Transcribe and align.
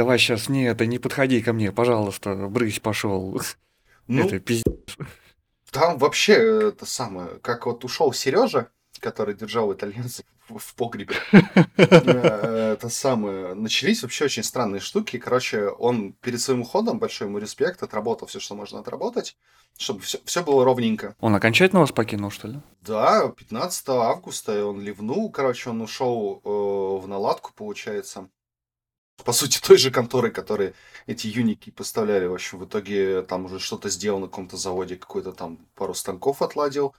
Давай 0.00 0.18
сейчас, 0.18 0.48
не, 0.48 0.64
это 0.64 0.86
не 0.86 0.98
подходи 0.98 1.42
ко 1.42 1.52
мне, 1.52 1.72
пожалуйста, 1.72 2.34
брысь 2.48 2.80
пошел. 2.80 3.38
Ну, 4.06 4.26
Это 4.26 4.40
пиздец. 4.40 4.96
там 5.70 5.98
вообще 5.98 6.32
э, 6.32 6.68
это 6.68 6.86
самое, 6.86 7.28
как 7.42 7.66
вот 7.66 7.84
ушел 7.84 8.14
Сережа, 8.14 8.70
который 8.98 9.34
держал 9.34 9.70
итальянцев 9.74 10.24
в, 10.48 10.74
погребе. 10.74 11.16
Э, 11.76 12.72
Это 12.72 12.88
самое. 12.88 13.52
Начались 13.52 14.02
вообще 14.02 14.24
очень 14.24 14.42
странные 14.42 14.80
штуки. 14.80 15.18
Короче, 15.18 15.68
он 15.68 16.14
перед 16.14 16.40
своим 16.40 16.62
уходом, 16.62 16.98
большой 16.98 17.28
ему 17.28 17.36
респект, 17.36 17.82
отработал 17.82 18.26
все, 18.26 18.40
что 18.40 18.54
можно 18.54 18.80
отработать, 18.80 19.36
чтобы 19.76 20.00
все, 20.00 20.42
было 20.42 20.64
ровненько. 20.64 21.14
Он 21.20 21.34
окончательно 21.34 21.82
вас 21.82 21.92
покинул, 21.92 22.30
что 22.30 22.48
ли? 22.48 22.58
Да, 22.80 23.28
15 23.28 23.88
августа 23.90 24.64
он 24.64 24.80
ливнул, 24.80 25.30
короче, 25.30 25.68
он 25.68 25.82
ушел 25.82 26.40
э, 26.42 26.48
в 27.04 27.06
наладку, 27.06 27.52
получается. 27.54 28.30
По 29.24 29.32
сути, 29.32 29.60
той 29.60 29.76
же 29.76 29.90
конторы, 29.90 30.30
которые 30.30 30.74
эти 31.06 31.26
юники 31.26 31.70
поставляли. 31.70 32.26
В 32.26 32.34
общем, 32.34 32.58
в 32.58 32.64
итоге 32.64 33.22
там 33.22 33.46
уже 33.46 33.58
что-то 33.58 33.88
сделал 33.88 34.20
на 34.20 34.26
каком-то 34.26 34.56
заводе, 34.56 34.96
какой-то 34.96 35.32
там 35.32 35.58
пару 35.74 35.94
станков 35.94 36.42
отладил. 36.42 36.94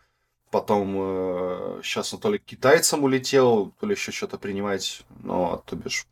Потом 0.52 0.96
э, 0.99 1.82
сейчас 1.84 2.13
он 2.13 2.20
то 2.20 2.30
ли 2.30 2.38
к 2.38 2.44
китайцам 2.44 3.04
улетел, 3.04 3.73
то 3.80 3.86
ли 3.86 3.94
еще 3.94 4.12
что-то 4.12 4.38
принимать. 4.38 5.04
Ну, 5.23 5.54
а 5.54 5.58
то 5.58 5.76
бишь... 5.76 6.05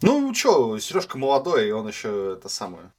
Ну, 0.00 0.32
что, 0.34 0.78
Сережка 0.78 1.18
молодой, 1.18 1.68
и 1.68 1.72
он 1.72 1.86
еще 1.86 2.34
это 2.38 2.48
самое... 2.48 2.92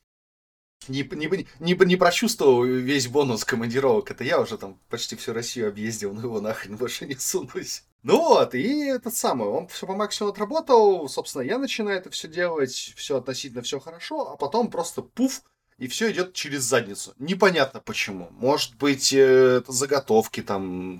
Не, 0.88 1.04
не, 1.04 1.46
не, 1.60 1.74
не 1.74 1.96
прочувствовал 1.96 2.64
весь 2.64 3.08
бонус 3.08 3.44
командировок. 3.44 4.10
Это 4.12 4.24
я 4.24 4.40
уже 4.40 4.58
там 4.58 4.80
почти 4.90 5.16
всю 5.16 5.34
Россию 5.34 5.68
объездил, 5.68 6.14
но 6.14 6.22
его 6.22 6.42
нахрен 6.42 6.78
больше 6.78 7.06
не 7.06 7.16
сунусь. 7.16 7.84
Ну 8.02 8.18
вот, 8.18 8.56
и 8.56 8.86
этот 8.86 9.14
самый, 9.14 9.50
он 9.50 9.68
все 9.68 9.86
по 9.86 9.94
максимуму 9.94 10.32
отработал, 10.32 11.10
собственно, 11.10 11.42
я 11.42 11.58
начинаю 11.58 11.98
это 11.98 12.10
все 12.10 12.30
делать, 12.30 12.94
все 12.96 13.18
относительно 13.18 13.62
все 13.62 13.82
хорошо, 13.82 14.32
а 14.32 14.38
потом 14.38 14.72
просто 14.72 15.02
пуф, 15.02 15.44
и 15.78 15.90
все 15.90 16.10
идет 16.12 16.34
через 16.34 16.64
задницу. 16.64 17.14
Непонятно 17.20 17.81
почему. 17.81 18.30
Может 18.31 18.75
быть, 18.75 19.12
э, 19.12 19.58
это 19.58 19.73
заготовки 19.73 20.42
там 20.42 21.00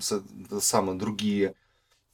самые 0.60 0.98
другие, 0.98 1.54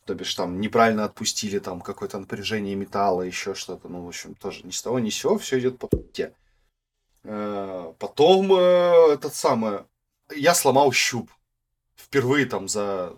то 0.04 0.14
бишь 0.14 0.34
там 0.36 0.60
неправильно 0.60 1.04
отпустили 1.04 1.58
там 1.58 1.80
какое-то 1.80 2.20
напряжение 2.20 2.76
металла, 2.76 3.22
еще 3.22 3.54
что-то. 3.54 3.88
Ну, 3.88 4.04
в 4.04 4.08
общем, 4.08 4.34
тоже 4.36 4.62
ни 4.64 4.70
с 4.70 4.82
того 4.82 5.00
ни 5.00 5.10
с 5.10 5.16
сего, 5.16 5.36
все 5.36 5.58
идет 5.58 5.78
по 5.78 5.88
пути. 5.88 6.28
Э, 7.28 7.92
потом 7.98 8.52
э, 8.52 9.12
этот 9.14 9.34
самый, 9.34 9.80
я 10.34 10.54
сломал 10.54 10.92
щуп. 10.92 11.30
Впервые 11.96 12.46
там 12.46 12.68
за 12.68 13.14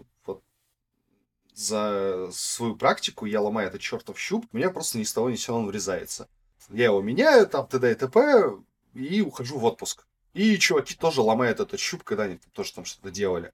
за 1.58 2.28
свою 2.30 2.76
практику 2.76 3.26
я 3.26 3.40
ломаю 3.40 3.66
этот 3.66 3.80
чертов 3.80 4.16
щуп, 4.18 4.46
у 4.52 4.56
меня 4.56 4.70
просто 4.70 4.96
ни 4.96 5.02
с 5.02 5.12
того 5.12 5.28
ни 5.28 5.34
с 5.34 5.42
сего 5.42 5.58
он 5.58 5.66
врезается. 5.66 6.28
Я 6.70 6.84
его 6.84 7.02
меняю, 7.02 7.48
там, 7.48 7.66
т.д. 7.66 7.90
и 7.90 7.94
т.п. 7.96 8.58
и 8.94 9.20
ухожу 9.22 9.58
в 9.58 9.64
отпуск. 9.64 10.06
И 10.34 10.56
чуваки 10.58 10.94
тоже 10.94 11.20
ломают 11.20 11.58
этот 11.58 11.80
щуп, 11.80 12.04
когда 12.04 12.24
они 12.24 12.38
тоже 12.52 12.72
там 12.74 12.84
что-то 12.84 13.10
делали. 13.10 13.52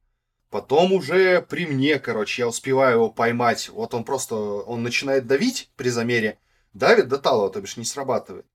Потом 0.50 0.92
уже 0.92 1.40
при 1.40 1.66
мне, 1.66 1.98
короче, 1.98 2.42
я 2.42 2.48
успеваю 2.48 2.96
его 2.96 3.10
поймать. 3.10 3.70
Вот 3.70 3.94
он 3.94 4.04
просто, 4.04 4.34
он 4.34 4.82
начинает 4.82 5.26
давить 5.26 5.70
при 5.76 5.88
замере, 5.88 6.38
давит 6.74 7.08
до 7.08 7.16
талого, 7.16 7.48
то 7.50 7.62
бишь 7.62 7.78
не 7.78 7.86
срабатывает. 7.86 8.46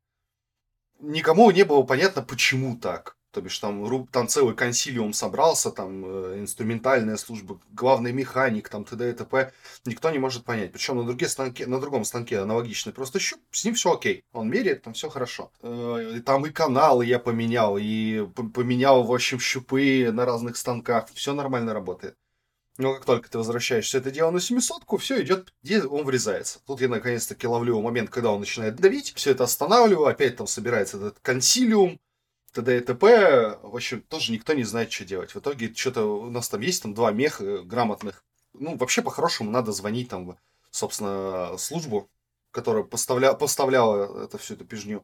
Никому 1.00 1.50
не 1.52 1.64
было 1.64 1.83
понятно, 1.83 2.22
почему 2.22 2.78
так. 2.78 3.16
То 3.31 3.42
бишь 3.42 3.59
там, 3.59 4.08
там 4.08 4.28
целый 4.28 4.55
консилиум 4.55 5.14
собрался, 5.14 5.69
там 5.69 6.03
э, 6.03 6.39
инструментальная 6.39 7.16
служба, 7.16 7.59
главный 7.72 8.11
механик, 8.11 8.69
там 8.69 8.86
т.д. 8.86 9.11
и 9.11 9.14
т.п. 9.14 9.53
Никто 9.86 10.09
не 10.09 10.17
может 10.17 10.45
понять. 10.45 10.72
Причем 10.72 10.97
на, 10.97 11.03
другие 11.03 11.30
станке, 11.30 11.67
на 11.67 11.80
другом 11.80 12.06
станке 12.06 12.39
аналогичный 12.39 12.91
просто 12.91 13.19
щуп, 13.19 13.39
с 13.52 13.64
ним 13.64 13.75
все 13.75 13.94
окей. 13.94 14.23
Он 14.33 14.50
меряет, 14.50 14.81
там 14.81 14.94
все 14.94 15.09
хорошо. 15.09 15.52
Э, 15.61 16.22
там 16.25 16.47
и 16.47 16.50
каналы 16.50 17.06
я 17.06 17.19
поменял, 17.19 17.78
и 17.78 18.25
поменял, 18.53 19.03
в 19.03 19.13
общем, 19.13 19.39
щупы 19.39 20.09
на 20.11 20.25
разных 20.25 20.58
станках. 20.58 21.08
Все 21.13 21.34
нормально 21.34 21.73
работает. 21.75 22.16
Но 22.79 22.94
как 22.94 23.03
только 23.03 23.29
ты 23.29 23.38
возвращаешься 23.38 23.97
это 23.97 24.09
дело 24.09 24.31
на 24.31 24.38
700-ку, 24.38 24.95
все 24.95 25.22
идет, 25.22 25.53
где 25.62 25.84
он 25.84 26.06
врезается. 26.06 26.62
Тут 26.66 26.79
я 26.79 26.88
наконец-таки 26.88 27.45
ловлю 27.45 27.81
момент, 27.81 28.09
когда 28.09 28.31
он 28.31 28.40
начинает 28.40 28.78
давить, 28.78 29.12
все 29.17 29.31
это 29.31 29.44
останавливаю, 29.44 30.07
опять 30.07 30.38
там 30.38 30.47
собирается 30.47 30.95
этот 30.95 31.19
консилиум, 31.19 32.00
т.д. 32.53 32.78
и 32.78 32.79
т.п. 32.79 33.59
В 33.63 33.75
общем, 33.75 34.01
тоже 34.03 34.31
никто 34.31 34.53
не 34.53 34.63
знает, 34.63 34.94
что 34.94 35.03
делать. 35.03 35.35
В 35.35 35.40
итоге 35.40 35.73
что-то 35.73 36.06
у 36.06 36.29
нас 36.31 36.47
там 36.47 36.62
есть 36.62 36.81
там 36.81 36.94
два 36.94 37.12
меха 37.12 37.63
грамотных. 37.63 38.23
Ну, 38.53 38.78
вообще, 38.78 39.01
по-хорошему, 39.01 39.51
надо 39.51 39.73
звонить 39.73 40.07
там, 40.07 40.38
собственно, 40.72 41.57
службу, 41.57 42.09
которая 42.51 42.84
поставля... 42.84 43.34
поставляла 43.34 44.23
это 44.23 44.38
всю 44.38 44.53
эту 44.53 44.63
пижню. 44.63 45.03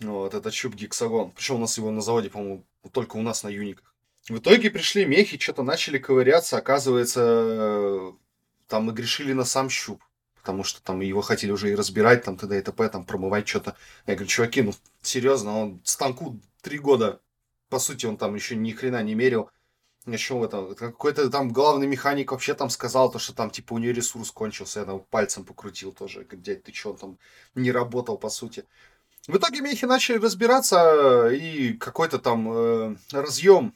Вот, 0.00 0.32
это 0.32 0.50
чуб 0.50 0.74
гексагон. 0.74 1.32
Причем 1.32 1.56
у 1.56 1.58
нас 1.58 1.76
его 1.76 1.90
на 1.90 2.00
заводе, 2.00 2.30
по-моему, 2.30 2.64
только 2.92 3.16
у 3.16 3.22
нас 3.22 3.42
на 3.42 3.48
юниках. 3.48 3.94
В 4.28 4.38
итоге 4.38 4.70
пришли 4.70 5.04
мехи, 5.04 5.38
что-то 5.38 5.62
начали 5.62 5.98
ковыряться. 5.98 6.58
Оказывается, 6.58 8.12
там 8.66 8.84
мы 8.84 8.92
грешили 8.92 9.32
на 9.32 9.44
сам 9.44 9.70
щуп 9.70 10.02
потому 10.48 10.64
что 10.64 10.82
там 10.82 11.00
его 11.00 11.20
хотели 11.20 11.50
уже 11.50 11.70
и 11.70 11.74
разбирать, 11.74 12.24
там 12.24 12.38
т.д. 12.38 12.58
и 12.58 12.62
т.п., 12.62 12.88
там 12.88 13.04
промывать 13.04 13.46
что-то. 13.46 13.76
Я 14.06 14.14
говорю, 14.14 14.28
чуваки, 14.28 14.62
ну 14.62 14.72
серьезно, 15.02 15.60
он 15.60 15.82
станку 15.84 16.40
три 16.62 16.78
года, 16.78 17.20
по 17.68 17.78
сути, 17.78 18.06
он 18.06 18.16
там 18.16 18.34
еще 18.34 18.56
ни 18.56 18.72
хрена 18.72 19.02
не 19.02 19.14
мерил. 19.14 19.50
Еще 20.06 20.42
это, 20.42 20.74
какой-то 20.74 21.28
там 21.28 21.52
главный 21.52 21.86
механик 21.86 22.32
вообще 22.32 22.54
там 22.54 22.70
сказал, 22.70 23.12
то, 23.12 23.18
что 23.18 23.34
там 23.34 23.50
типа 23.50 23.74
у 23.74 23.78
нее 23.78 23.92
ресурс 23.92 24.30
кончился, 24.30 24.80
я 24.80 24.86
там 24.86 25.00
пальцем 25.10 25.44
покрутил 25.44 25.92
тоже. 25.92 26.26
Дядь, 26.32 26.62
ты 26.62 26.72
что, 26.72 26.92
он 26.92 26.96
там 26.96 27.18
не 27.54 27.70
работал, 27.70 28.16
по 28.16 28.30
сути. 28.30 28.64
В 29.26 29.36
итоге 29.36 29.60
мехи 29.60 29.84
начали 29.84 30.16
разбираться, 30.16 31.28
и 31.28 31.74
какой-то 31.74 32.18
там 32.18 32.50
э, 32.50 32.96
разъем 33.12 33.74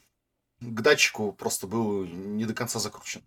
к 0.71 0.81
датчику 0.81 1.31
просто 1.33 1.67
был 1.67 2.05
не 2.05 2.45
до 2.45 2.53
конца 2.53 2.79
закручен. 2.79 3.21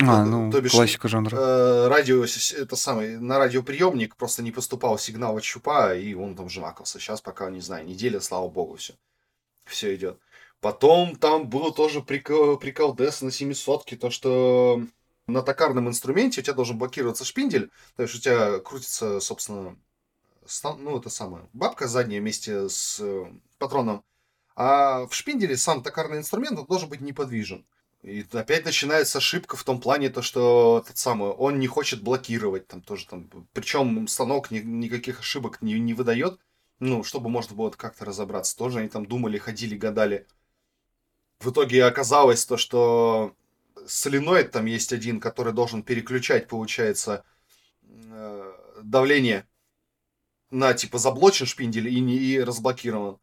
А, 0.00 0.24
ну, 0.24 0.50
то 0.50 0.60
бишь, 0.62 0.72
классика 0.72 1.06
жанра. 1.06 1.36
Э, 1.36 1.88
радио, 1.88 2.24
это 2.24 2.76
самый, 2.76 3.18
на 3.18 3.38
радиоприемник 3.38 4.16
просто 4.16 4.42
не 4.42 4.50
поступал 4.50 4.98
сигнал 4.98 5.36
от 5.36 5.44
щупа, 5.44 5.94
и 5.94 6.14
он 6.14 6.34
там 6.34 6.48
жмакался. 6.48 6.98
Сейчас 6.98 7.20
пока, 7.20 7.50
не 7.50 7.60
знаю, 7.60 7.84
неделя, 7.84 8.20
слава 8.20 8.48
богу, 8.48 8.76
все. 8.76 8.94
Все 9.64 9.94
идет. 9.94 10.18
Потом 10.60 11.16
там 11.16 11.48
было 11.48 11.72
тоже 11.72 12.00
прикол, 12.00 12.56
прикол 12.56 12.94
DS 12.94 13.24
на 13.24 13.30
700 13.30 13.98
то 14.00 14.10
что 14.10 14.82
на 15.26 15.42
токарном 15.42 15.88
инструменте 15.88 16.40
у 16.40 16.44
тебя 16.44 16.54
должен 16.54 16.78
блокироваться 16.78 17.24
шпиндель, 17.24 17.70
то 17.96 18.02
есть 18.02 18.14
у 18.14 18.18
тебя 18.18 18.60
крутится, 18.60 19.20
собственно, 19.20 19.76
ну, 20.78 20.98
это 20.98 21.10
самое, 21.10 21.48
бабка 21.52 21.86
задняя 21.86 22.20
вместе 22.20 22.68
с 22.68 22.98
э, 23.00 23.26
патроном, 23.58 24.04
а 24.56 25.06
в 25.06 25.14
шпинделе 25.14 25.56
сам 25.56 25.82
токарный 25.82 26.18
инструмент 26.18 26.66
должен 26.66 26.88
быть 26.88 27.00
неподвижен. 27.00 27.64
И 28.02 28.26
опять 28.32 28.64
начинается 28.64 29.18
ошибка 29.18 29.56
в 29.56 29.62
том 29.62 29.80
плане, 29.80 30.10
то, 30.10 30.22
что 30.22 30.84
тот 30.86 30.96
самый, 30.98 31.30
он 31.30 31.60
не 31.60 31.68
хочет 31.68 32.02
блокировать 32.02 32.66
там 32.66 32.82
тоже 32.82 33.06
там. 33.06 33.30
Причем 33.52 34.08
станок 34.08 34.50
ни, 34.50 34.58
никаких 34.58 35.20
ошибок 35.20 35.62
не, 35.62 35.78
не 35.78 35.94
выдает. 35.94 36.40
Ну, 36.80 37.04
чтобы 37.04 37.30
можно 37.30 37.54
было 37.54 37.70
как-то 37.70 38.04
разобраться. 38.04 38.56
Тоже 38.56 38.80
они 38.80 38.88
там 38.88 39.06
думали, 39.06 39.38
ходили, 39.38 39.76
гадали. 39.76 40.26
В 41.38 41.50
итоге 41.50 41.84
оказалось 41.84 42.44
то, 42.44 42.56
что 42.56 43.36
соленоид 43.86 44.50
там 44.50 44.66
есть 44.66 44.92
один, 44.92 45.20
который 45.20 45.52
должен 45.52 45.84
переключать, 45.84 46.48
получается, 46.48 47.24
э, 47.84 48.52
давление 48.82 49.46
на 50.50 50.74
типа 50.74 50.98
заблочен 50.98 51.46
шпиндель 51.46 51.88
и, 51.88 52.00
не, 52.00 52.16
и 52.16 52.40
разблокирован. 52.40 53.18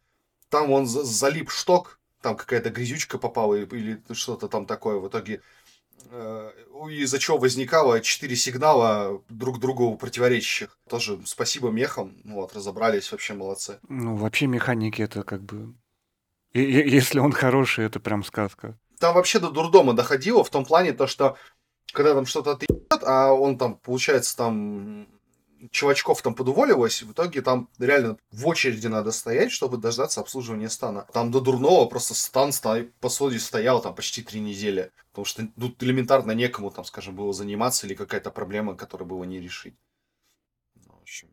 Там 0.49 0.71
он 0.71 0.85
залип 0.87 1.49
шток, 1.49 1.99
там 2.21 2.35
какая-то 2.35 2.69
грязючка 2.69 3.17
попала 3.17 3.55
или 3.55 4.01
что-то 4.11 4.47
там 4.47 4.65
такое. 4.65 4.97
В 4.97 5.07
итоге 5.07 5.41
э, 6.09 6.51
из-за 6.89 7.19
чего 7.19 7.37
возникало 7.37 8.01
четыре 8.01 8.35
сигнала 8.35 9.21
друг 9.29 9.59
другу 9.59 9.95
противоречащих. 9.95 10.77
Тоже 10.89 11.19
спасибо 11.25 11.69
мехам, 11.69 12.17
ну 12.23 12.35
вот, 12.35 12.53
разобрались, 12.53 13.11
вообще 13.11 13.33
молодцы. 13.33 13.79
Ну, 13.87 14.15
вообще 14.15 14.47
механики 14.47 15.01
это 15.01 15.23
как 15.23 15.43
бы... 15.43 15.73
И, 16.53 16.61
если 16.61 17.19
он 17.19 17.31
хороший, 17.31 17.85
это 17.85 17.99
прям 17.99 18.23
сказка. 18.23 18.77
Там 18.99 19.15
вообще 19.15 19.39
до 19.39 19.51
дурдома 19.51 19.93
доходило 19.93 20.43
в 20.43 20.49
том 20.49 20.65
плане, 20.65 20.93
то, 20.93 21.07
что 21.07 21.37
когда 21.93 22.13
там 22.13 22.25
что-то 22.25 22.51
отъебет, 22.51 23.03
а 23.03 23.31
он 23.33 23.57
там, 23.57 23.75
получается, 23.75 24.35
там 24.35 25.07
чувачков 25.71 26.21
там 26.21 26.33
подуволилось, 26.33 27.03
в 27.03 27.11
итоге 27.11 27.41
там 27.41 27.69
реально 27.79 28.17
в 28.31 28.47
очереди 28.47 28.87
надо 28.87 29.11
стоять, 29.11 29.51
чтобы 29.51 29.77
дождаться 29.77 30.21
обслуживания 30.21 30.69
стана. 30.69 31.05
Там 31.13 31.31
до 31.31 31.39
дурного 31.39 31.85
просто 31.85 32.13
стан 32.13 32.51
по 32.99 33.09
сути 33.09 33.37
стоял 33.37 33.81
там 33.81 33.95
почти 33.95 34.21
три 34.23 34.39
недели, 34.39 34.91
потому 35.11 35.25
что 35.25 35.47
тут 35.59 35.81
элементарно 35.83 36.31
некому 36.31 36.71
там, 36.71 36.85
скажем, 36.85 37.15
было 37.15 37.33
заниматься 37.33 37.85
или 37.85 37.93
какая-то 37.93 38.31
проблема, 38.31 38.75
которую 38.75 39.07
было 39.07 39.23
не 39.23 39.39
решить. 39.39 39.75
Ну, 40.75 40.93
в 40.93 41.01
общем. 41.01 41.29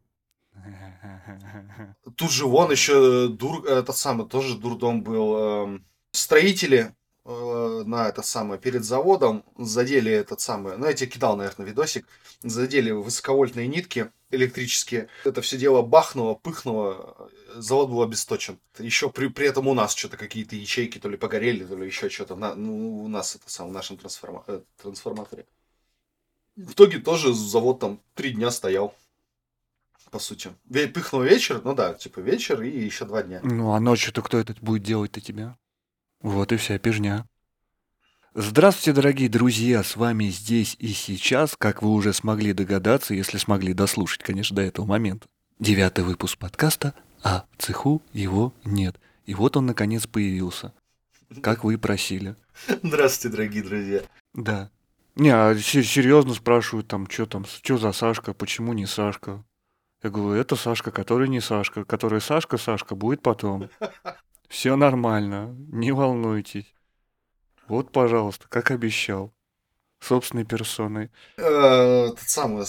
Тут 2.17 2.31
же 2.31 2.47
вон 2.47 2.71
еще 2.71 3.29
дур, 3.29 3.65
этот 3.67 3.97
самый 3.97 4.29
тоже 4.29 4.57
дурдом 4.57 5.03
был. 5.03 5.37
Эм, 5.37 5.87
строители 6.13 6.95
э, 7.25 7.83
на 7.87 8.09
это 8.09 8.23
самое 8.23 8.61
перед 8.61 8.85
заводом 8.85 9.45
задели 9.57 10.11
этот 10.11 10.41
самый, 10.41 10.77
ну 10.77 10.87
я 10.87 10.95
тебе 10.95 11.11
кидал, 11.11 11.37
наверное, 11.37 11.67
видосик, 11.67 12.07
задели 12.43 12.91
высоковольтные 12.91 13.69
нитки 13.69 14.11
электрические. 14.31 15.09
Это 15.25 15.43
все 15.43 15.57
дело 15.57 15.83
бахнуло, 15.83 16.35
пыхнуло, 16.35 17.31
завод 17.55 17.91
был 17.91 18.03
обесточен. 18.03 18.59
Еще 18.79 19.11
при, 19.11 19.29
при 19.29 19.47
этом 19.47 19.69
у 19.69 19.75
нас 19.75 19.95
что-то 19.95 20.17
какие-то 20.17 20.57
ячейки 20.57 20.99
то 20.99 21.09
ли 21.09 21.17
погорели, 21.17 21.65
то 21.65 21.77
ли 21.77 21.87
еще 21.87 22.09
что-то. 22.09 22.37
На, 22.37 22.55
ну, 22.55 23.05
у 23.05 23.09
нас 23.09 23.37
это 23.37 23.51
сам, 23.51 23.69
в 23.69 23.73
нашем 23.73 23.97
трансформа, 23.97 24.45
э, 24.47 24.61
трансформаторе. 24.81 25.47
В 26.57 26.73
итоге 26.73 26.99
тоже 26.99 27.35
завод 27.35 27.81
там 27.81 28.01
три 28.15 28.33
дня 28.33 28.51
стоял. 28.51 28.95
По 30.11 30.19
сути. 30.19 30.53
Пыхнул 30.95 31.23
вечер, 31.23 31.61
ну 31.65 31.75
да, 31.75 31.93
типа 31.95 32.21
вечер 32.21 32.63
и 32.63 32.71
еще 32.71 33.05
два 33.05 33.23
дня. 33.23 33.41
Ну, 33.43 33.73
а 33.73 33.81
ночью-то 33.81 34.23
кто 34.23 34.39
это 34.39 34.55
будет 34.61 34.83
делать-то 34.83 35.21
тебя? 35.21 35.59
Вот 36.21 36.53
и 36.53 36.57
вся 36.57 36.79
пижня. 36.79 37.27
Здравствуйте, 38.39 38.93
дорогие 38.93 39.31
друзья, 39.31 39.83
с 39.83 39.97
вами 39.97 40.25
здесь 40.25 40.77
и 40.79 40.89
сейчас, 40.89 41.57
как 41.57 41.83
вы 41.83 41.89
уже 41.89 42.13
смогли 42.13 42.53
догадаться, 42.53 43.15
если 43.15 43.39
смогли 43.39 43.73
дослушать, 43.73 44.23
конечно, 44.23 44.55
до 44.57 44.61
этого 44.61 44.85
момента. 44.85 45.27
Девятый 45.59 46.05
выпуск 46.05 46.37
подкаста, 46.37 46.93
а 47.23 47.47
в 47.57 47.63
цеху 47.63 48.03
его 48.13 48.53
нет. 48.67 49.01
И 49.25 49.33
вот 49.33 49.57
он, 49.57 49.65
наконец, 49.65 50.07
появился, 50.07 50.75
как 51.41 51.65
вы 51.65 51.75
и 51.75 51.77
просили. 51.79 52.37
Здравствуйте, 52.83 53.35
дорогие 53.35 53.63
друзья. 53.63 54.03
Да. 54.35 54.71
Не, 55.15 55.31
а 55.31 55.55
се- 55.55 55.83
серьезно 55.83 56.35
спрашивают 56.35 56.89
там, 56.89 57.09
что 57.09 57.25
там, 57.25 57.47
что 57.47 57.79
за 57.79 57.93
Сашка, 57.93 58.35
почему 58.35 58.75
не 58.75 58.85
Сашка? 58.85 59.43
Я 60.03 60.11
говорю, 60.11 60.39
это 60.39 60.57
Сашка, 60.57 60.91
который 60.91 61.31
не 61.31 61.41
Сашка, 61.41 61.87
который 61.87 62.21
Сашка, 62.21 62.59
Сашка 62.59 62.97
будет 62.97 63.23
потом. 63.23 63.71
Все 64.51 64.77
нормально, 64.77 65.57
не 65.73 65.91
волнуйтесь. 65.91 66.76
Вот, 67.69 67.93
пожалуйста, 67.93 68.47
как 68.49 68.71
обещал. 68.71 69.33
Собственной 69.99 70.45
персоной. 70.45 71.11
Э, 71.39 72.09
Тот 72.11 72.21
самый, 72.21 72.67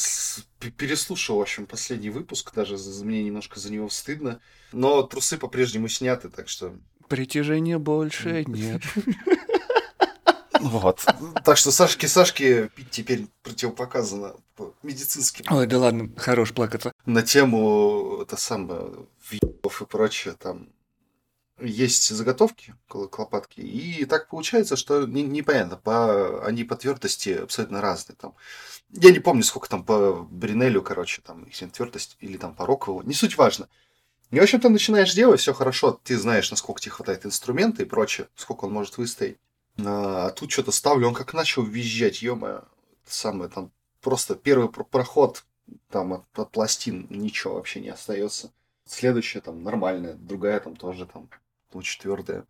переслушал, 0.78 1.38
в 1.38 1.42
общем, 1.42 1.66
последний 1.66 2.10
выпуск, 2.10 2.54
даже 2.54 2.78
мне 3.04 3.22
немножко 3.24 3.60
за 3.60 3.72
него 3.72 3.90
стыдно. 3.90 4.40
Но 4.72 5.04
трусы 5.04 5.38
по-прежнему 5.38 5.88
сняты, 5.90 6.30
так 6.30 6.48
что... 6.48 6.74
Притяжения 7.10 7.78
больше 7.80 8.44
нет. 8.48 8.82
Вот. 10.60 11.06
Так 11.46 11.58
что 11.58 11.72
Сашке 11.72 12.08
Сашке 12.08 12.70
пить 12.70 12.90
теперь 12.90 13.28
противопоказано 13.44 14.36
по 14.56 14.74
медицински. 14.84 15.44
Ой, 15.50 15.68
да 15.68 15.78
ладно, 15.78 16.10
хорош 16.18 16.52
плакаться. 16.52 16.92
На 17.06 17.22
тему 17.22 18.20
это 18.22 18.38
самое 18.38 19.06
въебов 19.30 19.82
и 19.82 19.86
прочее 19.86 20.36
там 20.38 20.70
есть 21.60 22.10
заготовки 22.10 22.76
к 22.88 23.20
лопатке, 23.20 23.62
и 23.62 24.06
так 24.06 24.30
получается, 24.30 24.76
что 24.76 25.06
не- 25.06 25.24
непонятно, 25.24 25.78
по, 25.78 26.46
они 26.46 26.64
по 26.64 26.76
твердости 26.76 27.30
абсолютно 27.30 27.82
разные. 27.82 28.16
Там. 28.16 28.36
Я 28.92 29.12
не 29.12 29.20
помню, 29.20 29.44
сколько 29.44 29.70
там 29.70 29.84
по 29.84 30.14
Бринелю, 30.30 30.82
короче, 30.82 31.22
там 31.22 31.44
их 31.44 31.72
твердость, 31.72 32.18
или 32.20 32.38
там 32.38 32.54
по 32.54 32.66
Рокову, 32.66 33.02
не 33.02 33.14
суть 33.14 33.38
важно. 33.38 33.68
И, 34.30 34.40
в 34.40 34.44
общем, 34.44 34.60
ты 34.60 34.70
начинаешь 34.70 35.14
делать, 35.14 35.40
все 35.40 35.54
хорошо, 35.54 36.00
ты 36.04 36.18
знаешь, 36.18 36.52
насколько 36.52 36.82
тебе 36.82 36.92
хватает 36.92 37.26
инструмента 37.26 37.82
и 37.82 37.86
прочее, 37.86 38.28
сколько 38.36 38.66
он 38.66 38.74
может 38.74 38.98
выстоять. 38.98 39.38
А 39.84 40.32
тут 40.32 40.52
что-то 40.52 40.72
ставлю, 40.72 41.08
он 41.08 41.14
как 41.14 41.34
начал 41.34 41.64
визжать, 41.64 42.22
ё 42.22 42.64
самое, 43.06 43.50
там 43.50 43.72
просто 44.02 44.36
первый 44.36 44.70
про- 44.70 44.84
проход 44.84 45.46
там 45.90 46.14
от, 46.14 46.40
от 46.40 46.52
пластин 46.52 47.08
ничего 47.10 47.56
вообще 47.56 47.80
не 47.80 47.90
остается. 47.90 48.52
Следующая 48.86 49.42
там 49.42 49.64
нормальная, 49.64 50.14
другая 50.14 50.60
там 50.60 50.76
тоже 50.76 51.06
там 51.06 51.30
очень 51.74 52.02
твердая. 52.02 52.46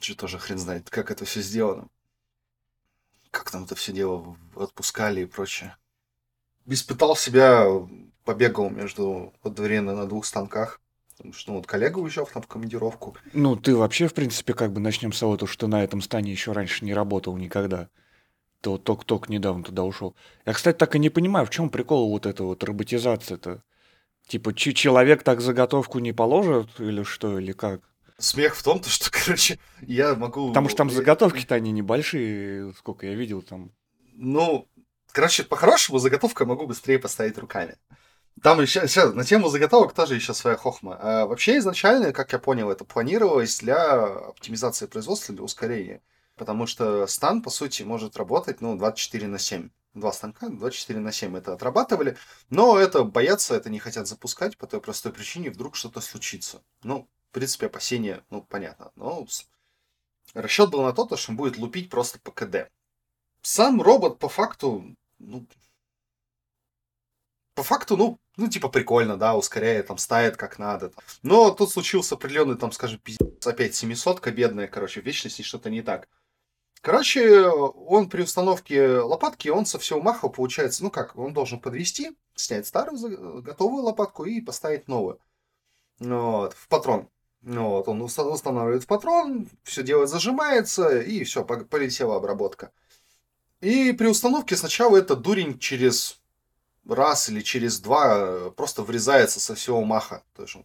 Что 0.00 0.16
тоже 0.16 0.38
хрен 0.38 0.58
знает, 0.58 0.90
как 0.90 1.10
это 1.10 1.24
все 1.24 1.40
сделано. 1.40 1.88
Как 3.30 3.50
там 3.50 3.64
это 3.64 3.74
все 3.74 3.92
дело 3.92 4.36
отпускали 4.56 5.22
и 5.22 5.26
прочее. 5.26 5.76
Испытал 6.66 7.16
себя, 7.16 7.66
побегал 8.24 8.70
между 8.70 9.32
одновременно 9.42 9.94
на 9.94 10.06
двух 10.06 10.26
станках. 10.26 10.80
Потому 11.16 11.34
что 11.34 11.52
ну, 11.52 11.56
вот 11.58 11.66
коллега 11.66 11.98
уезжал 11.98 12.26
там 12.26 12.42
в 12.42 12.46
командировку. 12.48 13.16
Ну, 13.32 13.54
ты 13.54 13.76
вообще, 13.76 14.08
в 14.08 14.14
принципе, 14.14 14.54
как 14.54 14.72
бы 14.72 14.80
начнем 14.80 15.12
с 15.12 15.20
того, 15.20 15.36
то, 15.36 15.46
что 15.46 15.68
на 15.68 15.84
этом 15.84 16.00
стане 16.00 16.32
еще 16.32 16.52
раньше 16.52 16.84
не 16.84 16.94
работал 16.94 17.36
никогда. 17.36 17.88
Вот 18.64 18.84
только-только 18.84 19.30
недавно 19.30 19.62
туда 19.62 19.84
ушел. 19.84 20.16
Я, 20.46 20.52
кстати, 20.52 20.76
так 20.76 20.94
и 20.96 20.98
не 20.98 21.10
понимаю, 21.10 21.46
в 21.46 21.50
чем 21.50 21.70
прикол 21.70 22.10
вот 22.10 22.26
эта 22.26 22.44
вот 22.44 22.64
роботизация-то? 22.64 23.62
Типа, 24.26 24.54
человек 24.54 25.22
так 25.22 25.40
заготовку 25.40 25.98
не 25.98 26.12
положит 26.12 26.80
или 26.80 27.02
что, 27.02 27.38
или 27.38 27.52
как? 27.52 27.82
Смех 28.18 28.54
в 28.54 28.62
том, 28.62 28.80
то, 28.80 28.88
что, 28.88 29.10
короче, 29.24 29.58
я 29.80 30.14
могу... 30.14 30.48
Потому 30.48 30.68
что 30.68 30.78
там 30.78 30.90
заготовки-то 30.90 31.54
они 31.54 31.72
небольшие, 31.72 32.72
сколько 32.74 33.06
я 33.06 33.14
видел 33.14 33.42
там. 33.42 33.72
Ну, 34.14 34.68
короче, 35.12 35.42
по-хорошему 35.44 35.98
заготовку 35.98 36.42
я 36.42 36.48
могу 36.48 36.66
быстрее 36.66 36.98
поставить 36.98 37.38
руками. 37.38 37.76
Там 38.40 38.60
еще, 38.60 38.88
сейчас, 38.88 39.14
на 39.14 39.24
тему 39.24 39.48
заготовок 39.48 39.92
тоже 39.92 40.14
еще 40.14 40.34
своя 40.34 40.56
хохма. 40.56 40.98
А 41.00 41.26
вообще 41.26 41.58
изначально, 41.58 42.12
как 42.12 42.32
я 42.32 42.38
понял, 42.38 42.70
это 42.70 42.84
планировалось 42.84 43.58
для 43.60 44.04
оптимизации 44.04 44.86
производства, 44.86 45.34
для 45.34 45.44
ускорения. 45.44 46.00
Потому 46.36 46.66
что 46.66 47.06
стан, 47.06 47.42
по 47.42 47.50
сути, 47.50 47.82
может 47.82 48.16
работать, 48.16 48.60
ну, 48.60 48.76
24 48.76 49.26
на 49.28 49.38
7. 49.38 49.68
Два 49.94 50.12
станка, 50.12 50.48
24 50.48 51.00
на 51.00 51.12
7 51.12 51.36
это 51.36 51.52
отрабатывали. 51.52 52.16
Но 52.48 52.78
это 52.78 53.04
боятся, 53.04 53.54
это 53.54 53.68
не 53.68 53.78
хотят 53.78 54.08
запускать 54.08 54.56
по 54.56 54.66
той 54.66 54.80
простой 54.80 55.12
причине, 55.12 55.50
вдруг 55.50 55.76
что-то 55.76 56.00
случится. 56.00 56.62
Ну, 56.82 57.08
в 57.32 57.34
принципе, 57.34 57.66
опасения, 57.66 58.22
ну, 58.28 58.42
понятно. 58.42 58.92
Но 58.94 59.26
расчет 60.34 60.68
был 60.68 60.82
на 60.82 60.92
то, 60.92 61.06
то, 61.06 61.16
что 61.16 61.30
он 61.30 61.38
будет 61.38 61.56
лупить 61.56 61.88
просто 61.88 62.20
по 62.20 62.30
КД. 62.30 62.70
Сам 63.40 63.80
робот 63.80 64.18
по 64.18 64.28
факту, 64.28 64.84
ну, 65.18 65.46
по 67.54 67.62
факту, 67.62 67.96
ну, 67.96 68.18
ну, 68.36 68.48
типа, 68.48 68.68
прикольно, 68.68 69.16
да, 69.16 69.34
ускоряет, 69.34 69.86
там, 69.86 69.96
ставит 69.96 70.36
как 70.36 70.58
надо. 70.58 70.90
там. 70.90 71.02
Но 71.22 71.50
тут 71.52 71.70
случился 71.70 72.16
определенный, 72.16 72.58
там, 72.58 72.70
скажем, 72.70 72.98
пиздец, 72.98 73.46
опять 73.46 73.74
700 73.74 74.26
бедная, 74.28 74.68
короче, 74.68 75.00
в 75.00 75.06
вечности 75.06 75.40
что-то 75.40 75.70
не 75.70 75.80
так. 75.80 76.08
Короче, 76.82 77.46
он 77.46 78.10
при 78.10 78.22
установке 78.22 78.98
лопатки, 78.98 79.48
он 79.48 79.64
со 79.64 79.78
всего 79.78 80.02
маха, 80.02 80.28
получается, 80.28 80.82
ну 80.82 80.90
как, 80.90 81.16
он 81.16 81.32
должен 81.32 81.60
подвести, 81.60 82.14
снять 82.34 82.66
старую 82.66 83.40
готовую 83.42 83.84
лопатку 83.84 84.24
и 84.24 84.42
поставить 84.42 84.86
новую. 84.86 85.18
Вот, 85.98 86.52
в 86.52 86.68
патрон. 86.68 87.08
Вот, 87.42 87.88
он 87.88 88.00
уста- 88.02 88.24
устанавливает 88.24 88.86
патрон, 88.86 89.48
все 89.64 89.82
дело 89.82 90.06
зажимается, 90.06 91.00
и 91.00 91.24
все, 91.24 91.44
полетела 91.44 92.16
обработка. 92.16 92.70
И 93.60 93.92
при 93.92 94.06
установке 94.06 94.56
сначала 94.56 94.96
этот 94.96 95.22
дурень 95.22 95.58
через 95.58 96.20
раз 96.88 97.28
или 97.28 97.40
через 97.40 97.80
два 97.80 98.14
э, 98.16 98.50
просто 98.56 98.82
врезается 98.82 99.40
со 99.40 99.54
всего 99.54 99.84
маха. 99.84 100.22
То 100.34 100.42
есть 100.42 100.56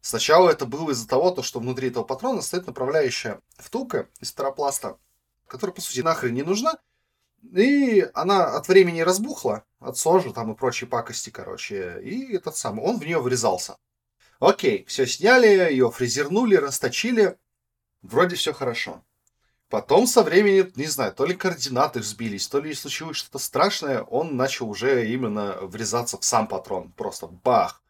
сначала 0.00 0.50
это 0.50 0.66
было 0.66 0.90
из-за 0.90 1.08
того, 1.08 1.30
то, 1.30 1.42
что 1.42 1.60
внутри 1.60 1.88
этого 1.88 2.04
патрона 2.04 2.42
стоит 2.42 2.66
направляющая 2.66 3.40
втулка 3.58 4.08
из 4.20 4.32
таропласта, 4.32 4.98
которая, 5.46 5.74
по 5.74 5.80
сути, 5.80 6.00
нахрен 6.00 6.34
не 6.34 6.42
нужна. 6.42 6.78
И 7.52 8.08
она 8.14 8.56
от 8.56 8.68
времени 8.68 9.00
разбухла, 9.00 9.64
от 9.80 9.96
сожи 9.96 10.32
там 10.32 10.52
и 10.52 10.56
прочей 10.56 10.86
пакости, 10.86 11.30
короче. 11.30 12.00
И 12.02 12.34
этот 12.36 12.56
самый, 12.56 12.84
он 12.84 12.98
в 12.98 13.04
нее 13.04 13.20
врезался. 13.20 13.76
Окей, 14.42 14.84
все 14.88 15.06
сняли, 15.06 15.46
ее 15.46 15.92
фрезернули, 15.92 16.56
расточили. 16.56 17.38
Вроде 18.02 18.34
все 18.34 18.52
хорошо. 18.52 19.04
Потом 19.68 20.08
со 20.08 20.24
временем, 20.24 20.72
не 20.74 20.86
знаю, 20.86 21.12
то 21.12 21.24
ли 21.24 21.36
координаты 21.36 22.00
взбились, 22.00 22.48
то 22.48 22.58
ли 22.58 22.74
случилось 22.74 23.18
что-то 23.18 23.38
страшное, 23.38 24.02
он 24.02 24.34
начал 24.36 24.68
уже 24.68 25.08
именно 25.08 25.58
врезаться 25.60 26.18
в 26.18 26.24
сам 26.24 26.48
патрон. 26.48 26.90
Просто 26.90 27.28
бах. 27.28 27.84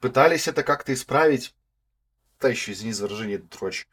Пытались 0.00 0.48
это 0.48 0.64
как-то 0.64 0.92
исправить. 0.92 1.54
Да 2.40 2.48
еще, 2.48 2.72
извини 2.72 2.92
за 2.92 3.04
выражение, 3.04 3.38
дрочь. 3.38 3.86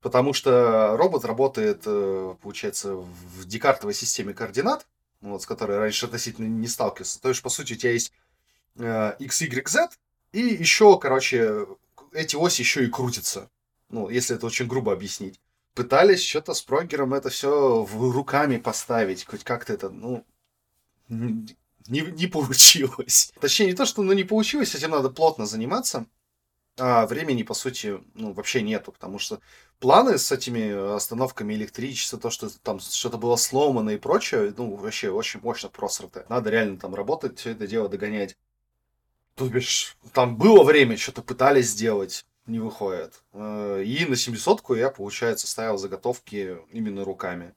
Потому 0.00 0.32
что 0.32 0.96
робот 0.96 1.26
работает, 1.26 1.82
э, 1.84 2.36
получается, 2.40 2.94
в 2.94 3.44
декартовой 3.44 3.92
системе 3.92 4.32
координат, 4.32 4.86
вот, 5.20 5.42
с 5.42 5.46
которой 5.46 5.76
раньше 5.76 6.06
относительно 6.06 6.46
не 6.46 6.68
сталкивался. 6.68 7.20
То 7.20 7.28
есть, 7.28 7.42
по 7.42 7.50
сути, 7.50 7.74
у 7.74 7.76
тебя 7.76 7.92
есть 7.92 8.12
э, 8.78 9.14
X, 9.18 9.42
Y, 9.42 9.68
Z, 9.68 9.90
и 10.32 10.40
еще, 10.40 10.98
короче, 10.98 11.66
эти 12.12 12.36
оси 12.36 12.62
еще 12.62 12.84
и 12.84 12.90
крутятся. 12.90 13.50
Ну, 13.88 14.08
если 14.08 14.36
это 14.36 14.46
очень 14.46 14.66
грубо 14.66 14.92
объяснить. 14.92 15.40
Пытались 15.74 16.22
что-то 16.22 16.54
с 16.54 16.62
прогером 16.62 17.14
это 17.14 17.28
все 17.28 17.86
руками 17.92 18.56
поставить, 18.56 19.24
хоть 19.26 19.44
как-то 19.44 19.72
это, 19.74 19.90
ну, 19.90 20.24
не, 21.08 22.00
не 22.00 22.26
получилось. 22.26 23.32
Точнее, 23.40 23.66
не 23.66 23.74
то, 23.74 23.84
что 23.84 24.02
ну, 24.02 24.12
не 24.12 24.24
получилось, 24.24 24.74
этим 24.74 24.90
надо 24.90 25.10
плотно 25.10 25.46
заниматься. 25.46 26.06
А 26.78 27.06
времени, 27.06 27.42
по 27.42 27.54
сути, 27.54 28.02
ну, 28.14 28.32
вообще 28.32 28.60
нету, 28.60 28.92
потому 28.92 29.18
что 29.18 29.40
планы 29.78 30.18
с 30.18 30.30
этими 30.30 30.94
остановками 30.94 31.54
электричества, 31.54 32.18
то, 32.18 32.28
что 32.30 32.50
там 32.62 32.80
что-то 32.80 33.16
было 33.16 33.36
сломано 33.36 33.90
и 33.90 33.98
прочее, 33.98 34.52
ну, 34.56 34.74
вообще 34.74 35.10
очень 35.10 35.40
мощно 35.40 35.70
просрато. 35.70 36.26
Надо 36.28 36.50
реально 36.50 36.78
там 36.78 36.94
работать, 36.94 37.38
все 37.38 37.52
это 37.52 37.66
дело 37.66 37.88
догонять. 37.88 38.36
То 39.36 39.48
бишь, 39.48 39.96
там 40.12 40.36
было 40.36 40.64
время, 40.64 40.96
что-то 40.96 41.22
пытались 41.22 41.68
сделать, 41.70 42.24
не 42.46 42.58
выходит. 42.58 43.22
Э, 43.32 43.82
И 43.84 44.04
на 44.06 44.14
700-ку 44.14 44.74
я, 44.74 44.90
получается, 44.90 45.46
ставил 45.46 45.76
заготовки 45.78 46.56
именно 46.72 47.04
руками. 47.04 47.52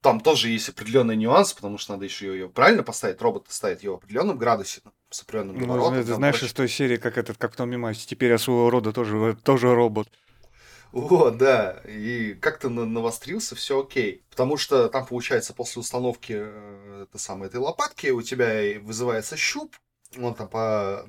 там 0.00 0.20
тоже 0.20 0.48
есть 0.48 0.68
определенный 0.70 1.16
нюанс, 1.16 1.52
потому 1.52 1.76
что 1.76 1.92
надо 1.92 2.04
еще 2.06 2.28
ее 2.28 2.48
правильно 2.48 2.82
поставить. 2.82 3.20
Робот 3.20 3.46
ставит 3.50 3.82
ее 3.82 3.90
в 3.90 3.94
определенном 3.96 4.38
градусе, 4.38 4.80
с 5.10 5.22
определенным 5.22 5.58
Ну, 5.58 5.92
это 5.92 6.06
там 6.06 6.16
знаешь 6.16 6.36
прочее. 6.36 6.48
из 6.48 6.54
той 6.54 6.68
серии, 6.68 6.96
как 6.96 7.18
этот, 7.18 7.36
как 7.36 7.52
в 7.52 7.56
том 7.56 7.68
мемасе, 7.68 8.06
теперь 8.06 8.30
я 8.30 8.38
своего 8.38 8.70
рода 8.70 8.92
тоже, 8.92 9.36
тоже 9.44 9.74
робот. 9.74 10.08
Вот, 10.92 11.36
да. 11.36 11.82
И 11.86 12.34
как-то 12.34 12.68
на- 12.70 12.86
навострился, 12.86 13.54
все 13.56 13.80
окей. 13.80 14.22
Потому 14.30 14.56
что 14.56 14.88
там, 14.88 15.04
получается, 15.04 15.52
после 15.52 15.80
установки 15.80 16.32
э, 16.36 17.06
это 17.08 17.18
самой 17.18 17.48
этой 17.48 17.60
лопатки 17.60 18.08
у 18.08 18.22
тебя 18.22 18.80
вызывается 18.80 19.36
щуп, 19.36 19.76
он 20.18 20.34
там 20.34 20.48
по, 20.48 21.06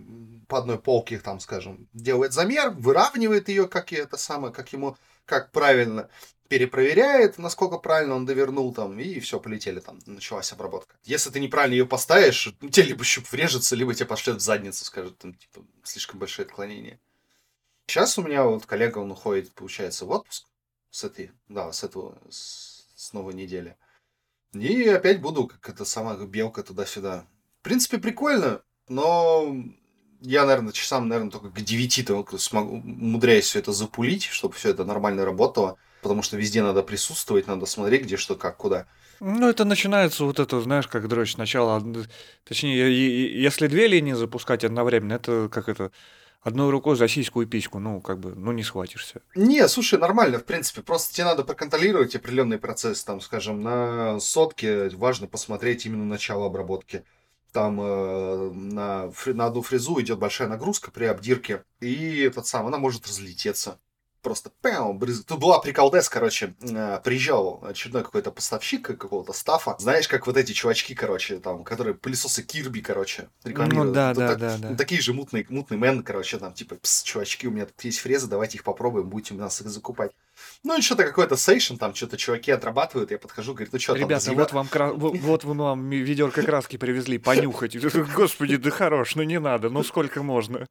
по 0.48 0.60
одной 0.60 0.79
полке, 0.79 1.20
там, 1.20 1.39
скажем, 1.39 1.88
делает 1.93 2.34
замер, 2.34 2.72
выравнивает 2.72 3.50
ее, 3.50 3.67
как 3.67 3.93
это 3.93 4.17
самое, 4.17 4.53
как 4.53 4.72
ему, 4.74 4.98
как 5.25 5.51
правильно, 5.51 6.10
перепроверяет, 6.48 7.38
насколько 7.38 7.77
правильно 7.77 8.15
он 8.15 8.25
довернул 8.25 8.74
там, 8.74 9.00
и 9.00 9.20
все, 9.22 9.39
полетели 9.39 9.79
там, 9.79 10.00
началась 10.05 10.51
обработка. 10.51 10.96
Если 11.03 11.29
ты 11.29 11.39
неправильно 11.39 11.75
ее 11.75 11.86
поставишь, 11.86 12.53
ну, 12.60 12.70
тебе 12.70 12.88
либо 12.88 13.03
щуп 13.03 13.31
врежется, 13.31 13.75
либо 13.75 13.93
тебе 13.93 14.05
пошлет 14.05 14.38
в 14.38 14.41
задницу, 14.41 14.84
скажет, 14.84 15.17
там, 15.17 15.34
типа, 15.34 15.65
слишком 15.84 16.20
большое 16.20 16.46
отклонение. 16.46 17.00
Сейчас 17.88 18.17
у 18.17 18.24
меня 18.24 18.43
вот 18.43 18.65
коллега, 18.65 19.00
он 19.00 19.12
уходит, 19.12 19.53
получается, 19.53 20.05
в 20.05 20.12
отпуск 20.12 20.46
с 20.89 21.03
этой, 21.05 21.31
да, 21.48 21.72
с 21.72 21.84
этого, 21.84 22.17
с, 22.29 22.86
с 22.96 23.13
новой 23.13 23.34
недели. 23.34 23.77
И 24.53 24.88
опять 24.89 25.22
буду, 25.22 25.48
как 25.48 25.70
это 25.70 25.86
сама 25.86 26.15
белка 26.17 26.63
туда-сюда. 26.63 27.25
В 27.62 27.63
принципе, 27.63 27.98
прикольно, 27.98 28.62
но 28.91 29.55
я, 30.21 30.45
наверное, 30.45 30.71
часам, 30.71 31.07
наверное, 31.07 31.31
только 31.31 31.50
к 31.50 31.62
9 31.62 32.05
только 32.05 32.38
смогу, 32.38 32.75
умудряюсь 32.75 33.45
все 33.45 33.60
это 33.60 33.71
запулить, 33.71 34.25
чтобы 34.25 34.53
все 34.55 34.69
это 34.69 34.86
нормально 34.86 35.25
работало. 35.25 35.77
Потому 36.01 36.24
что 36.24 36.38
везде 36.38 36.63
надо 36.63 36.81
присутствовать, 36.83 37.48
надо 37.48 37.65
смотреть, 37.65 38.03
где 38.03 38.17
что, 38.17 38.36
как, 38.36 38.57
куда. 38.57 38.88
Ну, 39.19 39.48
это 39.48 39.65
начинается 39.65 40.25
вот 40.25 40.39
это, 40.39 40.60
знаешь, 40.62 40.88
как 40.88 41.07
дрочь. 41.07 41.33
Сначала, 41.33 41.83
точнее, 42.43 43.39
если 43.41 43.67
две 43.67 43.88
линии 43.88 44.13
запускать 44.13 44.63
одновременно, 44.63 45.13
это 45.13 45.48
как 45.51 45.69
это, 45.69 45.91
одной 46.41 46.71
рукой 46.71 46.95
за 46.95 47.07
сиську 47.07 47.43
и 47.43 47.45
письку, 47.45 47.79
ну, 47.79 48.01
как 48.01 48.19
бы, 48.19 48.33
ну, 48.36 48.51
не 48.51 48.63
схватишься. 48.63 49.21
Не, 49.36 49.67
слушай, 49.67 50.00
нормально, 50.00 50.39
в 50.39 50.45
принципе. 50.45 50.81
Просто 50.81 51.13
тебе 51.13 51.25
надо 51.25 51.43
проконтролировать 51.43 52.15
определенный 52.15 52.57
процесс. 52.57 53.03
Там, 53.03 53.21
скажем, 53.21 53.62
на 53.62 54.19
сотке 54.19 54.89
важно 54.89 55.27
посмотреть 55.27 55.86
именно 55.86 56.05
начало 56.05 56.48
обработки. 56.48 57.03
Там 57.51 57.81
э, 57.81 58.51
на, 58.51 59.08
фри- 59.12 59.34
на 59.34 59.46
одну 59.48 59.62
фрезу 59.62 60.00
идет 60.01 60.20
большая 60.20 60.48
нагрузка 60.48 60.91
при 60.91 61.05
обдирке. 61.05 61.63
И 61.81 62.20
этот 62.22 62.48
сам, 62.48 62.67
она 62.67 62.77
может 62.77 63.08
разлететься. 63.08 63.79
Просто 64.21 64.51
пэм, 64.61 64.99
брызг. 64.99 65.25
Тут 65.25 65.39
была 65.39 65.59
приколдес, 65.59 66.07
короче, 66.07 66.53
э, 66.61 66.99
приезжал 67.03 67.59
очередной 67.63 68.03
какой-то 68.03 68.31
поставщик 68.31 68.85
какого-то 68.85 69.33
стафа. 69.33 69.75
Знаешь, 69.79 70.07
как 70.07 70.27
вот 70.27 70.37
эти 70.37 70.51
чувачки, 70.51 70.93
короче, 70.93 71.39
там, 71.39 71.63
которые 71.63 71.95
пылесосы 71.95 72.43
Кирби, 72.43 72.81
короче, 72.81 73.29
рекламируют. 73.43 73.87
Ну, 73.87 73.93
да, 73.93 74.13
да, 74.13 74.27
так- 74.27 74.37
да, 74.39 74.57
да. 74.57 74.69
ну, 74.69 74.77
такие 74.77 75.01
же 75.01 75.13
мутные, 75.13 75.43
мутный 75.49 75.77
мен, 75.77 76.03
короче, 76.03 76.37
там, 76.37 76.53
типа, 76.53 76.75
«Пс, 76.75 77.01
чувачки, 77.01 77.47
у 77.47 77.51
меня 77.51 77.65
тут 77.65 77.83
есть 77.83 77.99
фрезы, 77.99 78.27
давайте 78.27 78.57
их 78.57 78.63
попробуем, 78.63 79.09
будете 79.09 79.33
у 79.33 79.37
нас 79.37 79.59
их 79.59 79.69
закупать. 79.69 80.11
Ну, 80.63 80.77
и 80.77 80.81
что-то 80.81 81.03
какой-то 81.03 81.35
сейшн, 81.35 81.77
там, 81.77 81.95
что-то 81.95 82.17
чуваки 82.17 82.51
отрабатывают, 82.51 83.09
я 83.09 83.17
подхожу, 83.17 83.53
говорю, 83.53 83.69
ну, 83.73 83.79
что 83.79 83.93
там, 83.93 84.03
Ребята, 84.03 84.33
вот 84.33 84.53
вам, 84.53 84.67
кра- 84.67 84.93
вот, 84.93 85.43
вы 85.43 85.53
вам 85.55 85.89
ведерко 85.89 86.43
краски 86.43 86.77
привезли, 86.77 87.17
понюхать. 87.17 87.75
Господи, 88.15 88.57
да 88.57 88.69
хорош, 88.69 89.15
ну 89.15 89.23
не 89.23 89.39
надо, 89.39 89.69
ну 89.69 89.83
сколько 89.83 90.21
можно? 90.21 90.67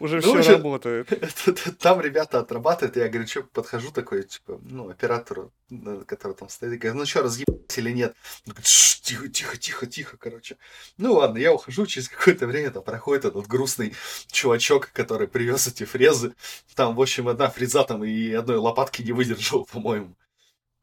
Уже 0.00 0.22
Ну, 0.22 0.40
все 0.40 0.52
работает. 0.52 1.08
Там 1.78 2.00
ребята 2.00 2.40
отрабатывают, 2.40 2.96
я 2.96 3.08
говорю, 3.08 3.28
что 3.28 3.42
подхожу 3.42 3.90
такой, 3.90 4.22
типа, 4.22 4.58
ну, 4.62 4.88
оператору, 4.88 5.52
э, 5.70 6.04
который 6.06 6.34
там 6.34 6.48
стоит, 6.48 6.72
и 6.72 6.76
говорю, 6.78 6.98
ну 6.98 7.06
что, 7.06 7.22
разъебать 7.22 7.76
или 7.76 7.90
нет? 7.90 8.14
Он 8.46 8.52
говорит, 8.52 8.66
«Шш, 8.66 9.00
тихо, 9.02 9.28
тихо, 9.28 9.56
тихо, 9.58 9.86
тихо, 9.86 10.16
короче. 10.16 10.56
Ну 10.96 11.14
ладно, 11.14 11.36
я 11.36 11.52
ухожу, 11.52 11.84
через 11.86 12.08
какое-то 12.08 12.46
время 12.46 12.70
там 12.70 12.82
проходит 12.82 13.26
этот 13.26 13.46
грустный 13.46 13.94
чувачок, 14.30 14.90
который 14.92 15.28
привез 15.28 15.66
эти 15.66 15.84
фрезы. 15.84 16.34
Там, 16.74 16.94
в 16.94 17.00
общем, 17.00 17.28
одна 17.28 17.50
фреза 17.50 17.84
там 17.84 18.02
и 18.02 18.32
одной 18.32 18.56
лопатки 18.56 19.02
не 19.02 19.12
выдержал, 19.12 19.66
по-моему. 19.72 20.16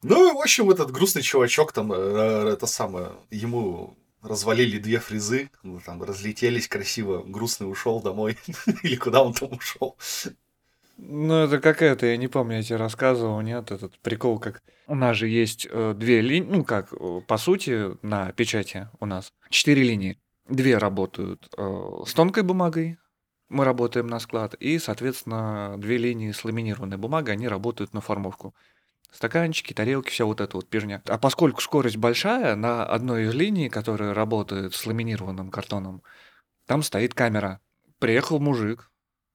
Ну, 0.04 0.30
и, 0.30 0.34
в 0.34 0.38
общем, 0.40 0.70
этот 0.70 0.92
грустный 0.92 1.24
чувачок 1.24 1.72
там, 1.72 1.92
э, 1.92 2.50
это 2.54 2.68
самое, 2.68 3.14
ему 3.32 3.98
развалили 4.28 4.78
две 4.78 5.00
фрезы, 5.00 5.50
ну, 5.64 5.80
там 5.80 6.04
разлетелись 6.04 6.68
красиво, 6.68 7.24
грустный 7.24 7.70
ушел 7.70 8.02
домой, 8.02 8.38
или 8.84 8.96
куда 8.96 9.24
он 9.24 9.34
там 9.34 9.54
ушел. 9.54 9.98
Ну, 10.98 11.44
это 11.44 11.60
как 11.60 11.82
это, 11.82 12.08
я 12.08 12.18
не 12.18 12.28
помню, 12.28 12.58
я 12.58 12.64
тебе 12.64 12.78
рассказывал, 12.78 13.42
нет, 13.42 13.72
этот 13.72 14.00
прикол, 14.00 14.40
как 14.40 14.62
у 14.88 14.96
нас 14.96 15.18
же 15.18 15.28
есть 15.28 15.68
э, 15.70 15.94
две 15.96 16.22
линии, 16.22 16.50
ну, 16.50 16.64
как, 16.64 16.94
э, 16.94 17.22
по 17.28 17.38
сути, 17.38 17.98
на 18.06 18.32
печати 18.32 18.90
у 19.00 19.06
нас 19.06 19.34
четыре 19.50 19.84
линии. 19.84 20.18
Две 20.48 20.78
работают 20.78 21.50
э, 21.58 21.92
с 22.06 22.14
тонкой 22.14 22.44
бумагой, 22.44 22.98
мы 23.50 23.64
работаем 23.64 24.08
на 24.08 24.20
склад, 24.20 24.56
и, 24.56 24.80
соответственно, 24.80 25.76
две 25.78 25.98
линии 25.98 26.32
с 26.32 26.44
ламинированной 26.44 26.98
бумагой, 26.98 27.34
они 27.34 27.48
работают 27.48 27.94
на 27.94 28.02
формовку. 28.02 28.56
Стаканчики, 29.18 29.74
тарелки, 29.74 30.12
вся 30.12 30.26
вот 30.26 30.42
эта 30.42 30.58
вот 30.58 30.70
пижня. 30.70 31.02
А 31.08 31.18
поскольку 31.18 31.60
скорость 31.60 31.98
большая, 31.98 32.56
на 32.56 32.86
одной 32.86 33.24
из 33.24 33.34
линий, 33.34 33.68
которая 33.68 34.14
работает 34.14 34.76
с 34.76 34.86
ламинированным 34.86 35.50
картоном, 35.50 36.04
там 36.68 36.84
стоит 36.84 37.16
камера. 37.16 37.60
Приехал 37.98 38.40
мужик, 38.40 38.92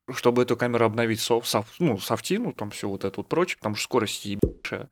чтобы 0.09 0.43
эту 0.43 0.57
камеру 0.57 0.85
обновить 0.85 1.19
соф, 1.19 1.47
соф- 1.47 1.75
ну, 1.81 1.99
софти, 1.99 2.39
ну, 2.39 2.53
там 2.53 2.71
все 2.71 2.89
вот 2.89 3.05
это 3.05 3.17
вот 3.17 3.29
прочее, 3.29 3.57
потому 3.57 3.75
что 3.75 3.83
скорость 3.83 4.25
ебейшая. 4.25 4.89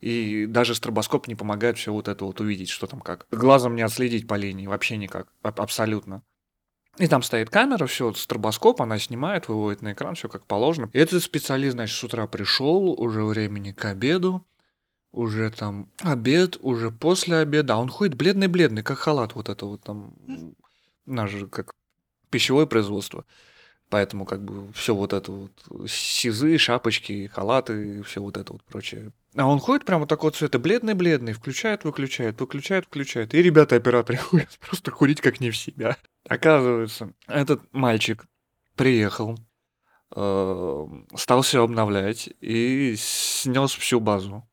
И 0.00 0.46
даже 0.46 0.74
стробоскоп 0.74 1.28
не 1.28 1.34
помогает 1.34 1.76
все 1.76 1.92
вот 1.92 2.08
это 2.08 2.24
вот 2.24 2.40
увидеть, 2.40 2.70
что 2.70 2.86
там 2.86 3.02
как. 3.02 3.26
Глазом 3.30 3.76
не 3.76 3.82
отследить 3.82 4.26
по 4.26 4.36
линии, 4.36 4.66
вообще 4.66 4.96
никак, 4.96 5.30
аб- 5.42 5.60
абсолютно. 5.60 6.22
И 6.98 7.06
там 7.06 7.22
стоит 7.22 7.48
камера, 7.48 7.86
все, 7.86 8.12
стробоскоп, 8.12 8.82
она 8.82 8.98
снимает, 8.98 9.48
выводит 9.48 9.80
на 9.80 9.92
экран, 9.92 10.14
все 10.14 10.28
как 10.28 10.44
положено. 10.44 10.90
И 10.92 10.98
этот 10.98 11.22
специалист, 11.22 11.72
значит, 11.72 11.96
с 11.96 12.04
утра 12.04 12.26
пришел, 12.26 12.92
уже 13.00 13.24
времени 13.24 13.72
к 13.72 13.84
обеду, 13.86 14.44
уже 15.10 15.50
там 15.50 15.88
обед, 16.00 16.58
уже 16.60 16.90
после 16.90 17.38
обеда, 17.38 17.74
а 17.74 17.78
он 17.78 17.88
ходит 17.88 18.14
бледный-бледный, 18.16 18.82
как 18.82 18.98
халат 18.98 19.34
вот 19.34 19.48
это 19.48 19.64
вот 19.66 19.82
там, 19.82 20.14
наш 21.06 21.30
же 21.30 21.46
как 21.46 21.72
пищевое 22.30 22.66
производство. 22.66 23.24
Поэтому 23.88 24.24
как 24.24 24.42
бы 24.42 24.72
все 24.72 24.94
вот 24.94 25.12
это 25.12 25.30
вот 25.32 25.52
сизы, 25.86 26.56
шапочки, 26.56 27.26
халаты, 27.26 28.02
все 28.02 28.22
вот 28.22 28.38
это 28.38 28.54
вот 28.54 28.62
прочее. 28.64 29.12
А 29.36 29.46
он 29.46 29.58
ходит 29.58 29.84
прямо 29.84 30.06
такого 30.06 30.32
цвета, 30.32 30.58
бледный-бледный, 30.58 31.34
включает, 31.34 31.84
выключает, 31.84 32.40
выключает, 32.40 32.86
включает. 32.86 33.34
И 33.34 33.42
ребята 33.42 33.76
операторы 33.76 34.16
ходят 34.30 34.58
просто 34.60 34.90
курить 34.90 35.20
как 35.20 35.40
не 35.40 35.50
в 35.50 35.56
себя. 35.56 35.96
Оказывается, 36.28 37.12
этот 37.26 37.62
мальчик 37.72 38.26
приехал, 38.76 39.38
э, 40.14 40.86
стал 41.16 41.42
все 41.42 41.62
обновлять 41.64 42.30
и 42.40 42.94
снес 42.96 43.72
всю 43.72 44.00
базу. 44.00 44.48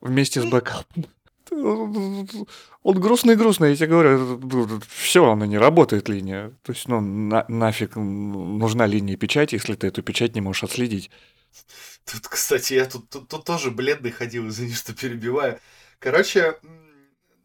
Вместе 0.00 0.40
с 0.42 0.44
бэкапом. 0.44 1.06
Он 1.50 3.00
грустный-грустный, 3.00 3.70
я 3.70 3.76
тебе 3.76 3.88
говорю, 3.88 4.80
все, 4.88 5.30
она 5.30 5.46
не 5.46 5.58
работает 5.58 6.08
линия. 6.08 6.50
То 6.62 6.72
есть, 6.72 6.88
ну, 6.88 7.00
на- 7.00 7.44
нафиг 7.48 7.96
нужна 7.96 8.86
линия 8.86 9.16
печати, 9.16 9.54
если 9.54 9.74
ты 9.74 9.86
эту 9.86 10.02
печать 10.02 10.34
не 10.34 10.40
можешь 10.40 10.64
отследить. 10.64 11.10
Тут, 12.04 12.26
кстати, 12.28 12.74
я 12.74 12.86
тут, 12.86 13.08
тут, 13.08 13.28
тут 13.28 13.44
тоже 13.44 13.70
бледный 13.70 14.10
ходил, 14.10 14.48
извини, 14.48 14.72
что 14.72 14.94
перебиваю. 14.94 15.60
Короче, 15.98 16.56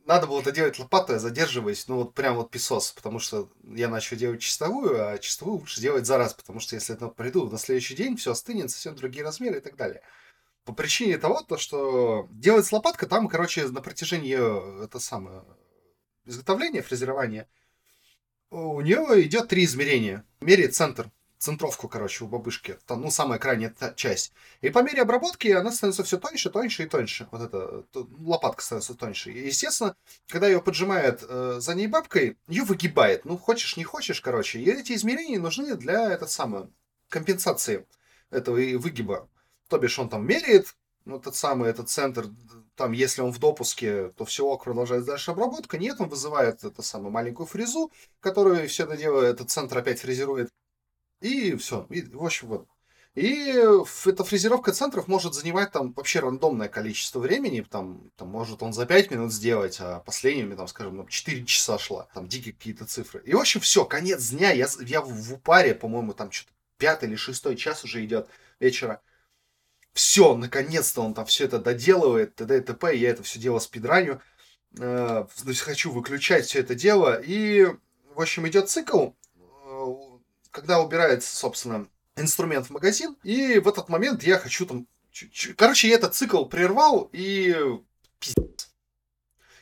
надо 0.09 0.25
было 0.25 0.41
это 0.41 0.51
делать 0.51 0.79
лопатой, 0.79 1.19
задерживаясь, 1.19 1.87
ну 1.87 1.97
вот 1.97 2.15
прям 2.15 2.35
вот 2.35 2.49
песос, 2.49 2.91
потому 2.93 3.19
что 3.19 3.47
я 3.63 3.87
начал 3.87 4.17
делать 4.17 4.41
чистовую, 4.41 5.07
а 5.07 5.19
чистовую 5.19 5.59
лучше 5.59 5.79
делать 5.79 6.07
за 6.07 6.17
раз, 6.17 6.33
потому 6.33 6.59
что 6.59 6.73
если 6.73 6.97
я 6.99 7.07
приду 7.09 7.47
на 7.47 7.59
следующий 7.59 7.93
день, 7.93 8.17
все 8.17 8.31
остынет, 8.31 8.71
совсем 8.71 8.95
другие 8.95 9.23
размеры 9.23 9.59
и 9.59 9.61
так 9.61 9.75
далее. 9.75 10.01
По 10.65 10.73
причине 10.73 11.19
того, 11.19 11.41
то, 11.41 11.57
что 11.57 12.27
делать 12.31 12.65
с 12.65 12.71
лопаткой, 12.71 13.07
там, 13.07 13.27
короче, 13.27 13.67
на 13.67 13.81
протяжении 13.81 14.35
э, 14.35 14.85
это 14.85 14.99
самое 14.99 15.43
изготовления, 16.25 16.81
фрезерования, 16.81 17.47
у 18.49 18.81
нее 18.81 19.21
идет 19.21 19.49
три 19.49 19.65
измерения. 19.65 20.25
Меряет 20.41 20.73
центр, 20.73 21.11
центровку, 21.39 21.87
короче, 21.87 22.25
у 22.25 22.27
бабушки. 22.27 22.77
Там, 22.85 23.01
ну, 23.01 23.09
самая 23.09 23.39
крайняя 23.39 23.73
часть. 23.95 24.33
И 24.61 24.69
по 24.69 24.83
мере 24.83 25.01
обработки 25.01 25.47
она 25.47 25.71
становится 25.71 26.03
все 26.03 26.17
тоньше, 26.17 26.49
тоньше 26.49 26.83
и 26.83 26.85
тоньше. 26.85 27.27
Вот 27.31 27.41
эта 27.41 27.85
лопатка 28.19 28.61
становится 28.61 28.93
тоньше. 28.93 29.31
И, 29.31 29.47
естественно, 29.47 29.95
когда 30.27 30.47
ее 30.47 30.61
поджимает 30.61 31.23
э, 31.27 31.57
за 31.59 31.75
ней 31.75 31.87
бабкой, 31.87 32.37
ее 32.47 32.63
выгибает. 32.63 33.25
Ну, 33.25 33.37
хочешь, 33.37 33.77
не 33.77 33.83
хочешь, 33.83 34.21
короче. 34.21 34.59
И 34.59 34.69
эти 34.69 34.93
измерения 34.93 35.39
нужны 35.39 35.75
для 35.75 36.11
этот 36.11 36.29
самой 36.29 36.67
компенсации 37.07 37.87
этого 38.29 38.55
выгиба. 38.55 39.27
То 39.69 39.77
бишь 39.77 39.97
он 39.97 40.09
там 40.09 40.27
меряет, 40.27 40.75
ну, 41.05 41.17
этот 41.17 41.35
самый, 41.35 41.69
этот 41.69 41.89
центр, 41.89 42.25
там, 42.75 42.91
если 42.91 43.21
он 43.21 43.31
в 43.31 43.39
допуске, 43.39 44.09
то 44.09 44.25
все 44.25 44.45
ок, 44.45 44.65
продолжает 44.65 45.05
дальше 45.05 45.31
обработка. 45.31 45.77
Нет, 45.77 45.99
он 45.99 46.09
вызывает 46.09 46.63
это 46.63 46.81
самую 46.81 47.11
маленькую 47.11 47.47
фрезу, 47.47 47.91
которую 48.19 48.67
все 48.67 48.83
это 48.83 48.97
дело, 48.97 49.21
этот 49.21 49.49
центр 49.49 49.77
опять 49.77 49.99
фрезерует. 49.99 50.49
И 51.21 51.55
все. 51.55 51.85
И, 51.89 52.01
в 52.01 52.23
общем, 52.23 52.47
вот. 52.47 52.67
И 53.15 53.53
эта 54.05 54.23
фрезеровка 54.23 54.71
центров 54.71 55.07
может 55.07 55.33
занимать 55.33 55.71
там 55.71 55.91
вообще 55.93 56.19
рандомное 56.19 56.69
количество 56.69 57.19
времени. 57.19 57.65
Там, 57.69 58.11
там 58.15 58.29
может 58.29 58.63
он 58.63 58.71
за 58.71 58.85
5 58.85 59.11
минут 59.11 59.33
сделать, 59.33 59.77
а 59.79 59.99
последними, 59.99 60.55
там, 60.55 60.67
скажем, 60.67 60.97
там, 60.97 61.07
4 61.07 61.45
часа 61.45 61.77
шла. 61.77 62.07
Там 62.13 62.27
дикие 62.27 62.53
какие-то 62.53 62.85
цифры. 62.85 63.21
И, 63.25 63.33
в 63.33 63.39
общем, 63.39 63.59
все, 63.59 63.83
конец 63.83 64.29
дня. 64.29 64.51
Я, 64.51 64.67
я 64.79 65.01
в 65.01 65.33
упаре, 65.33 65.75
по-моему, 65.75 66.13
там 66.13 66.31
что-то 66.31 66.51
пятый 66.77 67.09
или 67.09 67.15
шестой 67.15 67.55
час 67.55 67.83
уже 67.83 68.05
идет 68.05 68.29
вечера. 68.59 69.01
Все, 69.93 70.35
наконец-то 70.35 71.01
он 71.01 71.13
там 71.13 71.25
все 71.25 71.45
это 71.45 71.59
доделывает, 71.59 72.35
т.д. 72.35 72.57
и 72.57 72.61
т.п. 72.61 72.95
Я 72.95 73.09
это 73.09 73.23
все 73.23 73.39
дело 73.39 73.59
спидраню. 73.59 74.21
Э, 74.79 75.25
хочу 75.57 75.91
выключать 75.91 76.45
все 76.45 76.59
это 76.59 76.75
дело. 76.75 77.19
И, 77.19 77.65
в 78.15 78.21
общем, 78.21 78.47
идет 78.47 78.69
цикл, 78.69 79.09
когда 80.51 80.79
убирается, 80.79 81.35
собственно, 81.35 81.87
инструмент 82.15 82.67
в 82.67 82.69
магазин. 82.71 83.15
И 83.23 83.59
в 83.59 83.67
этот 83.67 83.89
момент 83.89 84.23
я 84.23 84.37
хочу 84.37 84.65
там... 84.65 84.87
Короче, 85.57 85.89
я 85.89 85.95
этот 85.95 86.15
цикл 86.15 86.45
прервал 86.45 87.09
и... 87.11 87.55
Пиздец. 88.19 88.69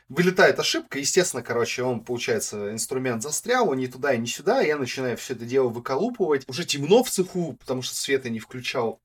Вылетает 0.10 0.58
ошибка, 0.58 1.00
естественно, 1.00 1.44
короче, 1.44 1.84
он, 1.84 2.04
получается, 2.04 2.72
инструмент 2.72 3.22
застрял, 3.22 3.70
он 3.70 3.78
ни 3.78 3.88
туда 3.88 4.14
и 4.14 4.18
ни 4.18 4.26
сюда, 4.26 4.62
я 4.62 4.78
начинаю 4.78 5.18
все 5.18 5.34
это 5.34 5.44
дело 5.44 5.68
выколупывать. 5.68 6.48
Уже 6.48 6.64
темно 6.64 7.04
в 7.04 7.10
цеху, 7.10 7.58
потому 7.60 7.82
что 7.82 7.94
света 7.94 8.30
не 8.30 8.40
включал. 8.40 9.02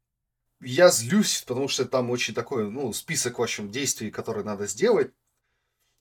Я 0.60 0.90
злюсь, 0.90 1.44
потому 1.44 1.66
что 1.66 1.86
там 1.86 2.08
очень 2.10 2.34
такой, 2.34 2.70
ну, 2.70 2.92
список, 2.92 3.40
в 3.40 3.42
общем, 3.42 3.72
действий, 3.72 4.12
которые 4.12 4.44
надо 4.44 4.68
сделать. 4.68 5.12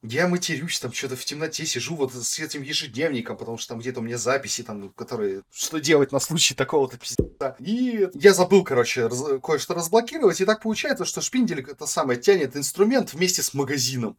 Я 0.03 0.27
матерюсь, 0.27 0.79
там 0.79 0.91
что-то 0.91 1.15
в 1.15 1.23
темноте 1.23 1.63
сижу 1.63 1.95
вот 1.95 2.13
с 2.13 2.39
этим 2.39 2.63
ежедневником, 2.63 3.37
потому 3.37 3.59
что 3.59 3.69
там 3.69 3.79
где-то 3.79 3.99
у 3.99 4.03
меня 4.03 4.17
записи, 4.17 4.63
там, 4.63 4.89
которые... 4.89 5.43
Что 5.53 5.79
делать 5.79 6.11
на 6.11 6.19
случай 6.19 6.55
такого-то 6.55 6.97
пиздеца. 6.97 7.55
И 7.59 8.09
я 8.15 8.33
забыл, 8.33 8.63
короче, 8.63 9.05
раз... 9.05 9.23
кое-что 9.43 9.75
разблокировать, 9.75 10.41
и 10.41 10.45
так 10.45 10.63
получается, 10.63 11.05
что 11.05 11.21
шпиндель 11.21 11.61
это 11.61 11.85
самое 11.85 12.19
тянет 12.19 12.57
инструмент 12.57 13.13
вместе 13.13 13.43
с 13.43 13.53
магазином. 13.53 14.17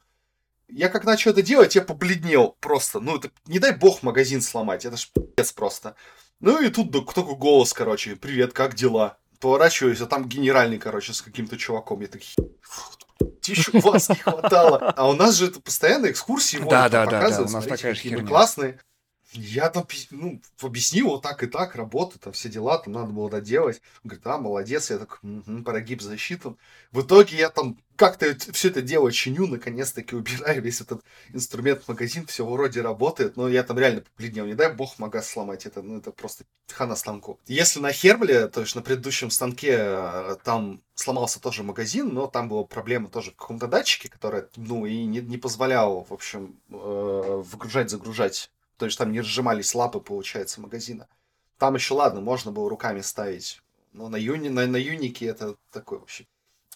Я 0.69 0.89
как 0.89 1.05
начал 1.05 1.33
это 1.33 1.43
делать, 1.43 1.75
я 1.75 1.83
побледнел 1.83 2.57
просто. 2.61 3.01
Ну, 3.01 3.17
это 3.17 3.33
не 3.47 3.59
дай 3.59 3.77
бог 3.77 4.05
магазин 4.05 4.41
сломать, 4.41 4.85
это 4.85 4.97
ж 4.97 5.11
пиздец 5.12 5.53
просто. 5.53 5.97
Ну 6.39 6.62
и 6.62 6.69
тут 6.71 6.93
такой 6.93 7.35
голос, 7.35 7.73
короче, 7.73 8.15
привет, 8.15 8.53
как 8.53 8.75
дела? 8.75 9.19
Поворачиваюсь, 9.43 10.01
а 10.01 10.07
там 10.07 10.29
генеральный, 10.29 10.79
короче, 10.79 11.13
с 11.13 11.21
каким-то 11.21 11.57
чуваком. 11.57 12.01
Я 12.01 12.07
так, 12.07 12.23
еще 13.45 13.81
вас 13.81 14.09
не 14.09 14.15
хватало. 14.15 14.79
А 14.97 15.09
у 15.09 15.15
нас 15.15 15.35
же 15.35 15.49
это 15.49 15.61
постоянно 15.61 16.09
экскурсии 16.13 16.59
да, 16.59 16.89
да, 16.89 17.07
да, 17.07 17.29
да, 17.29 17.43
у 17.43 17.49
нас 17.49 17.65
такая 17.65 17.95
же 17.95 18.01
херня. 18.01 18.25
классные. 18.25 18.79
Я 19.33 19.71
там 19.71 19.87
ну, 20.11 20.41
объяснил, 20.61 21.09
вот 21.09 21.23
так 21.23 21.43
и 21.43 21.47
так, 21.47 21.75
работа, 21.75 22.19
там 22.19 22.33
все 22.33 22.49
дела, 22.49 22.79
там 22.79 22.93
надо 22.93 23.12
было 23.12 23.31
доделать. 23.31 23.81
Он 24.05 24.11
говорит, 24.11 24.27
а, 24.27 24.39
молодец, 24.39 24.91
я 24.91 24.99
так, 24.99 25.21
угу, 25.23 25.62
прогиб 25.62 26.03
засчитан. 26.03 26.59
В 26.91 27.03
итоге 27.03 27.39
я 27.39 27.49
там 27.49 27.79
как-то 27.97 28.37
все 28.53 28.69
это 28.69 28.83
дело 28.83 29.12
чиню, 29.12 29.47
наконец-таки 29.47 30.17
убираю 30.17 30.61
весь 30.61 30.81
этот 30.81 31.03
инструмент 31.33 31.87
магазин, 31.89 32.27
все 32.27 32.45
вроде 32.45 32.83
работает, 32.83 33.37
но 33.37 33.49
я 33.49 33.62
там 33.62 33.79
реально 33.79 34.03
побледнел. 34.03 34.47
Не 34.47 34.55
дай 34.55 34.73
бог 34.73 34.99
магаз 34.99 35.29
сломать, 35.29 35.67
это, 35.67 35.83
ну, 35.83 35.99
это 35.99 36.11
просто 36.11 36.45
хана 36.71 36.97
станку. 36.97 37.39
Если 37.47 37.81
на 37.81 37.93
Хербле, 37.93 38.49
то 38.49 38.61
есть 38.61 38.75
на 38.75 38.83
предыдущем 38.83 39.31
станке, 39.31 39.77
э, 39.79 40.37
там 40.45 40.81
сломался 40.95 41.41
тоже 41.41 41.62
магазин, 41.62 42.09
но 42.12 42.27
там 42.27 42.49
была 42.49 42.65
проблема 42.65 43.09
тоже 43.09 43.31
в 43.31 43.37
каком-то 43.37 43.67
датчике, 43.67 44.09
который, 44.09 44.45
ну, 44.57 44.85
и 44.85 45.05
не, 45.05 45.21
не 45.21 45.39
позволял, 45.39 46.05
в 46.09 46.12
общем, 46.12 46.57
э, 46.71 47.43
выгружать, 47.45 47.91
загружать 47.91 48.51
то 48.76 48.87
есть 48.87 48.99
там 48.99 49.12
не 49.12 49.21
разжимались 49.21 49.75
лапы, 49.75 50.00
получается, 50.00 50.61
магазина. 50.61 51.09
Там 51.59 51.75
еще, 51.75 51.95
ладно, 51.95 52.21
можно 52.21 52.50
было 52.50 52.69
руками 52.69 53.00
ставить. 53.00 53.62
Но 53.93 54.09
на, 54.09 54.17
юни, 54.17 54.49
на, 54.49 54.67
на 54.67 54.76
юнике 54.76 55.26
это 55.26 55.57
такое 55.71 55.99
вообще. 55.99 56.26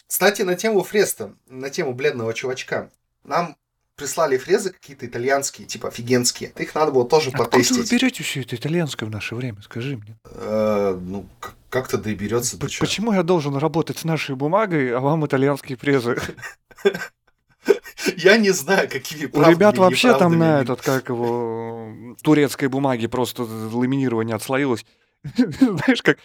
Кстати, 0.06 0.42
на 0.42 0.54
тему 0.54 0.82
фреста, 0.82 1.34
на 1.46 1.70
тему 1.70 1.94
бледного 1.94 2.32
чувачка. 2.34 2.90
Нам 3.24 3.56
прислали 3.96 4.36
фрезы 4.36 4.70
какие-то 4.70 5.06
итальянские, 5.06 5.66
типа 5.66 5.88
офигенские. 5.88 6.52
Их 6.56 6.74
надо 6.74 6.92
было 6.92 7.08
тоже 7.08 7.30
Откуда 7.30 7.44
потестить. 7.50 7.78
Откуда 7.78 7.90
вы 7.90 7.98
берете 7.98 8.22
все 8.22 8.42
это 8.42 8.54
итальянское 8.54 9.06
в 9.06 9.10
наше 9.10 9.34
время? 9.34 9.62
Скажи 9.62 9.96
мне. 9.96 10.16
Э, 10.24 10.96
ну, 11.00 11.26
как-то 11.70 11.98
да 11.98 12.10
и 12.10 12.14
берется. 12.14 12.58
Почему 12.58 13.12
я 13.12 13.22
должен 13.22 13.56
работать 13.56 13.98
с 13.98 14.04
нашей 14.04 14.36
бумагой, 14.36 14.94
а 14.94 15.00
вам 15.00 15.26
итальянские 15.26 15.76
фрезы? 15.76 16.20
Я 18.16 18.36
не 18.36 18.50
знаю, 18.50 18.88
какими 18.88 19.26
У 19.26 19.50
ребят 19.50 19.78
вообще 19.78 20.16
там 20.18 20.38
на 20.38 20.60
этот, 20.60 20.80
как 20.82 21.08
его, 21.08 22.16
турецкой 22.22 22.68
бумаги 22.68 23.06
просто 23.06 23.42
ламинирование 23.42 24.36
отслоилось. 24.36 24.84
Знаешь, 25.36 26.02
как... 26.02 26.18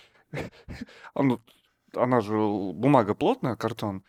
Она 1.93 2.21
же 2.21 2.33
бумага 2.33 3.13
плотная, 3.13 3.55
картон. 3.55 4.03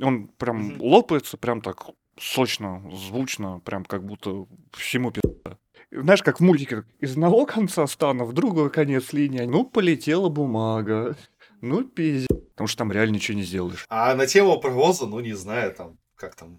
Он 0.00 0.28
прям 0.28 0.80
лопается, 0.80 1.36
прям 1.36 1.60
так 1.60 1.86
сочно, 2.18 2.82
звучно, 2.92 3.60
прям 3.64 3.84
как 3.84 4.04
будто 4.04 4.46
всему 4.72 5.12
пизда. 5.12 5.58
Знаешь, 5.90 6.22
как 6.22 6.38
в 6.38 6.42
мультике, 6.42 6.84
из 7.00 7.12
одного 7.12 7.46
конца 7.46 7.86
стана 7.86 8.24
в 8.24 8.32
другой 8.32 8.70
конец 8.70 9.12
линии. 9.12 9.40
Ну, 9.40 9.64
полетела 9.64 10.28
бумага. 10.28 11.16
Ну, 11.60 11.82
пиздец. 11.82 12.28
Потому 12.52 12.68
что 12.68 12.78
там 12.78 12.92
реально 12.92 13.14
ничего 13.14 13.36
не 13.36 13.42
сделаешь. 13.42 13.86
А 13.88 14.14
на 14.14 14.26
тему 14.26 14.60
провоза, 14.60 15.06
ну, 15.06 15.20
не 15.20 15.32
знаю, 15.32 15.74
там 15.74 15.98
как 16.20 16.34
там, 16.34 16.58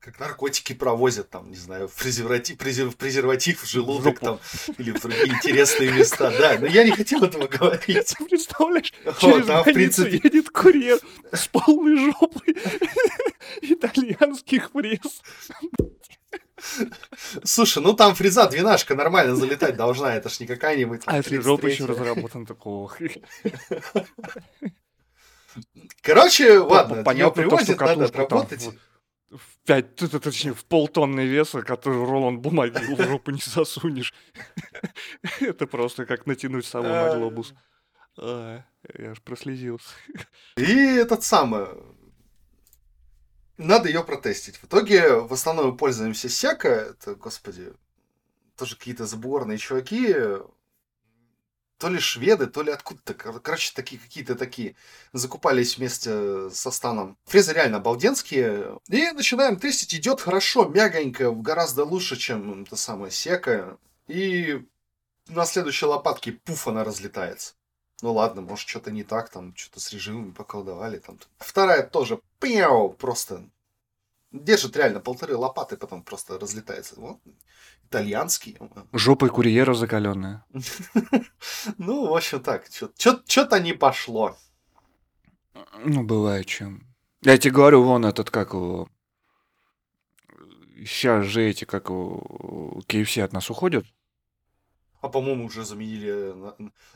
как 0.00 0.18
наркотики 0.18 0.72
провозят, 0.72 1.28
там, 1.28 1.50
не 1.50 1.56
знаю, 1.56 1.90
презерватив, 1.90 2.56
презер, 2.56 2.90
презерватив 2.92 3.62
в 3.62 3.68
желудок 3.68 4.18
там, 4.18 4.40
или 4.78 4.92
в 4.92 5.00
другие 5.00 5.28
интересные 5.28 5.92
места. 5.92 6.32
Да, 6.38 6.56
но 6.58 6.66
я 6.66 6.84
не 6.84 6.92
хотел 6.92 7.22
этого 7.22 7.46
говорить. 7.46 8.16
Представляешь, 8.30 8.94
через 9.20 9.46
вот, 9.46 9.50
а, 9.50 9.60
в 9.62 9.64
принципе... 9.64 10.12
едет 10.24 10.48
курьер 10.48 10.98
с 11.32 11.48
полной 11.48 11.96
жопой 11.98 12.56
итальянских 13.60 14.70
фрез. 14.70 15.22
Слушай, 17.44 17.82
ну 17.82 17.92
там 17.92 18.14
фреза 18.14 18.48
двенашка 18.48 18.94
нормально 18.94 19.36
залетать 19.36 19.76
должна, 19.76 20.16
это 20.16 20.30
ж 20.30 20.40
не 20.40 20.46
какая-нибудь... 20.46 21.02
А 21.04 21.18
если 21.18 21.38
жопа 21.40 21.66
еще 21.66 21.84
разработан, 21.84 22.46
такого. 22.46 22.90
Короче, 26.02 26.58
ладно, 26.58 27.02
Понятно, 27.02 27.40
ее 27.40 27.48
привозят, 27.48 27.80
надо 27.80 28.04
отработать. 28.06 28.68
В 29.30 29.58
пять, 29.66 29.94
точнее, 29.96 30.54
в 30.54 30.64
полтонны 30.64 31.20
веса, 31.26 31.62
который 31.62 31.98
рулон 31.98 32.40
бумаги 32.40 32.78
в 32.78 33.02
жопу 33.08 33.30
не 33.30 33.42
засунешь. 33.44 34.14
Это 35.40 35.66
просто 35.66 36.06
как 36.06 36.26
натянуть 36.26 36.64
сову 36.64 36.88
на 36.88 37.14
глобус. 37.14 37.52
А, 38.16 38.64
я 38.98 39.10
аж 39.10 39.20
прослезился. 39.22 39.90
И 40.56 40.72
этот 40.72 41.22
самый... 41.22 41.66
Надо 43.58 43.88
ее 43.88 44.04
протестить. 44.04 44.56
В 44.56 44.64
итоге, 44.64 45.20
в 45.20 45.32
основном, 45.32 45.76
пользуемся 45.76 46.28
Сека. 46.28 46.68
Это, 46.68 47.14
господи, 47.16 47.72
тоже 48.56 48.76
какие-то 48.76 49.04
заборные 49.04 49.58
чуваки 49.58 50.14
то 51.78 51.88
ли 51.88 51.98
шведы, 52.00 52.46
то 52.46 52.62
ли 52.62 52.72
откуда-то, 52.72 53.14
короче, 53.14 53.72
такие 53.74 54.00
какие-то 54.00 54.34
такие, 54.34 54.74
закупались 55.12 55.78
вместе 55.78 56.50
со 56.50 56.70
Станом. 56.70 57.16
Фрезы 57.26 57.52
реально 57.52 57.78
обалденские. 57.78 58.78
И 58.88 59.10
начинаем 59.12 59.56
тестить, 59.56 59.94
идет 59.94 60.20
хорошо, 60.20 60.64
мягонько, 60.64 61.30
гораздо 61.30 61.84
лучше, 61.84 62.16
чем 62.16 62.66
та 62.66 62.76
самая 62.76 63.10
сека. 63.10 63.78
И 64.08 64.66
на 65.28 65.44
следующей 65.44 65.86
лопатке 65.86 66.32
пуф, 66.32 66.66
она 66.66 66.82
разлетается. 66.82 67.54
Ну 68.02 68.12
ладно, 68.12 68.42
может, 68.42 68.68
что-то 68.68 68.90
не 68.90 69.04
так, 69.04 69.28
там, 69.28 69.54
что-то 69.56 69.80
с 69.80 69.92
режимами 69.92 70.30
поколдовали. 70.30 70.98
Там. 70.98 71.18
Вторая 71.38 71.82
тоже, 71.82 72.20
пяу, 72.40 72.90
просто 72.90 73.48
держит 74.32 74.76
реально 74.76 75.00
полторы 75.00 75.36
лопаты, 75.36 75.76
потом 75.76 76.02
просто 76.02 76.38
разлетается. 76.38 77.00
Вот. 77.00 77.20
Итальянский. 77.84 78.58
Жопой 78.92 79.30
курьера 79.30 79.74
закаленная. 79.74 80.44
Ну, 81.78 82.08
в 82.08 82.16
общем, 82.16 82.42
так. 82.42 82.66
Что-то 82.96 83.60
не 83.60 83.72
пошло. 83.72 84.36
Ну, 85.84 86.02
бывает 86.04 86.46
чем. 86.46 86.86
Я 87.22 87.38
тебе 87.38 87.52
говорю, 87.52 87.82
вон 87.82 88.04
этот, 88.04 88.30
как 88.30 88.52
его... 88.52 88.88
Сейчас 90.78 91.26
же 91.26 91.42
эти, 91.42 91.64
как 91.64 91.88
его, 91.88 92.80
KFC 92.86 93.22
от 93.22 93.32
нас 93.32 93.50
уходят. 93.50 93.84
А 95.00 95.08
по-моему, 95.08 95.46
уже 95.46 95.64
заменили... 95.64 96.34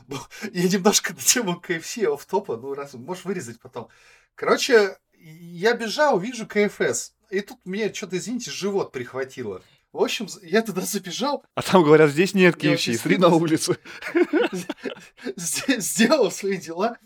Я 0.53 0.69
немножко 0.69 1.13
на 1.13 1.19
тему 1.19 1.61
KFC 1.61 2.05
оф 2.13 2.25
топа 2.25 2.57
ну, 2.57 2.73
раз 2.73 2.93
можешь 2.93 3.25
вырезать 3.25 3.59
потом. 3.59 3.89
Короче, 4.35 4.97
я 5.23 5.73
бежал, 5.73 6.19
вижу 6.19 6.45
КФС. 6.47 7.13
И 7.33 7.41
тут 7.41 7.57
мне 7.65 7.91
что-то, 7.91 8.17
извините, 8.17 8.51
живот 8.51 8.91
прихватило. 8.91 9.63
В 9.91 10.03
общем, 10.03 10.27
я 10.43 10.61
туда 10.61 10.81
забежал. 10.81 11.43
А 11.55 11.63
там 11.63 11.83
говорят, 11.83 12.11
здесь 12.11 12.35
нет 12.35 12.55
KFC, 12.55 12.95
смотри 12.95 13.17
на 13.17 13.29
улицу. 13.29 13.75
Сделал 15.35 16.31
свои 16.31 16.57
дела. 16.57 16.97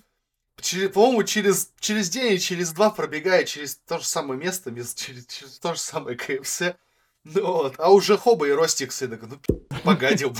По-моему, 0.93 1.23
через, 1.23 1.71
через 1.79 2.09
день 2.09 2.33
и 2.33 2.39
через 2.39 2.73
два 2.73 2.89
пробегая 2.89 3.45
через 3.45 3.77
то 3.77 3.99
же 3.99 4.05
самое 4.05 4.37
место, 4.37 4.69
через, 4.71 4.93
через 4.95 5.59
то 5.59 5.73
же 5.73 5.79
самое 5.79 6.17
КФС. 6.17 6.63
Ну, 7.23 7.45
вот. 7.45 7.75
А 7.77 7.89
уже 7.89 8.17
Хоба 8.17 8.47
и 8.47 8.51
Ростикс, 8.51 9.01
я 9.01 9.07
такой, 9.07 9.29
ну, 9.29 9.79
погадил, 9.83 10.35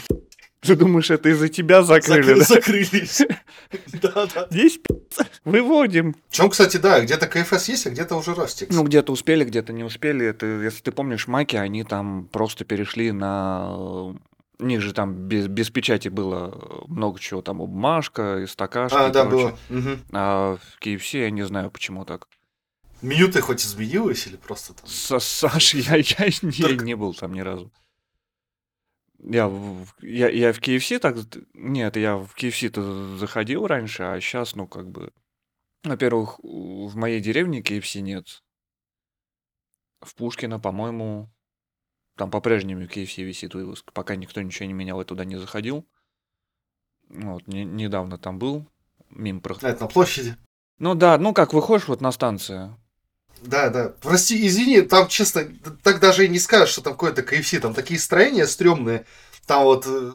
Ты 0.67 0.75
думаешь, 0.75 1.09
это 1.09 1.29
из-за 1.29 1.47
тебя 1.49 1.81
закрыли, 1.83 2.35
Закры- 2.35 2.39
да? 2.39 2.43
Закрылись. 2.45 3.21
Да-да. 4.01 4.47
Здесь 4.51 4.77
пи***ц, 4.77 5.25
выводим. 5.45 6.15
Причем, 6.29 6.49
кстати, 6.49 6.77
да, 6.77 6.99
где-то 7.01 7.27
КФС 7.27 7.67
есть, 7.69 7.87
а 7.87 7.89
где-то 7.89 8.15
уже 8.15 8.31
Rustix. 8.31 8.67
Ну, 8.69 8.83
где-то 8.83 9.11
успели, 9.11 9.43
где-то 9.43 9.73
не 9.73 9.83
успели. 9.83 10.25
Это, 10.25 10.45
если 10.45 10.81
ты 10.83 10.91
помнишь, 10.91 11.27
маки, 11.27 11.55
они 11.55 11.83
там 11.83 12.27
просто 12.31 12.65
перешли 12.65 13.11
на... 13.11 13.73
У 14.59 14.65
них 14.65 14.81
же 14.81 14.91
там 14.93 15.13
без, 15.13 15.47
без 15.47 15.69
печати 15.69 16.07
было 16.09 16.83
много 16.87 17.19
чего, 17.19 17.41
там 17.43 17.57
бумажка, 17.59 18.39
и 18.39 18.47
стакашки, 18.47 18.95
а, 18.97 19.09
да, 19.09 19.23
короче. 19.23 19.45
было. 19.45 19.59
Мгм. 19.69 19.99
А 20.13 20.57
в 20.57 20.83
KFC 20.83 21.19
я 21.19 21.29
не 21.29 21.43
знаю, 21.43 21.69
почему 21.69 22.05
так. 22.05 22.27
Меню 23.03 23.27
ты 23.31 23.39
хоть 23.41 23.63
изменилось 23.63 24.25
или 24.25 24.35
просто 24.35 24.73
там? 24.73 24.87
С 24.87 25.19
Саш, 25.19 25.75
я, 25.75 25.97
я 25.97 26.27
не, 26.41 26.51
Только- 26.63 26.83
не 26.85 26.95
был 26.95 27.13
там 27.13 27.33
ни 27.33 27.41
разу. 27.41 27.71
Я, 29.19 29.51
я, 30.01 30.29
я 30.29 30.53
в 30.53 30.59
KFC 30.59 30.99
так... 30.99 31.17
Нет, 31.53 31.97
я 31.97 32.17
в 32.17 32.35
KFC-то 32.35 33.17
заходил 33.17 33.65
раньше, 33.65 34.03
а 34.03 34.19
сейчас, 34.21 34.55
ну, 34.55 34.67
как 34.67 34.89
бы... 34.89 35.11
Во-первых, 35.83 36.39
в 36.39 36.95
моей 36.95 37.19
деревне 37.19 37.61
KFC 37.61 38.01
нет. 38.01 38.43
В 40.01 40.13
Пушкино, 40.15 40.59
по-моему, 40.59 41.31
там 42.15 42.29
по-прежнему 42.31 42.83
KFC 42.83 43.23
висит 43.23 43.53
вывеск. 43.53 43.91
Пока 43.93 44.15
никто 44.15 44.41
ничего 44.41 44.65
не 44.65 44.73
менял, 44.73 44.99
я 44.99 45.05
туда 45.05 45.23
не 45.25 45.37
заходил. 45.37 45.87
Вот, 47.09 47.47
не- 47.47 47.65
недавно 47.65 48.17
там 48.17 48.37
был, 48.37 48.67
мимо 49.09 49.39
проходил. 49.39 49.69
Это 49.69 49.83
на 49.83 49.87
площади. 49.87 50.35
Ну 50.79 50.93
да, 50.93 51.17
ну 51.17 51.33
как 51.33 51.53
выходишь 51.53 51.87
вот 51.87 52.01
на 52.01 52.11
станцию, 52.11 52.77
Да, 53.41 53.69
да. 53.69 53.89
Прости, 54.01 54.45
извини, 54.47 54.81
там, 54.81 55.07
честно, 55.07 55.45
так 55.83 55.99
даже 55.99 56.25
и 56.25 56.29
не 56.29 56.39
скажешь, 56.39 56.69
что 56.69 56.81
там 56.81 56.93
какое-то 56.93 57.21
KFC. 57.21 57.59
Там 57.59 57.73
такие 57.73 57.99
строения 57.99 58.47
стрёмные. 58.47 59.05
Там 59.45 59.63
вот... 59.63 59.85
э, 59.87 60.13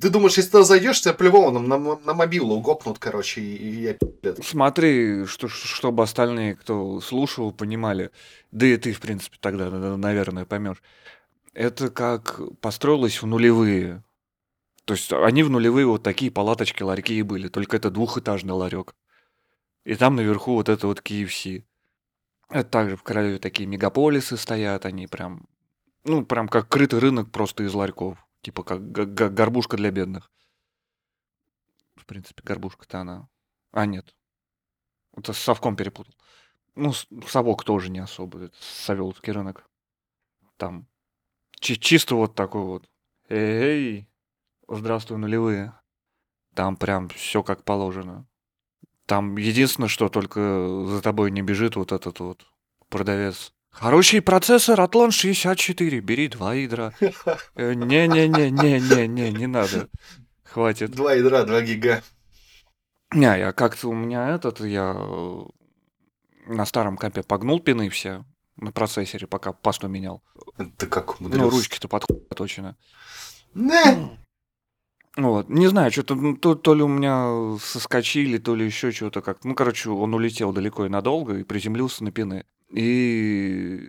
Ты 0.00 0.10
думаешь, 0.10 0.36
если 0.36 0.50
туда 0.50 0.64
зайдешь, 0.64 1.00
тебя 1.00 1.14
по-любому 1.14 1.58
на, 1.58 1.78
на, 1.78 1.96
на 1.96 2.14
мобилу 2.14 2.60
гопнут, 2.60 2.98
короче, 2.98 3.40
и, 3.40 3.54
и 3.56 3.80
я. 3.82 3.96
Смотри, 4.42 5.24
что, 5.26 5.48
чтобы 5.48 6.02
остальные, 6.02 6.56
кто 6.56 7.00
слушал, 7.00 7.52
понимали. 7.52 8.10
Да 8.52 8.66
и 8.66 8.76
ты, 8.76 8.92
в 8.92 9.00
принципе, 9.00 9.36
тогда, 9.40 9.70
на- 9.70 9.96
наверное, 9.96 10.44
поймешь. 10.44 10.82
Это 11.54 11.90
как 11.90 12.40
построилось 12.60 13.22
в 13.22 13.26
нулевые. 13.26 14.04
То 14.84 14.94
есть 14.94 15.12
они 15.12 15.42
в 15.42 15.50
нулевые 15.50 15.86
вот 15.86 16.02
такие 16.02 16.30
палаточки, 16.30 16.82
ларьки 16.82 17.14
и 17.14 17.22
были. 17.22 17.48
Только 17.48 17.76
это 17.76 17.90
двухэтажный 17.90 18.54
ларек. 18.54 18.94
И 19.84 19.94
там 19.96 20.16
наверху 20.16 20.54
вот 20.54 20.68
это 20.68 20.86
вот 20.86 21.00
KFC. 21.00 21.64
Это 22.50 22.68
также 22.68 22.96
в 22.96 23.02
краю 23.02 23.38
такие 23.38 23.66
мегаполисы 23.66 24.36
стоят, 24.36 24.86
они 24.86 25.06
прям, 25.06 25.46
ну, 26.04 26.24
прям 26.24 26.48
как 26.48 26.68
крытый 26.68 26.98
рынок 26.98 27.30
просто 27.30 27.64
из 27.64 27.74
ларьков. 27.74 28.18
Типа 28.40 28.62
как 28.62 28.90
горбушка 28.90 29.76
для 29.76 29.90
бедных. 29.90 30.30
В 31.96 32.06
принципе, 32.06 32.42
горбушка-то 32.42 33.00
она... 33.00 33.28
А, 33.72 33.84
нет. 33.84 34.14
Это 35.14 35.32
с 35.32 35.38
совком 35.38 35.76
перепутал. 35.76 36.14
Ну, 36.74 36.92
совок 37.26 37.64
тоже 37.64 37.90
не 37.90 37.98
особо. 37.98 38.44
Это 38.44 38.56
Савеловский 38.60 39.32
рынок. 39.32 39.68
Там 40.56 40.86
чи- 41.58 41.78
чисто 41.78 42.14
вот 42.14 42.34
такой 42.34 42.62
вот. 42.62 42.88
Эй, 43.28 44.08
здравствуй, 44.68 45.18
нулевые. 45.18 45.74
Там 46.54 46.76
прям 46.76 47.08
все 47.08 47.42
как 47.42 47.64
положено. 47.64 48.26
Там 49.08 49.38
единственное, 49.38 49.88
что 49.88 50.10
только 50.10 50.84
за 50.86 51.00
тобой 51.00 51.30
не 51.30 51.40
бежит 51.40 51.76
вот 51.76 51.92
этот 51.92 52.20
вот 52.20 52.44
продавец. 52.90 53.52
Хороший 53.70 54.20
процессор 54.20 54.78
Athlon 54.80 55.12
64, 55.12 56.00
бери 56.00 56.28
два 56.28 56.52
ядра. 56.52 56.92
Э, 57.54 57.72
Не-не-не-не-не-не, 57.72 59.30
не 59.32 59.46
надо. 59.46 59.88
Хватит. 60.44 60.90
Два 60.90 61.14
ядра, 61.14 61.44
два 61.44 61.62
гига. 61.62 62.02
Не, 63.14 63.38
я 63.38 63.52
как-то 63.52 63.88
у 63.88 63.94
меня 63.94 64.28
этот, 64.34 64.60
я 64.60 64.94
э, 64.94 65.40
на 66.46 66.66
старом 66.66 66.98
компе 66.98 67.22
погнул 67.22 67.60
пины 67.60 67.88
все 67.88 68.26
на 68.56 68.72
процессоре, 68.72 69.26
пока 69.26 69.54
пасту 69.54 69.88
менял. 69.88 70.22
Ты 70.76 70.86
как 70.86 71.18
Ну, 71.20 71.28
умудрился? 71.28 71.50
ручки-то 71.56 71.88
подходят 71.88 72.28
точно. 72.36 72.76
Не. 73.54 74.18
Вот, 75.18 75.48
не 75.48 75.66
знаю, 75.66 75.90
что-то 75.90 76.14
ну, 76.14 76.36
то, 76.36 76.54
то 76.54 76.74
ли 76.74 76.82
у 76.84 76.86
меня 76.86 77.58
соскочили, 77.58 78.38
то 78.38 78.54
ли 78.54 78.64
еще 78.64 78.92
что-то 78.92 79.20
как. 79.20 79.44
Ну, 79.44 79.56
короче, 79.56 79.90
он 79.90 80.14
улетел 80.14 80.52
далеко 80.52 80.86
и 80.86 80.88
надолго 80.88 81.38
и 81.38 81.42
приземлился 81.42 82.04
на 82.04 82.12
пины. 82.12 82.44
И 82.70 83.80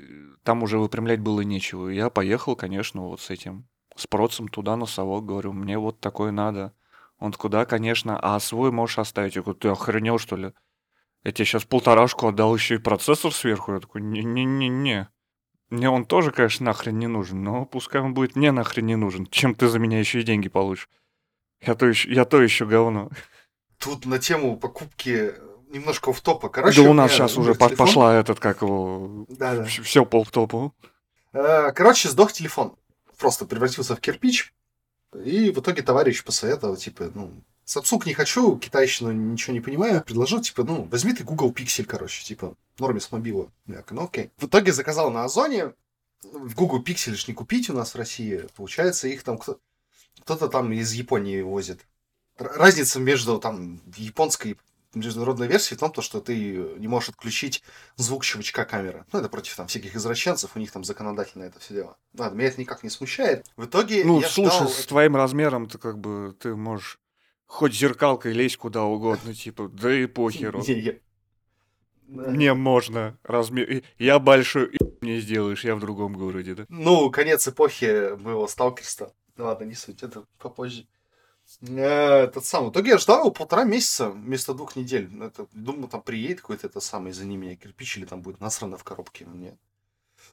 там 0.42 0.64
уже 0.64 0.80
выпрямлять 0.80 1.20
было 1.20 1.42
нечего. 1.42 1.90
Я 1.90 2.10
поехал, 2.10 2.56
конечно, 2.56 3.02
вот 3.02 3.22
с 3.22 3.30
этим, 3.30 3.68
с 3.96 4.08
процем 4.08 4.48
туда 4.48 4.76
на 4.76 4.88
совок, 4.88 5.28
говорю, 5.28 5.54
мне 5.54 5.78
вот 5.78 6.00
такое 6.00 6.32
надо. 6.32 6.74
Он 7.20 7.32
такой, 7.32 7.52
да, 7.52 7.68
конечно, 7.68 8.18
а 8.20 8.40
свой 8.40 8.72
можешь 8.72 8.98
оставить. 8.98 9.36
Я 9.36 9.44
говорю, 9.44 9.60
ты 9.60 9.68
охренел, 9.68 10.18
что 10.18 10.36
ли? 10.36 10.54
Я 11.24 11.32
тебе 11.32 11.46
сейчас 11.46 11.64
полторашку 11.64 12.30
отдал 12.30 12.56
еще 12.56 12.76
и 12.76 12.80
процессор 12.80 13.32
сверху. 13.32 13.74
Я 13.74 13.80
такой, 13.80 14.02
не-не-не-не. 14.02 15.08
Мне 15.70 15.92
он 15.92 16.06
тоже, 16.06 16.32
конечно, 16.32 16.66
нахрен 16.66 16.98
не 16.98 17.06
нужен, 17.06 17.44
но 17.44 17.66
пускай 17.66 18.02
он 18.02 18.16
будет 18.16 18.36
мне 18.36 18.52
нахрен 18.52 18.88
не 18.88 18.96
нужен. 18.96 19.28
Чем 19.28 19.54
ты 19.54 19.68
за 19.68 19.78
меня 19.78 20.00
еще 20.00 20.22
и 20.22 20.24
деньги 20.24 20.50
получишь? 20.50 20.90
Я 21.62 21.76
то 21.76 21.86
еще, 21.86 22.12
я 22.14 22.26
то 22.26 22.42
еще 22.42 22.66
говно. 22.66 23.10
Тут 23.78 24.06
на 24.06 24.20
тему 24.20 24.58
покупки 24.58 25.34
немножко 25.70 26.12
в 26.14 26.22
топа. 26.22 26.50
Короче, 26.50 26.84
да 26.84 26.90
у 26.90 26.94
нас 26.94 27.12
сейчас 27.12 27.38
уже 27.38 27.54
телефон. 27.54 27.76
пошла 27.78 28.16
этот, 28.16 28.40
как 28.40 28.62
его, 28.62 29.26
Да, 29.30 29.56
да. 29.58 29.64
все 29.66 30.06
пол 30.06 30.24
в 30.24 30.32
топу. 30.32 30.74
Э, 31.34 31.72
Короче, 31.74 32.10
сдох 32.10 32.32
телефон. 32.34 32.76
Просто 33.18 33.46
превратился 33.46 33.96
в 33.96 34.00
кирпич. 34.00 34.54
И 35.26 35.50
в 35.52 35.60
итоге 35.60 35.82
товарищ 35.82 36.24
посоветовал, 36.24 36.76
типа, 36.78 37.12
ну, 37.14 37.32
Samsung 37.66 38.04
не 38.06 38.14
хочу, 38.14 38.58
китайщину 38.58 39.12
ничего 39.12 39.54
не 39.54 39.60
понимаю. 39.60 40.02
Предложил, 40.04 40.42
типа, 40.42 40.64
ну, 40.64 40.84
возьми 40.92 41.14
ты 41.14 41.24
Google 41.24 41.52
Pixel, 41.52 41.84
короче, 41.86 42.24
типа, 42.24 42.56
норме 42.80 43.00
с 43.00 43.12
мобила. 43.12 43.52
Я 43.68 43.84
ну, 43.92 44.04
окей. 44.06 44.32
В 44.38 44.46
итоге 44.46 44.72
заказал 44.72 45.12
на 45.12 45.24
Озоне. 45.26 45.74
В 46.24 46.54
Google 46.56 46.84
Pixel 46.84 47.16
ж 47.16 47.28
не 47.28 47.34
купить 47.34 47.70
у 47.70 47.74
нас 47.74 47.94
в 47.94 47.98
России. 47.98 48.46
Получается, 48.56 49.08
их 49.08 49.24
там 49.24 49.38
кто- 49.38 49.60
кто-то 50.22 50.48
там 50.48 50.72
из 50.72 50.92
Японии 50.94 51.42
возит. 51.42 51.86
Разница 52.38 53.00
между 53.00 53.40
там 53.40 53.82
японской 53.98 54.58
международной 54.94 55.48
версией 55.48 55.78
в 55.78 55.80
том, 55.80 55.92
то, 55.92 56.02
что 56.02 56.20
ты 56.20 56.36
не 56.78 56.88
можешь 56.88 57.10
отключить 57.10 57.64
звук 57.96 58.24
щелчка 58.24 58.66
камеры. 58.66 59.06
Ну, 59.12 59.20
это 59.20 59.30
против 59.30 59.56
там 59.56 59.68
всяких 59.68 59.96
извращенцев, 59.96 60.56
у 60.56 60.60
них 60.60 60.72
там 60.72 60.84
законодательно 60.84 61.44
это 61.44 61.60
все 61.60 61.74
дело. 61.76 61.98
Ладно, 62.18 62.38
меня 62.38 62.48
это 62.48 62.60
никак 62.60 62.84
не 62.84 62.90
смущает. 62.90 63.46
В 63.56 63.66
итоге 63.66 64.04
Ну, 64.04 64.22
я 64.22 64.28
слушай, 64.28 64.56
ждал... 64.56 64.70
с 64.70 64.86
твоим 64.86 65.16
размером 65.16 65.68
ты 65.68 65.78
как 65.78 66.00
бы, 66.00 66.36
ты 66.40 66.56
можешь 66.56 67.00
хоть 67.46 67.74
зеркалкой 67.74 68.34
лезть 68.34 68.58
куда 68.58 68.84
угодно, 68.84 69.34
типа, 69.34 69.68
да 69.70 69.94
и 69.94 70.06
похеру. 70.08 70.64
Мне 72.08 72.56
можно 72.56 73.20
размер... 73.24 73.84
Я 74.00 74.18
большой, 74.18 74.76
и 74.76 75.06
не 75.06 75.20
сделаешь, 75.20 75.64
я 75.64 75.76
в 75.76 75.80
другом 75.80 76.14
городе, 76.14 76.56
да? 76.56 76.66
Ну, 76.68 77.12
конец 77.12 77.48
эпохи 77.48 78.16
моего 78.18 78.48
сталкерства. 78.48 79.14
Ну, 79.40 79.46
Ладно, 79.46 79.64
не 79.64 79.74
суть, 79.74 80.04
это 80.04 80.26
попозже. 80.38 80.86
Этот 81.62 82.44
самый. 82.46 82.68
В 82.68 82.72
итоге 82.74 82.90
я 82.92 82.98
ждал 82.98 83.20
его 83.22 83.32
полтора 83.32 83.64
месяца 83.64 84.10
вместо 84.10 84.54
двух 84.54 84.76
недель. 84.76 85.08
Ну, 85.10 85.26
Это, 85.26 85.48
думал, 85.54 85.88
там 85.88 86.02
приедет 86.02 86.42
какой-то 86.42 86.68
это 86.68 86.82
самый 86.82 87.14
за 87.14 87.24
ними 87.24 87.56
кирпич 87.56 87.98
или 87.98 88.06
там 88.06 88.22
будет 88.22 88.42
насрано 88.42 88.78
в 88.78 88.84
коробке. 88.84 89.26
Нет. 89.26 89.56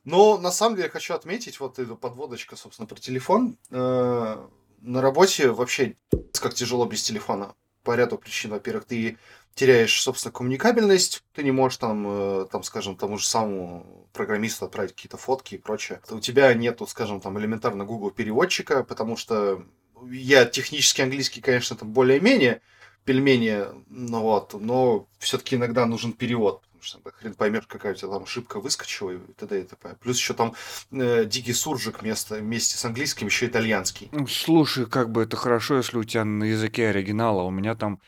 Но 0.03 0.39
на 0.39 0.51
самом 0.51 0.75
деле 0.75 0.89
хочу 0.89 1.15
отметить, 1.15 1.61
вот 1.61 1.79
эта 1.79 1.95
подводочка, 1.95 2.57
собственно, 2.57 2.89
про 2.89 2.99
телефон. 2.99 3.57
Э, 3.71 4.45
На 4.81 5.01
работе 5.01 5.53
вообще 5.53 5.97
как 6.41 6.55
тяжело 6.55 6.85
без 6.85 7.05
телефона. 7.05 7.55
По 7.87 7.95
ряду 7.95 8.19
причин. 8.19 8.51
Во-первых, 8.51 8.87
ты 8.87 9.17
теряешь, 9.55 10.03
собственно, 10.03 10.33
коммуникабельность, 10.33 11.23
ты 11.33 11.45
не 11.45 11.53
можешь 11.53 11.79
там, 11.79 12.05
э, 12.09 12.47
там, 12.51 12.65
скажем, 12.65 12.97
тому 12.97 13.17
же 13.17 13.25
самому 13.25 14.09
программисту 14.13 14.65
отправить 14.65 14.93
какие-то 14.93 15.17
фотки 15.17 15.55
и 15.55 15.59
прочее. 15.59 16.01
У 16.11 16.19
тебя 16.19 16.53
нету, 16.55 16.85
скажем, 16.89 17.21
там, 17.21 17.39
элементарно 17.39 17.85
Google 17.85 18.11
переводчика, 18.11 18.83
потому 18.83 19.17
что 19.17 19.65
я 20.11 20.47
технически 20.47 21.01
английский, 21.01 21.41
конечно, 21.41 21.77
там 21.77 21.93
более-менее 21.93 22.61
пельмени, 23.05 23.67
ну 23.89 24.21
вот, 24.21 24.55
но 24.61 25.07
все-таки 25.21 25.55
иногда 25.55 25.87
нужен 25.87 26.13
перевод, 26.13 26.65
потому 26.77 27.03
что 27.03 27.19
хрен 27.19 27.35
поймешь, 27.35 27.67
какая 27.67 27.93
у 27.93 27.97
тебя 27.97 28.09
там 28.09 28.23
ошибка 28.23 28.61
выскочила 28.61 29.11
и 29.11 29.19
т.д. 29.19 29.61
и 29.61 29.65
т.п. 29.65 29.97
Плюс 30.01 30.19
еще 30.19 30.35
там 30.35 30.55
э, 30.93 31.25
дикий 31.25 31.53
суржик 31.53 32.03
вместо, 32.03 32.37
вместе 32.37 32.77
с 32.77 32.85
английским 32.85 33.27
еще 33.27 33.47
итальянский. 33.47 34.09
Ну, 34.13 34.27
Слушай, 34.27 34.87
как 34.87 35.11
бы 35.11 35.23
это 35.23 35.37
хорошо, 35.37 35.77
если 35.77 35.97
у 35.99 36.05
тебя 36.05 36.25
на 36.25 36.45
языке 36.45 36.89
оригинала. 36.89 37.43
У 37.43 37.51
меня 37.51 37.75
там, 37.75 38.01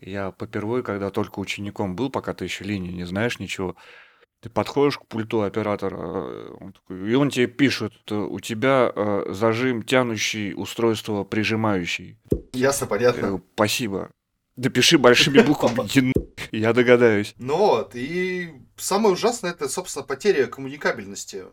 я 0.00 0.30
попервые, 0.30 0.82
когда 0.82 1.10
только 1.10 1.38
учеником 1.38 1.96
был, 1.96 2.10
пока 2.10 2.34
ты 2.34 2.44
еще 2.44 2.64
линии 2.64 2.92
не 2.92 3.04
знаешь 3.04 3.38
ничего, 3.38 3.76
ты 4.40 4.50
подходишь 4.50 4.98
к 4.98 5.06
пульту 5.06 5.42
оператора, 5.42 5.96
э, 5.96 6.56
он 6.60 6.72
такой, 6.72 7.10
и 7.10 7.14
он 7.14 7.30
тебе 7.30 7.46
пишет, 7.46 7.94
э, 8.10 8.14
у 8.14 8.40
тебя 8.40 8.92
э, 8.94 9.24
зажим 9.30 9.82
тянущий, 9.82 10.52
устройство 10.54 11.24
прижимающий. 11.24 12.18
Ясно, 12.52 12.86
понятно. 12.86 13.20
говорю, 13.20 13.44
Спасибо. 13.54 14.10
Допиши 14.56 14.98
большими 14.98 15.40
буквами, 15.46 15.88
«Е- 15.98 16.12
я 16.52 16.72
догадаюсь. 16.72 17.34
Ну 17.38 17.56
вот, 17.56 17.94
и 17.94 18.54
самое 18.76 19.14
ужасное 19.14 19.50
это, 19.50 19.68
собственно, 19.68 20.04
потеря 20.04 20.46
коммуникабельности. 20.46 21.44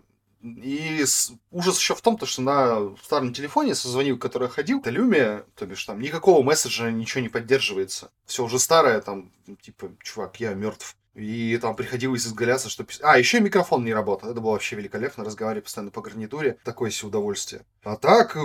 И 0.44 1.04
ужас 1.52 1.80
еще 1.80 1.94
в 1.94 2.02
том, 2.02 2.18
то, 2.18 2.26
что 2.26 2.42
на 2.42 2.96
старом 3.04 3.32
телефоне 3.32 3.76
созвонил, 3.76 4.18
который 4.18 4.50
ходил, 4.50 4.80
это 4.80 4.90
Lumia, 4.90 5.46
то 5.56 5.68
бишь 5.68 5.86
там 5.86 6.00
никакого 6.02 6.42
месседжа 6.42 6.90
ничего 6.90 7.22
не 7.22 7.30
поддерживается. 7.30 8.12
Все 8.26 8.44
уже 8.44 8.58
старое, 8.58 9.02
там, 9.02 9.32
типа, 9.62 9.92
чувак, 10.02 10.40
я 10.40 10.54
мертв. 10.56 10.96
И 11.14 11.58
там 11.62 11.76
приходилось 11.76 12.26
изгаляться, 12.26 12.70
что... 12.70 12.86
А, 13.02 13.20
еще 13.20 13.38
и 13.38 13.42
микрофон 13.42 13.84
не 13.84 13.94
работал. 13.94 14.32
Это 14.32 14.40
было 14.40 14.52
вообще 14.52 14.78
великолепно. 14.78 15.26
Разговаривать 15.26 15.66
постоянно 15.66 15.92
по 15.92 16.02
гарнитуре. 16.02 16.58
Такое 16.64 16.90
себе 16.90 17.10
удовольствие. 17.10 17.66
А 17.84 17.98
так, 17.98 18.38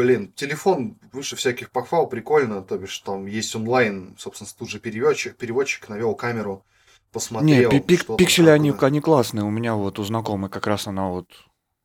блин, 0.00 0.32
телефон 0.32 0.96
выше 1.12 1.36
всяких 1.36 1.70
похвал, 1.70 2.08
прикольно. 2.08 2.62
То 2.62 2.78
бишь 2.78 2.98
там 3.00 3.26
есть 3.26 3.54
онлайн, 3.54 4.14
собственно, 4.18 4.48
тут 4.58 4.70
же 4.70 4.80
переводчик, 4.80 5.36
переводчик 5.36 5.88
навел 5.90 6.14
камеру, 6.14 6.64
Не, 6.64 7.12
посмотрел. 7.12 7.70
пик- 7.70 8.04
там, 8.06 8.16
пиксели, 8.16 8.46
как 8.46 8.54
они, 8.54 8.74
они 8.80 9.00
классные. 9.00 9.44
У 9.44 9.50
меня 9.50 9.74
вот 9.74 9.98
у 9.98 10.02
знакомой 10.02 10.48
как 10.48 10.66
раз 10.66 10.86
она 10.86 11.08
вот, 11.10 11.26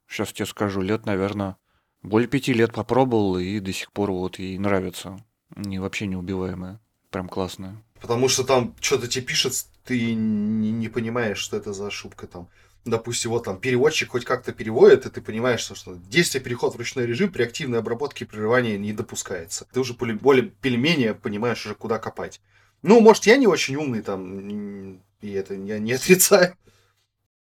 сейчас 0.08 0.32
тебе 0.32 0.46
скажу, 0.46 0.82
лет, 0.82 1.06
наверное, 1.06 1.58
более 2.04 2.30
пяти 2.30 2.54
лет 2.54 2.72
попробовал, 2.72 3.38
и 3.38 3.60
до 3.60 3.74
сих 3.74 3.92
пор 3.92 4.12
вот 4.12 4.40
ей 4.40 4.58
нравится. 4.58 5.18
Они 5.54 5.78
вообще 5.80 6.08
неубиваемые. 6.08 6.80
Прям 7.10 7.28
классные. 7.28 7.76
Потому 8.00 8.30
что 8.30 8.44
там 8.44 8.74
что-то 8.80 9.08
тебе 9.08 9.26
пишет, 9.26 9.54
ты 9.84 10.16
не, 10.16 10.72
не 10.72 10.88
понимаешь, 10.90 11.38
что 11.38 11.58
это 11.58 11.74
за 11.74 11.88
ошибка 11.88 12.28
там. 12.28 12.48
Допустим, 12.86 13.32
вот 13.32 13.46
там 13.46 13.60
переводчик 13.60 14.12
хоть 14.12 14.26
как-то 14.26 14.54
переводит, 14.54 15.08
и 15.08 15.10
ты 15.10 15.20
понимаешь, 15.20 15.62
что, 15.62 15.74
что 15.74 15.96
действие 15.96 16.44
переход 16.44 16.76
в 16.76 16.78
ручной 16.78 17.08
режим 17.08 17.32
при 17.32 17.42
активной 17.44 17.80
обработке 17.80 18.26
и 18.26 18.28
прерывании 18.28 18.78
не 18.78 18.94
допускается. 18.94 19.68
Ты 19.74 19.80
уже 19.80 19.96
более 19.96 20.50
пельмени 20.50 21.12
понимаешь 21.12 21.66
уже, 21.66 21.74
куда 21.74 21.98
копать. 21.98 22.42
Ну, 22.84 23.02
может, 23.02 23.26
я 23.26 23.38
не 23.38 23.48
очень 23.48 23.76
умный 23.76 24.02
там, 24.02 25.02
и 25.22 25.32
это 25.32 25.56
я 25.56 25.80
не 25.80 25.94
отрицаю. 25.94 26.56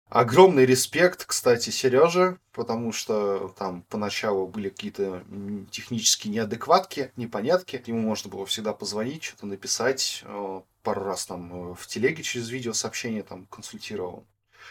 Огромный 0.09 0.65
респект, 0.65 1.25
кстати, 1.27 1.71
Сереже, 1.71 2.39
потому 2.53 2.93
что 2.93 3.53
там 3.59 3.83
поначалу 3.83 4.47
были 4.47 4.69
какие-то 4.69 5.25
технические 5.71 6.33
неадекватки, 6.33 7.11
непонятки. 7.17 7.83
Ему 7.87 8.01
можно 8.01 8.31
было 8.31 8.47
всегда 8.47 8.73
позвонить, 8.73 9.25
что-то 9.25 9.47
написать. 9.47 10.23
Э, 10.25 10.61
Пару 10.85 11.03
раз 11.03 11.27
там 11.27 11.73
э, 11.73 11.75
в 11.75 11.89
телеге 11.89 12.23
через 12.23 12.49
видеосообщение 12.51 13.25
там 13.25 13.47
консультировал. 13.47 14.25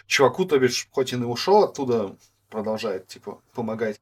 Чуваку, 0.07 0.45
то 0.45 0.57
бишь, 0.59 0.87
хоть 0.91 1.13
и 1.13 1.15
не 1.15 1.25
ушел 1.25 1.63
оттуда, 1.63 2.15
продолжает, 2.49 3.07
типа, 3.07 3.41
помогать. 3.53 3.99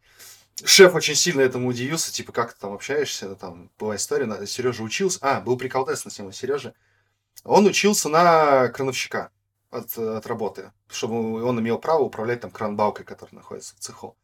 Шеф 0.64 0.94
очень 0.94 1.16
сильно 1.16 1.42
этому 1.42 1.68
удивился, 1.68 2.12
типа, 2.12 2.32
как 2.32 2.54
ты 2.54 2.60
там 2.60 2.74
общаешься, 2.74 3.36
там 3.36 3.72
была 3.80 3.96
история, 3.96 4.46
Сережа 4.46 4.84
учился, 4.84 5.20
а, 5.22 5.42
был 5.42 5.58
прикол-тест 5.58 6.06
на 6.06 6.12
тему 6.12 6.32
Сережи. 6.32 6.74
Он 7.44 7.66
учился 7.66 8.10
на 8.10 8.70
крановщика 8.70 9.32
от, 9.72 9.98
от 9.98 10.26
работы, 10.28 10.72
чтобы 10.88 11.44
он 11.44 11.60
имел 11.60 11.80
право 11.80 12.04
управлять 12.04 12.42
там 12.42 12.52
кранбалкой, 12.52 13.06
которая 13.06 13.36
находится 13.36 13.76
в 13.76 13.80
цеху. 13.80 14.16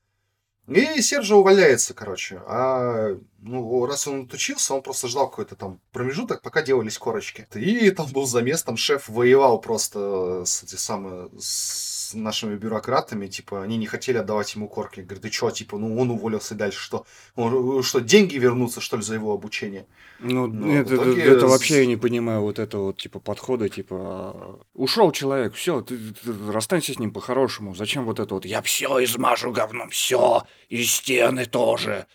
И 0.68 1.02
Сержа 1.02 1.36
увольняется, 1.36 1.96
короче. 1.96 2.42
А 2.46 3.18
ну, 3.42 3.86
раз 3.86 4.08
он 4.08 4.24
отучился, 4.24 4.74
он 4.74 4.82
просто 4.82 5.08
ждал 5.08 5.30
какой-то 5.30 5.56
там 5.56 5.80
промежуток, 5.92 6.42
пока 6.42 6.62
делались 6.62 6.98
корочки. 6.98 7.48
И 7.56 7.90
там 7.92 8.08
был 8.12 8.26
замес, 8.26 8.64
там 8.64 8.78
шеф 8.78 9.08
воевал 9.10 9.60
просто 9.62 10.44
с, 10.46 10.64
эти 10.64 10.76
самые, 10.76 11.30
с 11.40 12.14
нашими 12.14 12.56
бюрократами, 12.56 13.28
типа, 13.28 13.62
они 13.62 13.78
не 13.78 13.86
хотели 13.86 14.18
отдавать 14.18 14.56
ему 14.56 14.68
корки. 14.68 15.02
Говорит, 15.02 15.22
ты 15.24 15.32
что, 15.32 15.52
типа, 15.52 15.78
ну 15.78 16.00
он 16.00 16.10
уволился 16.10 16.56
дальше 16.56 16.80
что? 16.80 17.06
Он, 17.36 17.84
что, 17.84 18.00
деньги 18.02 18.36
вернутся, 18.38 18.82
что 18.82 18.98
ли, 18.98 19.04
за 19.04 19.14
его 19.14 19.32
обучение? 19.34 19.86
Ну, 20.20 20.48
это, 20.74 20.90
в 20.90 20.94
это- 20.94 21.04
итоге 21.04 21.24
это 21.24 21.48
с- 21.48 21.52
вообще 21.52 21.80
я 21.82 21.86
не 21.86 21.98
понимаю 21.98 22.42
вот 22.42 22.60
это 22.60 22.78
вот, 22.80 22.98
типа, 22.98 23.20
подхода, 23.20 23.70
типа, 23.70 24.60
ушел 24.74 25.12
человек, 25.12 25.54
все, 25.54 25.82
ты, 25.82 25.98
ты 25.98 26.52
расстанься 26.52 26.94
с 26.94 27.00
ним 27.00 27.12
по-хорошему. 27.14 27.76
Зачем 27.76 28.06
вот 28.06 28.20
это 28.20 28.34
вот, 28.34 28.46
я 28.46 28.62
все 28.62 29.04
измажу 29.04 29.52
говном, 29.52 29.90
все, 29.92 30.44
и 30.68 30.84
стены 30.84 31.46
тоже. 31.46 32.08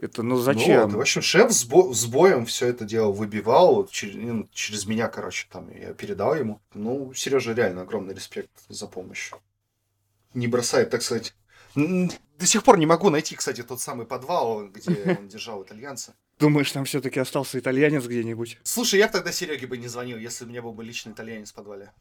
Это, 0.00 0.22
ну 0.22 0.36
Ну 0.36 0.40
зачем? 0.40 0.82
вот, 0.82 0.92
и, 0.92 0.96
в 0.96 1.00
общем, 1.00 1.22
шеф 1.22 1.52
с, 1.52 1.64
бо- 1.64 1.92
с 1.92 2.06
боем 2.06 2.46
все 2.46 2.68
это 2.68 2.84
дело 2.84 3.10
выбивал 3.10 3.86
через, 3.88 4.14
ну, 4.14 4.48
через 4.52 4.86
меня, 4.86 5.08
короче, 5.08 5.46
там 5.50 5.70
я 5.76 5.92
передал 5.92 6.34
ему. 6.36 6.60
Ну, 6.74 7.12
Сережа 7.14 7.52
реально 7.52 7.82
огромный 7.82 8.14
респект 8.14 8.50
за 8.68 8.86
помощь. 8.86 9.32
Не 10.34 10.46
бросает, 10.46 10.90
так 10.90 11.02
сказать. 11.02 11.34
До 11.74 12.46
сих 12.46 12.62
пор 12.62 12.78
не 12.78 12.86
могу 12.86 13.10
найти, 13.10 13.34
кстати, 13.34 13.62
тот 13.62 13.80
самый 13.80 14.06
подвал, 14.06 14.68
где 14.68 15.16
он 15.18 15.28
держал 15.28 15.62
итальянца. 15.64 16.14
Думаешь, 16.38 16.70
там 16.70 16.84
все-таки 16.84 17.18
остался 17.18 17.58
итальянец 17.58 18.04
где-нибудь? 18.04 18.58
Слушай, 18.62 19.00
я 19.00 19.08
тогда 19.08 19.32
Сереге 19.32 19.66
бы 19.66 19.76
не 19.76 19.88
звонил, 19.88 20.18
если 20.18 20.44
у 20.44 20.48
меня 20.48 20.62
был 20.62 20.72
бы 20.72 20.84
личный 20.84 21.12
итальянец 21.12 21.50
в 21.50 21.54
подвале. 21.54 21.92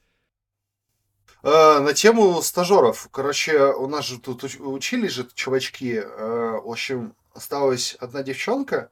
Э, 1.44 1.80
на 1.80 1.94
тему 1.94 2.42
стажеров. 2.42 3.08
Короче, 3.12 3.58
у 3.74 3.88
нас 3.88 4.06
же 4.06 4.20
тут 4.20 4.44
уч- 4.44 4.60
учились 4.62 5.12
же 5.12 5.28
чувачки. 5.34 6.02
Э, 6.04 6.60
в 6.64 6.70
общем, 6.70 7.16
осталась 7.34 7.96
одна 8.00 8.24
девчонка, 8.24 8.90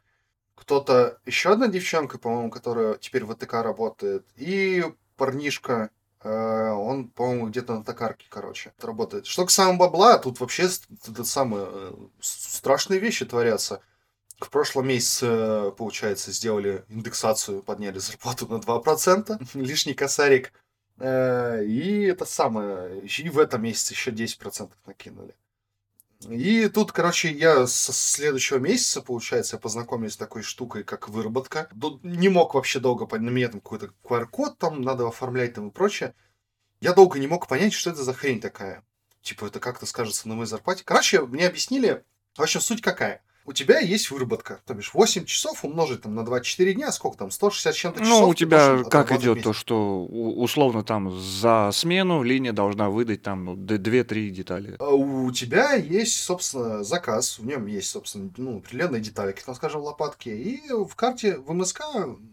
кто-то, 0.56 1.20
еще 1.26 1.52
одна 1.54 1.68
девчонка, 1.68 2.18
по-моему, 2.20 2.52
которая 2.52 2.96
теперь 2.96 3.26
в 3.26 3.32
АТК 3.32 3.54
работает, 3.64 4.26
и 4.38 4.86
парнишка, 5.18 5.90
э, 6.24 6.30
он, 6.72 7.10
по-моему, 7.10 7.48
где-то 7.50 7.76
на 7.76 7.84
токарке, 7.84 8.28
короче, 8.30 8.74
работает. 8.82 9.26
Что 9.28 9.46
к 9.46 9.52
самому 9.52 9.80
бабла, 9.80 10.18
тут 10.20 10.40
вообще 10.40 10.70
с- 10.70 10.84
это 11.08 11.24
самое, 11.26 11.68
э, 11.70 11.94
с- 12.22 12.56
страшные 12.58 13.00
вещи 13.00 13.26
творятся. 13.26 13.82
В 14.40 14.50
прошлом 14.50 14.88
месяце, 14.88 15.72
получается, 15.78 16.32
сделали 16.32 16.86
индексацию, 16.90 17.64
подняли 17.64 18.00
зарплату 18.00 18.48
на 18.48 18.60
2%, 18.60 19.40
лишний 19.56 19.94
косарик. 19.94 20.54
Э, 21.00 21.64
И 21.66 22.04
это 22.04 22.26
самое, 22.26 23.02
и 23.02 23.30
в 23.30 23.40
этом 23.40 23.64
месяце 23.64 23.94
еще 23.94 24.12
10% 24.12 24.78
накинули. 24.86 25.36
И 26.30 26.70
тут, 26.70 26.92
короче, 26.92 27.32
я 27.32 27.68
со 27.68 27.94
следующего 27.94 28.58
месяца, 28.58 29.02
получается, 29.02 29.58
я 29.58 29.60
познакомился 29.60 30.16
с 30.16 30.18
такой 30.18 30.42
штукой, 30.44 30.84
как 30.84 31.10
выработка. 31.10 31.70
Не 32.04 32.30
мог 32.30 32.54
вообще 32.56 32.80
долго 32.80 33.06
понять, 33.06 33.26
на 33.26 33.30
меня 33.32 33.50
там 33.50 33.62
какой-то 33.62 33.94
QR-код 34.04 34.58
там 34.58 34.82
надо 34.82 35.08
оформлять 35.08 35.54
там 35.54 35.70
и 35.70 35.72
прочее. 35.72 36.16
Я 36.82 36.94
долго 36.94 37.20
не 37.20 37.28
мог 37.28 37.48
понять, 37.48 37.74
что 37.74 37.92
это 37.92 38.04
за 38.04 38.14
хрень 38.14 38.42
такая. 38.42 38.84
Типа, 39.22 39.46
это 39.46 39.60
как-то 39.60 39.86
скажется 39.86 40.28
на 40.30 40.36
моей 40.36 40.48
зарплате. 40.48 40.84
Короче, 40.86 41.22
мне 41.26 41.48
объяснили, 41.48 42.06
в 42.36 42.42
общем, 42.42 42.62
суть 42.62 42.82
какая. 42.82 43.24
У 43.48 43.54
тебя 43.54 43.80
есть 43.80 44.10
выработка, 44.10 44.60
то 44.66 44.74
бишь 44.74 44.94
8 44.94 45.26
часов 45.26 45.64
умножить 45.64 46.02
там 46.02 46.16
на 46.16 46.26
24 46.26 46.74
дня, 46.74 46.92
сколько 46.92 47.18
там, 47.18 47.30
160 47.30 47.74
с 47.74 47.78
чем-то 47.78 48.00
часов. 48.00 48.22
Ну, 48.22 48.28
у 48.30 48.34
тебя 48.34 48.70
должен 48.70 48.90
как 48.90 49.12
идет 49.12 49.44
то, 49.44 49.54
что 49.54 50.04
условно 50.06 50.84
там 50.84 51.12
за 51.16 51.70
смену 51.72 52.24
линия 52.24 52.54
должна 52.54 52.90
выдать 52.90 53.22
там 53.22 53.46
ну, 53.46 53.56
д- 53.56 53.78
2-3 53.78 54.30
детали. 54.30 54.76
А 54.80 54.90
У 54.90 55.32
тебя 55.32 55.74
есть, 55.74 56.16
собственно, 56.24 56.84
заказ, 56.84 57.38
в 57.38 57.46
нем 57.46 57.68
есть, 57.68 57.90
собственно, 57.90 58.32
ну, 58.38 58.58
определенные 58.58 59.02
детальки, 59.02 59.44
там, 59.46 59.54
скажем, 59.54 59.82
лопатки, 59.82 60.30
и 60.30 60.68
в 60.72 60.96
карте, 60.96 61.38
в 61.38 61.54
МСК, 61.54 61.82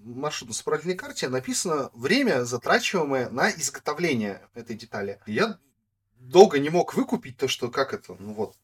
маршрутно-собирательной 0.04 0.94
карте 0.94 1.28
написано 1.28 1.90
время, 1.94 2.44
затрачиваемое 2.44 3.28
на 3.28 3.50
изготовление 3.50 4.40
этой 4.54 4.76
детали. 4.76 5.18
Я 5.26 5.58
долго 6.18 6.58
не 6.58 6.70
мог 6.70 6.94
выкупить 6.94 7.36
то, 7.36 7.48
что 7.48 7.68
как 7.68 7.92
это, 7.92 8.16
ну 8.18 8.32
вот, 8.32 8.54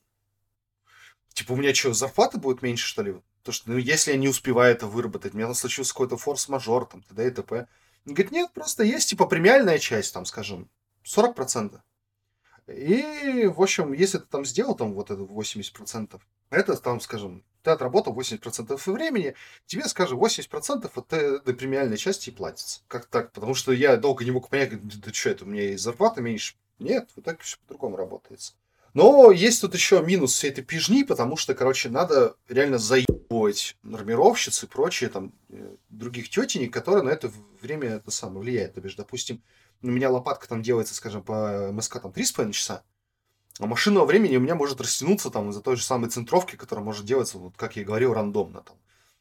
типа, 1.39 1.53
у 1.53 1.57
меня 1.57 1.75
что, 1.75 1.93
зарплата 1.93 2.39
будет 2.39 2.63
меньше, 2.63 2.87
что 2.87 3.03
ли? 3.03 3.15
То, 3.43 3.53
что, 3.53 3.71
ну, 3.71 3.79
если 3.79 4.13
я 4.13 4.17
не 4.17 4.29
успеваю 4.29 4.73
это 4.75 4.87
выработать, 4.87 5.35
у 5.35 5.37
меня 5.37 5.53
случился 5.55 5.93
какой-то 5.93 6.17
форс-мажор, 6.17 6.87
там, 6.87 7.03
т.д. 7.03 7.27
и 7.27 7.31
т.п. 7.31 7.67
Он 8.07 8.15
говорит, 8.15 8.33
нет, 8.33 8.53
просто 8.53 8.83
есть, 8.83 9.11
типа, 9.11 9.27
премиальная 9.27 9.79
часть, 9.79 10.13
там, 10.13 10.25
скажем, 10.25 10.69
40%. 11.05 11.81
И, 12.69 13.47
в 13.47 13.63
общем, 13.63 13.93
если 13.93 14.19
ты 14.19 14.27
там 14.27 14.45
сделал 14.45 14.75
там 14.75 14.93
вот 14.93 15.11
это 15.11 15.23
80%, 15.23 16.21
это 16.51 16.77
там, 16.77 17.01
скажем, 17.01 17.45
ты 17.63 17.71
отработал 17.71 18.15
80% 18.15 18.81
времени, 18.93 19.35
тебе, 19.67 19.85
скажем, 19.85 20.19
80% 20.23 20.91
от 20.95 21.13
этой 21.13 21.55
премиальной 21.55 21.97
части 21.97 22.31
и 22.31 22.33
платится. 22.33 22.81
Как 22.89 23.07
так? 23.07 23.33
Потому 23.33 23.55
что 23.55 23.73
я 23.73 23.97
долго 23.97 24.25
не 24.25 24.31
мог 24.31 24.49
понять, 24.49 24.71
да, 24.87 24.97
да 25.07 25.13
что 25.13 25.31
это, 25.31 25.45
у 25.45 25.49
меня 25.49 25.71
и 25.71 25.77
зарплата 25.77 26.21
меньше. 26.21 26.57
Нет, 26.79 27.09
вот 27.17 27.25
так 27.25 27.41
все 27.41 27.57
по-другому 27.59 27.97
работается. 27.97 28.55
Но 28.99 29.31
есть 29.31 29.61
тут 29.61 29.75
еще 29.75 30.03
минус 30.03 30.35
всей 30.35 30.51
этой 30.51 30.65
пижни, 30.65 31.05
потому 31.05 31.37
что, 31.37 31.55
короче, 31.55 31.89
надо 31.89 32.35
реально 32.49 32.79
заебывать 32.79 33.77
нормировщиц 33.85 34.65
и 34.65 34.67
прочие 34.67 35.09
там 35.09 35.33
э, 35.51 35.77
других 35.89 36.29
тетенек, 36.29 36.73
которые 36.73 37.05
на 37.05 37.11
это 37.11 37.31
время 37.63 37.91
это 37.91 38.11
самое 38.11 38.41
влияют. 38.41 38.75
То 38.75 38.81
бишь, 38.81 38.97
допустим, 38.97 39.41
у 39.83 39.87
меня 39.87 40.11
лопатка 40.11 40.49
там 40.49 40.63
делается, 40.63 40.97
скажем, 40.97 41.23
по 41.23 41.71
МСК 41.71 42.01
там 42.01 42.11
3,5 42.11 42.51
часа, 42.51 42.83
а 43.61 43.67
машинного 43.67 44.05
времени 44.05 44.37
у 44.37 44.41
меня 44.41 44.57
может 44.57 44.81
растянуться 44.81 45.31
там 45.31 45.51
из-за 45.51 45.61
той 45.61 45.77
же 45.77 45.85
самой 45.85 46.11
центровки, 46.11 46.57
которая 46.57 46.85
может 46.85 47.07
делаться, 47.07 47.39
вот 47.39 47.57
как 47.57 47.77
я 47.77 47.83
и 47.83 47.85
говорил, 47.85 48.15
рандомно 48.15 48.63
там. 48.63 48.75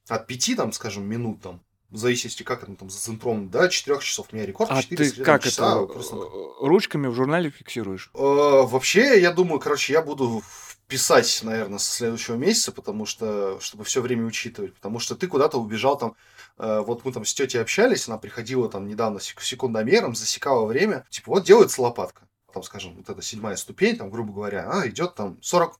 От 0.07 0.25
5, 0.25 0.55
там, 0.55 0.71
скажем, 0.71 1.07
минут 1.07 1.43
там, 1.43 1.61
в 1.89 1.97
зависимости, 1.97 2.43
как 2.43 2.63
это 2.63 2.75
там 2.75 2.89
за 2.89 2.99
центром, 2.99 3.49
до 3.49 3.69
4 3.69 3.99
часов. 4.01 4.27
У 4.31 4.35
меня 4.35 4.45
рекорд 4.45 4.69
А 4.71 4.81
4 4.81 5.09
ты 5.11 5.23
как 5.23 5.43
часа. 5.43 5.77
это, 5.83 5.85
просто- 5.93 6.15
э, 6.17 6.65
ручками 6.67 7.07
в 7.07 7.13
журнале 7.13 7.49
фиксируешь? 7.49 8.11
Э, 8.13 8.17
Вообще, 8.19 9.21
я 9.21 9.31
думаю, 9.31 9.59
короче, 9.59 9.93
я 9.93 10.01
буду 10.01 10.43
писать, 10.87 11.39
наверное, 11.43 11.79
со 11.79 11.93
следующего 11.95 12.35
месяца, 12.35 12.71
потому 12.71 13.05
что, 13.05 13.59
чтобы 13.59 13.83
все 13.83 14.01
время 14.01 14.25
учитывать, 14.25 14.73
потому 14.73 14.99
что 14.99 15.15
ты 15.15 15.27
куда-то 15.27 15.57
убежал 15.59 15.97
там, 15.97 16.15
э, 16.57 16.83
вот 16.85 17.03
мы 17.05 17.11
там 17.11 17.25
с 17.25 17.33
тетей 17.33 17.59
общались, 17.61 18.07
она 18.07 18.17
приходила 18.17 18.69
там 18.69 18.87
недавно 18.87 19.19
сек- 19.19 19.41
секундомером, 19.41 20.15
засекала 20.15 20.65
время, 20.65 21.05
типа, 21.09 21.31
вот 21.31 21.45
делается 21.45 21.81
лопатка. 21.81 22.23
там, 22.53 22.63
скажем, 22.63 22.95
вот 22.95 23.07
эта 23.09 23.21
седьмая 23.21 23.55
ступень, 23.55 23.97
там, 23.97 24.09
грубо 24.09 24.33
говоря, 24.33 24.65
она 24.71 24.87
идет 24.87 25.13
там 25.13 25.37
40, 25.43 25.79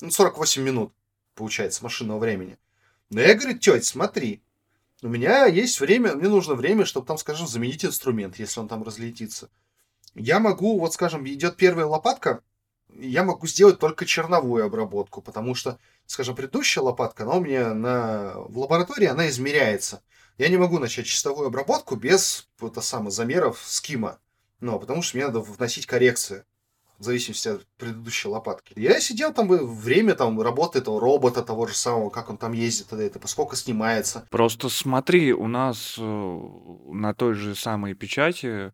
ну, 0.00 0.10
48 0.10 0.62
минут, 0.62 0.92
получается, 1.34 1.82
машинного 1.84 2.18
времени. 2.18 2.56
Но 3.10 3.20
я 3.20 3.34
говорю, 3.34 3.58
тетя, 3.58 3.82
смотри, 3.82 4.40
у 5.02 5.08
меня 5.08 5.46
есть 5.46 5.80
время, 5.80 6.14
мне 6.14 6.28
нужно 6.28 6.54
время, 6.54 6.84
чтобы 6.84 7.06
там, 7.06 7.18
скажем, 7.18 7.46
заменить 7.46 7.84
инструмент, 7.84 8.38
если 8.38 8.60
он 8.60 8.68
там 8.68 8.82
разлетится. 8.82 9.50
Я 10.14 10.40
могу, 10.40 10.78
вот, 10.78 10.94
скажем, 10.94 11.26
идет 11.28 11.56
первая 11.56 11.86
лопатка, 11.86 12.42
я 12.98 13.24
могу 13.24 13.46
сделать 13.46 13.78
только 13.78 14.06
черновую 14.06 14.64
обработку, 14.64 15.20
потому 15.20 15.54
что, 15.54 15.78
скажем, 16.06 16.34
предыдущая 16.34 16.82
лопатка, 16.82 17.24
она 17.24 17.34
у 17.34 17.40
меня 17.40 17.74
на, 17.74 18.34
в 18.36 18.58
лаборатории, 18.58 19.06
она 19.06 19.28
измеряется. 19.28 20.02
Я 20.38 20.48
не 20.48 20.56
могу 20.56 20.78
начать 20.78 21.06
чистовую 21.06 21.48
обработку 21.48 21.96
без 21.96 22.48
это 22.60 22.80
самое, 22.80 23.10
замеров 23.10 23.62
скима. 23.64 24.18
Ну, 24.60 24.78
потому 24.78 25.02
что 25.02 25.16
мне 25.16 25.26
надо 25.26 25.40
вносить 25.40 25.86
коррекции 25.86 26.44
в 26.98 27.04
зависимости 27.04 27.48
от 27.48 27.66
предыдущей 27.76 28.28
лопатки. 28.28 28.72
Я 28.76 29.00
сидел 29.00 29.32
там 29.32 29.48
время 29.48 30.14
там 30.14 30.40
работы 30.40 30.78
этого 30.78 31.00
робота, 31.00 31.42
того 31.42 31.66
же 31.66 31.74
самого, 31.74 32.10
как 32.10 32.30
он 32.30 32.38
там 32.38 32.52
ездит, 32.52 32.92
это, 32.92 33.02
это 33.02 33.18
поскольку 33.18 33.56
снимается. 33.56 34.26
Просто 34.30 34.68
смотри, 34.68 35.32
у 35.32 35.46
нас 35.46 35.96
э, 35.98 36.40
на 36.92 37.14
той 37.14 37.34
же 37.34 37.54
самой 37.54 37.94
печати, 37.94 38.72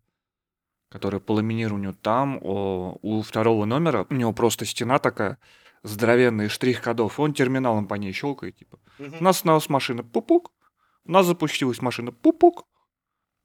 которая 0.89 1.19
по 1.19 1.33
ламинированию 1.33 1.93
там, 1.93 2.39
о, 2.41 2.97
у 3.01 3.21
второго 3.21 3.65
номера, 3.65 4.05
у 4.09 4.13
него 4.13 4.31
просто 4.33 4.65
стена 4.65 4.99
такая, 4.99 5.37
здоровенный 5.83 6.47
штрих-кодов, 6.47 7.19
он 7.19 7.33
терминалом 7.33 7.87
по 7.87 7.95
ней 7.95 8.13
щелкает, 8.13 8.57
типа. 8.57 8.79
У 8.99 9.23
нас 9.23 9.37
остановилась 9.37 9.69
машина, 9.69 10.03
пупук, 10.03 10.51
у 11.05 11.11
нас 11.11 11.25
запустилась 11.25 11.81
машина, 11.81 12.11
пупук, 12.11 12.65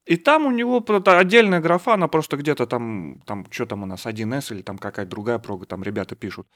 и 0.09 0.17
там 0.17 0.47
у 0.47 0.51
него 0.51 0.83
отдельная 1.07 1.61
графа, 1.61 1.95
она 1.95 2.09
просто 2.09 2.39
где-то 2.39 2.67
там, 2.67 3.21
там, 3.27 3.47
что 3.51 3.67
там 3.67 3.83
у 3.83 3.87
нас, 3.87 4.07
1С 4.07 4.51
или 4.53 4.63
там 4.63 4.79
какая-то 4.79 5.11
другая 5.11 5.39
прога, 5.39 5.67
там 5.67 5.83
ребята 5.83 6.17
пишут. 6.17 6.49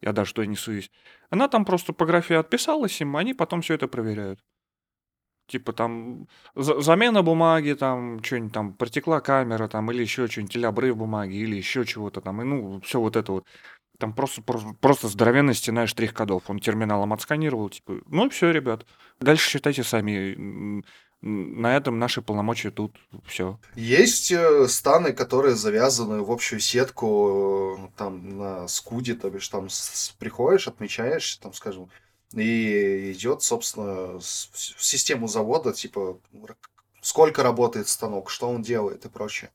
Я 0.00 0.12
даже 0.12 0.30
что 0.30 0.44
не 0.44 0.56
суюсь. 0.56 0.90
Она 1.28 1.48
там 1.48 1.64
просто 1.64 1.92
по 1.92 2.06
графе 2.06 2.36
отписалась 2.38 3.00
им, 3.00 3.16
они 3.16 3.34
потом 3.34 3.62
все 3.62 3.74
это 3.74 3.88
проверяют. 3.88 4.40
Типа 5.48 5.72
там 5.72 6.28
за- 6.54 6.80
замена 6.80 7.22
бумаги, 7.22 7.72
там 7.72 8.22
что-нибудь 8.22 8.52
там 8.52 8.74
протекла 8.74 9.20
камера, 9.20 9.66
там 9.66 9.90
или 9.90 10.02
еще 10.02 10.28
что-нибудь, 10.28 10.54
или 10.54 10.64
обрыв 10.64 10.96
бумаги, 10.96 11.34
или 11.34 11.56
еще 11.56 11.84
чего-то 11.84 12.20
там, 12.20 12.40
и 12.40 12.44
ну, 12.44 12.80
все 12.82 13.00
вот 13.00 13.16
это 13.16 13.32
вот. 13.32 13.46
Там 13.98 14.14
просто, 14.14 14.42
просто, 14.42 14.68
просто 14.80 15.08
здоровенная 15.08 15.54
стена 15.54 15.86
штрих-кодов. 15.88 16.44
Он 16.48 16.60
терминалом 16.60 17.12
отсканировал, 17.12 17.68
типа, 17.70 18.00
ну 18.06 18.30
все, 18.30 18.52
ребят. 18.52 18.86
Дальше 19.20 19.50
считайте 19.50 19.82
сами. 19.82 20.82
На 21.22 21.76
этом 21.76 21.98
наши 21.98 22.22
полномочия 22.22 22.70
тут 22.70 22.96
все. 23.26 23.58
Есть 23.74 24.32
э, 24.32 24.66
станы, 24.68 25.12
которые 25.12 25.54
завязаны 25.54 26.22
в 26.22 26.30
общую 26.32 26.60
сетку 26.60 27.76
э, 27.78 27.88
там 27.98 28.38
на 28.38 28.68
скуде, 28.68 29.14
то 29.14 29.28
бишь 29.28 29.48
там 29.48 29.68
с- 29.68 30.14
приходишь, 30.18 30.66
отмечаешь, 30.66 31.36
там, 31.36 31.52
скажем, 31.52 31.90
и 32.32 33.12
идет, 33.12 33.42
собственно, 33.42 34.18
в 34.18 34.22
систему 34.22 35.28
завода, 35.28 35.74
типа, 35.74 36.18
сколько 37.02 37.42
работает 37.42 37.88
станок, 37.88 38.30
что 38.30 38.48
он 38.48 38.62
делает 38.62 39.04
и 39.04 39.08
прочее. 39.10 39.50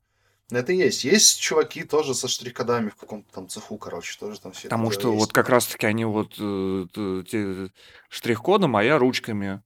Это 0.52 0.72
есть. 0.72 1.04
Есть 1.04 1.40
чуваки 1.40 1.84
тоже 1.84 2.14
со 2.14 2.28
штрих-кодами 2.28 2.90
в 2.90 2.96
каком-то 2.96 3.34
там 3.34 3.48
цеху, 3.50 3.80
короче, 3.80 4.16
тоже 4.20 4.40
там 4.40 4.52
все 4.52 4.70
Потому 4.70 4.92
что 4.92 5.10
есть. 5.10 5.20
вот 5.20 5.34
как 5.34 5.50
раз-таки 5.50 5.88
они 5.88 6.06
вот 6.06 6.36
э, 6.38 6.86
те- 7.28 7.72
штрих-кодом, 8.10 8.76
а 8.76 8.84
я 8.84 9.00
ручками. 9.00 9.64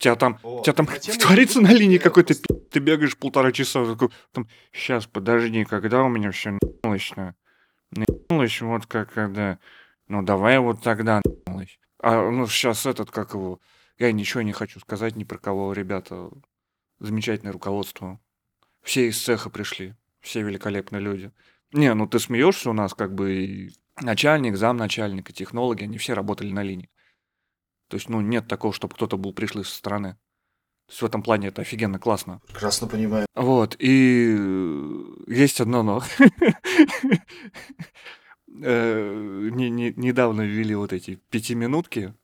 Тебя 0.00 0.16
там, 0.16 0.38
Вот. 0.42 0.64
тебя 0.64 0.72
там 0.72 0.86
тему 1.00 1.18
творится 1.18 1.60
на 1.60 1.72
линии 1.72 1.98
какой-то 1.98 2.34
пи***, 2.34 2.54
ты 2.70 2.78
бегаешь 2.80 3.18
полтора 3.18 3.52
часа, 3.52 3.84
такой, 3.84 4.08
там, 4.32 4.48
сейчас, 4.72 5.06
подожди, 5.06 5.64
когда 5.64 6.02
у 6.02 6.08
меня 6.08 6.30
все 6.30 6.52
наебнулось 6.52 7.12
Наебнулось 7.90 8.60
вот 8.62 8.86
как 8.86 9.12
когда, 9.12 9.58
ну 10.08 10.22
давай 10.22 10.58
вот 10.58 10.80
тогда 10.82 11.20
наебнулось. 11.22 11.78
А 12.02 12.30
ну 12.30 12.46
сейчас 12.46 12.86
этот, 12.86 13.10
как 13.10 13.34
его, 13.34 13.60
я 13.98 14.10
ничего 14.10 14.40
не 14.40 14.52
хочу 14.52 14.80
сказать 14.80 15.16
ни 15.16 15.24
про 15.24 15.36
кого, 15.36 15.74
ребята, 15.74 16.30
замечательное 16.98 17.52
руководство. 17.52 18.18
Все 18.82 19.06
из 19.06 19.22
цеха 19.22 19.50
пришли, 19.50 19.94
все 20.20 20.40
великолепные 20.40 21.02
люди. 21.02 21.30
Не, 21.72 21.92
ну 21.92 22.06
ты 22.06 22.20
смеешься 22.20 22.70
у 22.70 22.72
нас, 22.72 22.94
как 22.94 23.14
бы 23.14 23.34
и 23.34 23.72
начальник, 24.00 24.56
замначальник 24.56 25.28
и 25.28 25.34
технологи, 25.34 25.84
они 25.84 25.98
все 25.98 26.14
работали 26.14 26.50
на 26.52 26.62
линии. 26.62 26.88
То 27.90 27.96
есть, 27.96 28.08
ну, 28.08 28.20
нет 28.20 28.46
такого, 28.46 28.72
чтобы 28.72 28.94
кто-то 28.94 29.16
был 29.16 29.32
пришлый 29.32 29.64
со 29.64 29.74
стороны. 29.74 30.12
То 30.86 30.92
есть 30.92 31.02
в 31.02 31.04
этом 31.04 31.22
плане 31.24 31.48
это 31.48 31.62
офигенно 31.62 31.98
классно. 31.98 32.40
Прекрасно 32.46 32.86
понимаю. 32.86 33.26
Вот, 33.34 33.74
и 33.80 34.36
э, 34.38 35.04
есть 35.26 35.60
одно 35.60 35.82
но. 35.82 36.02
Э, 38.62 39.48
не- 39.52 39.70
не- 39.70 39.92
Недавно 39.96 40.42
ввели 40.42 40.74
вот 40.74 40.92
эти 40.92 41.16
пятиминутки. 41.30 42.14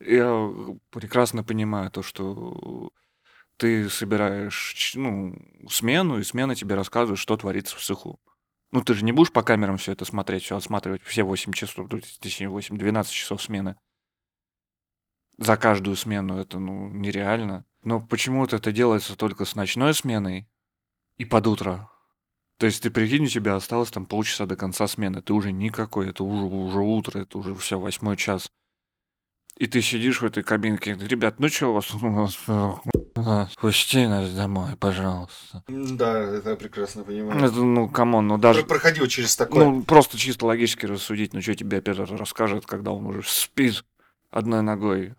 Я 0.00 0.52
прекрасно 0.90 1.42
понимаю 1.44 1.90
то, 1.90 2.02
что 2.02 2.90
ты 3.56 3.88
собираешь 3.88 4.92
ну, 4.94 5.34
смену, 5.68 6.18
и 6.18 6.24
смена 6.24 6.54
тебе 6.54 6.74
рассказывает, 6.74 7.18
что 7.18 7.36
творится 7.36 7.76
в 7.76 7.80
цеху. 7.80 8.20
Ну, 8.70 8.82
ты 8.82 8.94
же 8.94 9.04
не 9.04 9.12
будешь 9.12 9.32
по 9.32 9.42
камерам 9.42 9.76
все 9.78 9.92
это 9.92 10.04
смотреть, 10.04 10.42
все 10.44 10.56
осматривать, 10.56 11.02
все 11.04 11.22
8 11.22 11.52
часов, 11.52 11.88
точнее, 12.20 12.48
8-12 12.48 13.10
часов 13.10 13.42
смены. 13.42 13.76
За 15.38 15.56
каждую 15.56 15.96
смену 15.96 16.38
это, 16.38 16.58
ну, 16.58 16.88
нереально. 16.88 17.64
Но 17.82 18.00
почему-то 18.00 18.56
это 18.56 18.70
делается 18.70 19.16
только 19.16 19.44
с 19.44 19.54
ночной 19.56 19.94
сменой 19.94 20.48
и 21.16 21.24
под 21.24 21.46
утро. 21.46 21.90
То 22.58 22.66
есть 22.66 22.82
ты 22.82 22.90
прикинь, 22.90 23.24
у 23.24 23.28
тебя 23.28 23.56
осталось 23.56 23.90
там 23.90 24.06
полчаса 24.06 24.46
до 24.46 24.54
конца 24.56 24.86
смены. 24.86 25.20
Ты 25.20 25.32
уже 25.32 25.50
никакой, 25.50 26.10
это 26.10 26.22
уже, 26.22 26.44
уже 26.44 26.78
утро, 26.78 27.20
это 27.20 27.38
уже 27.38 27.54
все, 27.56 27.78
восьмой 27.78 28.16
час. 28.16 28.48
И 29.58 29.66
ты 29.66 29.82
сидишь 29.82 30.22
в 30.22 30.24
этой 30.24 30.42
кабинке, 30.42 30.94
ребят, 30.94 31.38
ну 31.38 31.48
что 31.48 31.68
у 31.68 31.72
вас, 31.74 31.86
пусти 33.60 34.06
нас 34.06 34.30
домой, 34.32 34.76
пожалуйста. 34.76 35.62
Да, 35.68 36.18
это 36.20 36.50
я 36.50 36.56
прекрасно 36.56 37.04
понимаю. 37.04 37.38
Это, 37.44 37.54
ну, 37.56 37.88
come 37.88 38.11
on, 38.11 38.28
ну 38.28 38.38
даже, 38.38 38.60
Пр- 38.60 38.68
Проходил 38.68 39.06
через 39.08 39.36
такое. 39.36 39.64
ну, 39.64 39.82
просто 39.82 40.16
чисто 40.16 40.46
логически 40.46 40.86
рассудить, 40.86 41.34
ну 41.34 41.42
что 41.42 41.54
тебе 41.54 41.78
оператор 41.78 42.16
расскажет, 42.16 42.64
когда 42.66 42.92
он 42.92 43.06
уже 43.06 43.22
спит 43.24 43.84
одной 44.30 44.62
ногой. 44.62 45.14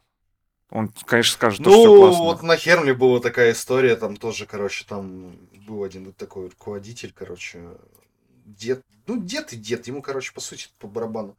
Он, 0.73 0.91
конечно, 1.05 1.33
скажет, 1.33 1.61
что 1.61 1.69
все 1.69 1.85
Ну, 1.85 1.97
классно. 1.99 2.23
вот 2.23 2.41
на 2.41 2.57
Хермле 2.57 2.95
была 2.95 3.19
такая 3.19 3.51
история, 3.51 3.95
там 3.95 4.17
тоже, 4.17 4.47
короче, 4.47 4.85
там 4.89 5.37
был 5.67 5.83
один 5.83 6.11
такой 6.13 6.49
руководитель, 6.49 7.13
короче, 7.15 7.77
дед, 8.43 8.81
ну, 9.05 9.21
дед 9.21 9.53
и 9.53 9.55
дед, 9.55 9.85
ему, 9.85 10.01
короче, 10.01 10.33
по 10.33 10.41
сути, 10.41 10.69
по 10.79 10.87
барабану. 10.87 11.37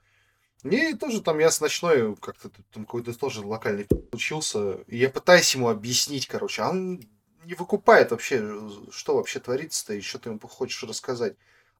И 0.63 0.95
тоже 0.95 1.21
там 1.21 1.41
я 1.41 1.51
с 1.51 1.61
ночной 1.61 2.15
как-то 2.15 2.49
там 2.73 2.85
какой-то 2.85 3.13
тоже 3.13 3.45
локальный 3.45 3.89
учился, 4.13 4.75
и 4.87 4.99
я 4.99 5.11
пытаюсь 5.11 5.53
ему 5.53 5.69
объяснить, 5.69 6.29
короче, 6.29 6.63
а 6.63 6.71
он 6.71 7.03
не 7.45 7.55
выкупает 7.55 8.13
вообще, 8.13 8.71
что 8.93 9.17
вообще 9.17 9.41
творится-то, 9.41 9.95
и 9.95 10.01
что 10.01 10.21
ты 10.21 10.31
ему 10.31 10.39
хочешь 10.39 10.85
рассказать. 10.85 11.35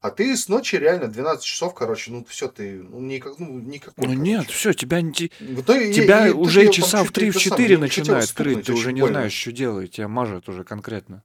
А 0.05 0.11
ты 0.11 0.37
с 0.37 0.49
ночи 0.49 0.75
реально 0.75 1.07
12 1.07 1.43
часов, 1.43 1.73
короче, 1.73 2.11
ну 2.11 2.23
все, 2.25 2.47
ты 2.47 2.73
ну, 2.75 2.99
никак, 2.99 3.39
ну, 3.39 3.57
никакой. 3.57 4.05
Ну 4.05 4.13
нет, 4.13 4.41
короче. 4.41 4.53
все, 4.53 4.73
тебя. 4.73 4.99
В 4.99 5.61
итоге 5.61 5.87
я- 5.87 5.93
Тебя 5.95 6.25
я- 6.27 6.31
тут 6.31 6.41
уже 6.41 6.63
я 6.63 6.71
часа 6.71 7.03
в 7.03 7.07
чуть 7.07 7.17
ли 7.17 7.21
3 7.21 7.31
в 7.31 7.35
это 7.35 7.39
4 7.39 7.49
самое, 7.49 7.69
не 7.69 7.75
хотел 7.89 8.03
начинает 8.03 8.31
крыть, 8.33 8.65
ты 8.67 8.73
уже 8.73 8.89
очень 8.89 8.95
не 8.97 9.01
больно. 9.01 9.15
знаешь, 9.15 9.33
что 9.33 9.51
делать, 9.51 9.91
тебя 9.93 10.07
мажет 10.07 10.47
уже 10.47 10.63
конкретно. 10.63 11.23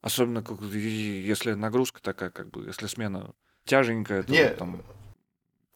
Особенно, 0.00 0.44
как, 0.44 0.62
и 0.62 1.22
если 1.26 1.54
нагрузка 1.54 2.00
такая, 2.00 2.30
как 2.30 2.50
бы, 2.50 2.64
если 2.66 2.86
смена 2.86 3.34
тяженькая, 3.64 4.22
то 4.22 4.30
Не, 4.30 4.48
там 4.50 4.84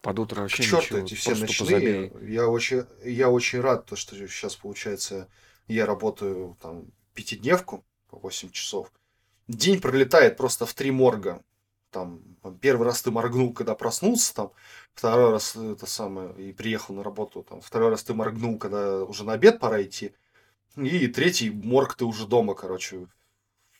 под 0.00 0.18
утро 0.20 0.42
вообще 0.42 0.62
черту 0.62 0.78
ничего, 0.78 0.98
эти 1.06 1.14
все 1.14 1.34
ночные. 1.34 1.58
позабей. 1.58 2.12
Я 2.32 2.46
очень, 2.46 2.84
я 3.02 3.30
очень 3.30 3.60
рад, 3.60 3.86
то, 3.86 3.96
что 3.96 4.14
сейчас 4.14 4.54
получается, 4.54 5.26
я 5.66 5.86
работаю 5.86 6.56
там 6.62 6.84
пятидневку 7.14 7.84
по 8.08 8.16
8 8.16 8.52
часов. 8.52 8.92
День 9.48 9.80
пролетает 9.80 10.36
просто 10.36 10.66
в 10.66 10.74
три 10.74 10.92
морга. 10.92 11.42
Там 11.90 12.20
первый 12.60 12.84
раз 12.84 13.00
ты 13.02 13.10
моргнул, 13.10 13.52
когда 13.54 13.74
проснулся, 13.74 14.34
там 14.34 14.52
второй 14.94 15.30
раз 15.30 15.56
это 15.56 15.86
самое 15.86 16.34
и 16.36 16.52
приехал 16.52 16.94
на 16.94 17.02
работу, 17.02 17.42
там 17.48 17.60
второй 17.62 17.90
раз 17.90 18.02
ты 18.04 18.12
моргнул, 18.12 18.58
когда 18.58 19.04
уже 19.04 19.24
на 19.24 19.32
обед 19.32 19.58
пора 19.58 19.82
идти, 19.82 20.12
и 20.76 21.06
третий 21.08 21.50
морг 21.50 21.94
ты 21.94 22.04
уже 22.04 22.26
дома, 22.26 22.54
короче, 22.54 23.06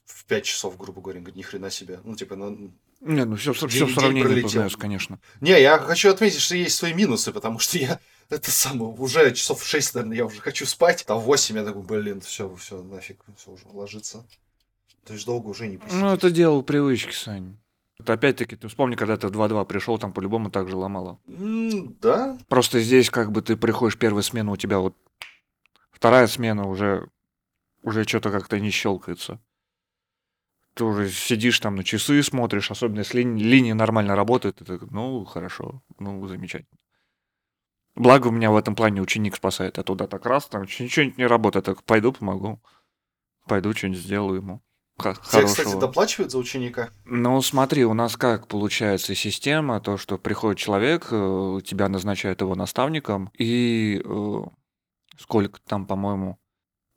в 0.07 0.25
5 0.25 0.44
часов, 0.44 0.79
грубо 0.79 1.03
говоря, 1.03 1.21
говорит, 1.21 1.37
ни 1.37 1.42
хрена 1.42 1.71
себе. 1.71 2.01
Ну, 2.03 2.16
типа, 2.16 2.35
на- 2.35 2.71
Не, 3.01 3.25
ну 3.27 3.37
все, 3.37 3.53
все 3.53 3.68
День- 3.68 3.87
в 3.88 3.92
сравнении 3.92 4.23
пролетел. 4.23 4.42
познается, 4.44 4.79
конечно. 4.79 5.21
Не, 5.42 5.61
я 5.61 5.79
хочу 5.79 6.09
отметить, 6.11 6.40
что 6.40 6.56
есть 6.56 6.77
свои 6.77 6.94
минусы, 6.94 7.31
потому 7.31 7.59
что 7.59 7.77
я 7.77 8.00
это 8.31 8.50
самое, 8.50 8.90
уже 8.90 9.33
часов 9.35 9.61
в 9.63 9.67
6, 9.67 9.94
наверное, 9.94 10.17
я 10.17 10.25
уже 10.25 10.40
хочу 10.40 10.65
спать, 10.65 11.04
а 11.09 11.17
в 11.17 11.25
8 11.25 11.56
я 11.56 11.65
такой, 11.65 11.83
блин, 11.83 12.23
все, 12.23 12.52
все, 12.56 12.83
нафиг, 12.83 13.21
все 13.37 13.50
уже 13.50 13.69
ложиться. 13.69 14.27
То 15.04 15.13
есть 15.13 15.27
долго 15.27 15.48
уже 15.48 15.67
не 15.69 15.77
посидишь. 15.77 16.00
Ну, 16.00 16.13
это 16.13 16.31
дело 16.31 16.63
привычки, 16.63 17.13
Сань. 17.13 17.56
Это 18.01 18.13
опять-таки, 18.13 18.57
ты 18.57 18.69
вспомни, 18.69 18.94
когда 18.94 19.17
ты 19.17 19.27
в 19.27 19.31
2-2 19.33 19.65
пришел, 19.65 19.99
там 19.99 20.13
по-любому 20.13 20.51
так 20.51 20.69
же 20.69 20.77
ломало. 20.77 21.19
М, 21.27 21.96
Да, 22.01 22.38
Просто 22.49 22.81
здесь 22.81 23.11
как 23.11 23.33
бы 23.33 23.42
ты 23.42 23.57
приходишь 23.57 23.99
первая 23.99 24.23
смена, 24.23 24.53
у 24.53 24.57
тебя 24.57 24.79
вот 24.79 24.96
вторая 25.90 26.27
смена 26.29 26.69
уже, 26.69 27.09
уже 27.83 28.05
что-то 28.05 28.31
как-то 28.31 28.59
не 28.61 28.71
щелкается. 28.71 29.40
ты 30.75 30.85
уже 30.85 31.11
сидишь 31.11 31.59
там 31.59 31.75
на 31.75 31.83
часы 31.83 32.23
смотришь, 32.23 32.71
особенно 32.71 33.01
если 33.01 33.23
лини- 33.23 33.42
линия 33.42 33.75
нормально 33.75 34.15
работает, 34.15 34.57
ты 34.59 34.65
так, 34.65 34.83
ну, 34.92 35.25
хорошо, 35.25 35.83
ну, 35.99 36.25
замечательно. 36.29 36.79
Благо 37.96 38.29
у 38.29 38.31
меня 38.31 38.53
в 38.53 38.57
этом 38.57 38.77
плане 38.77 39.03
ученик 39.03 39.35
спасает. 39.35 39.77
Я 39.77 39.83
туда 39.83 40.07
так 40.07 40.25
раз, 40.25 40.46
там 40.46 40.63
ничего 40.63 41.13
не 41.17 41.27
работает, 41.27 41.65
так 41.65 41.83
пойду 41.83 42.13
помогу. 42.13 42.61
Пойду 43.49 43.73
что-нибудь 43.73 43.99
сделаю 43.99 44.37
ему. 44.37 44.63
Тебе, 44.99 45.46
кстати, 45.46 45.79
доплачивают 45.79 46.33
за 46.33 46.38
ученика? 46.38 46.90
Ну, 47.05 47.40
смотри, 47.40 47.85
у 47.85 47.94
нас 47.94 48.17
как 48.17 48.49
получается 48.49 49.15
система, 49.15 49.81
то, 49.81 49.96
что 49.96 50.19
приходит 50.19 50.59
человек, 50.59 51.09
э, 51.11 51.61
тебя 51.65 51.88
назначают 51.88 52.40
его 52.40 52.55
наставником, 52.55 53.31
и 53.38 54.03
э, 54.05 54.40
сколько 55.17 55.61
там, 55.67 55.87
по-моему, 55.87 56.38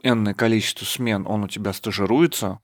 энное 0.01 0.33
количество 0.33 0.85
смен 0.85 1.27
он 1.27 1.43
у 1.43 1.47
тебя 1.47 1.73
стажируется, 1.73 2.59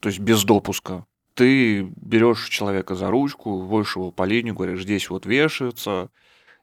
то 0.00 0.08
есть 0.08 0.20
без 0.20 0.44
допуска. 0.44 1.06
Ты 1.34 1.82
берешь 1.82 2.48
человека 2.48 2.94
за 2.94 3.10
ручку, 3.10 3.60
вводишь 3.60 3.96
его 3.96 4.10
по 4.10 4.22
линии, 4.24 4.52
говоришь, 4.52 4.82
здесь 4.82 5.10
вот 5.10 5.26
вешается, 5.26 6.10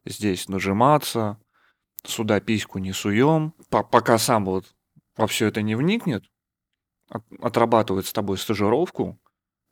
здесь 0.04 0.50
нажиматься, 0.50 1.38
сюда 2.06 2.40
письку 2.40 2.80
не 2.80 2.92
суем. 2.92 3.54
По- 3.70 3.84
пока 3.84 4.18
сам 4.18 4.46
вот 4.46 4.66
во 5.16 5.28
все 5.28 5.48
это 5.48 5.62
не 5.62 5.76
вникнет, 5.76 6.24
от- 7.10 7.26
отрабатывает 7.42 8.06
с 8.06 8.14
тобой 8.14 8.38
стажировку, 8.38 9.20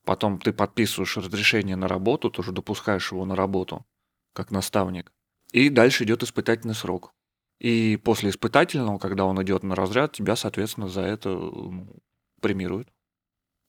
потом 0.06 0.40
ты 0.40 0.54
подписываешь 0.54 1.18
разрешение 1.18 1.76
на 1.76 1.88
работу, 1.88 2.30
тоже 2.30 2.52
допускаешь 2.52 3.12
его 3.12 3.26
на 3.26 3.36
работу, 3.36 3.86
как 4.34 4.52
наставник. 4.52 5.12
И 5.52 5.70
дальше 5.70 6.04
идет 6.04 6.24
испытательный 6.24 6.76
срок. 6.76 7.14
И 7.60 7.98
после 7.98 8.32
испытательного, 8.32 8.98
когда 8.98 9.26
он 9.26 9.42
идет 9.44 9.64
на 9.64 9.76
разряд, 9.76 10.14
тебя, 10.14 10.36
соответственно, 10.36 10.88
за 10.88 11.02
это 11.02 11.40
премируют. 12.42 12.88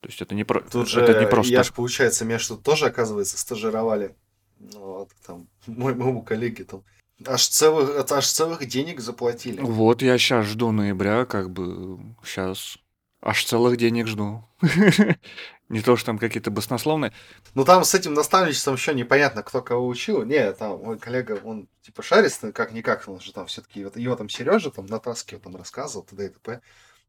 То 0.01 0.09
есть 0.09 0.21
это 0.23 0.35
не, 0.35 0.45
про... 0.45 0.61
Тут 0.61 0.89
же, 0.89 1.01
это 1.01 1.21
не 1.21 1.27
просто 1.27 1.53
я 1.53 1.63
же, 1.63 1.73
получается, 1.73 2.25
меня 2.25 2.39
что 2.39 2.57
тоже, 2.57 2.87
оказывается, 2.87 3.39
стажировали. 3.39 4.17
Ну, 4.59 4.81
вот, 4.81 5.11
там, 5.27 5.49
мой, 5.67 5.95
моему 5.95 6.23
коллеге 6.23 6.65
там. 6.65 6.85
Аж 7.25 7.47
целых, 7.47 7.91
это 7.91 8.17
аж 8.17 8.27
целых 8.27 8.67
денег 8.67 9.01
заплатили. 9.01 9.61
Вот 9.61 10.03
я 10.03 10.19
сейчас 10.19 10.47
жду 10.47 10.73
ноября, 10.73 11.25
как 11.25 11.51
бы 11.51 12.01
сейчас 12.25 12.79
аж 13.23 13.45
целых 13.45 13.77
денег 13.77 14.09
жду. 14.09 14.45
Не 15.68 15.81
то, 15.81 15.97
что 15.97 16.07
там 16.07 16.18
какие-то 16.18 16.51
баснословные. 16.51 17.12
Ну, 17.55 17.64
там 17.64 17.85
с 17.85 17.95
этим 17.95 18.12
наставничеством 18.12 18.75
еще 18.75 18.93
непонятно, 18.93 19.43
кто 19.43 19.62
кого 19.62 19.87
учил. 19.87 20.23
Не, 20.25 20.53
там 20.53 20.83
мой 20.83 20.99
коллега, 20.99 21.41
он 21.43 21.68
типа 21.81 22.03
шарист, 22.03 22.45
как-никак, 22.53 23.09
он 23.09 23.20
же 23.20 23.33
там 23.33 23.47
все-таки, 23.47 23.85
вот 23.85 23.97
его 23.97 24.14
там 24.16 24.29
Сережа 24.29 24.70
там 24.70 24.87
натаскивал, 24.87 25.41
там 25.41 25.57
рассказывал, 25.57 26.05
т.д. 26.05 26.27
и 26.27 26.29
т.п. 26.29 26.61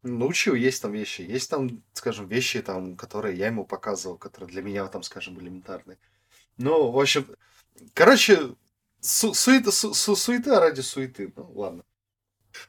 Научил, 0.04 0.54
есть 0.54 0.82
там 0.82 0.92
вещи. 0.92 1.22
Есть 1.22 1.50
там, 1.50 1.82
скажем, 1.94 2.28
вещи, 2.28 2.62
там, 2.62 2.96
которые 2.96 3.38
я 3.38 3.48
ему 3.48 3.66
показывал, 3.66 4.18
которые 4.18 4.50
для 4.50 4.62
меня, 4.62 4.86
там, 4.88 5.02
скажем, 5.04 5.40
элементарные. 5.40 5.98
Ну, 6.58 6.92
в 6.92 7.00
общем, 7.00 7.26
короче, 7.94 8.56
су- 9.02 9.34
суета, 9.34 9.72
су- 9.72 9.94
су- 9.94 10.16
суета 10.16 10.60
ради 10.60 10.82
суеты. 10.82 11.34
Ну, 11.36 11.52
ладно. 11.54 11.84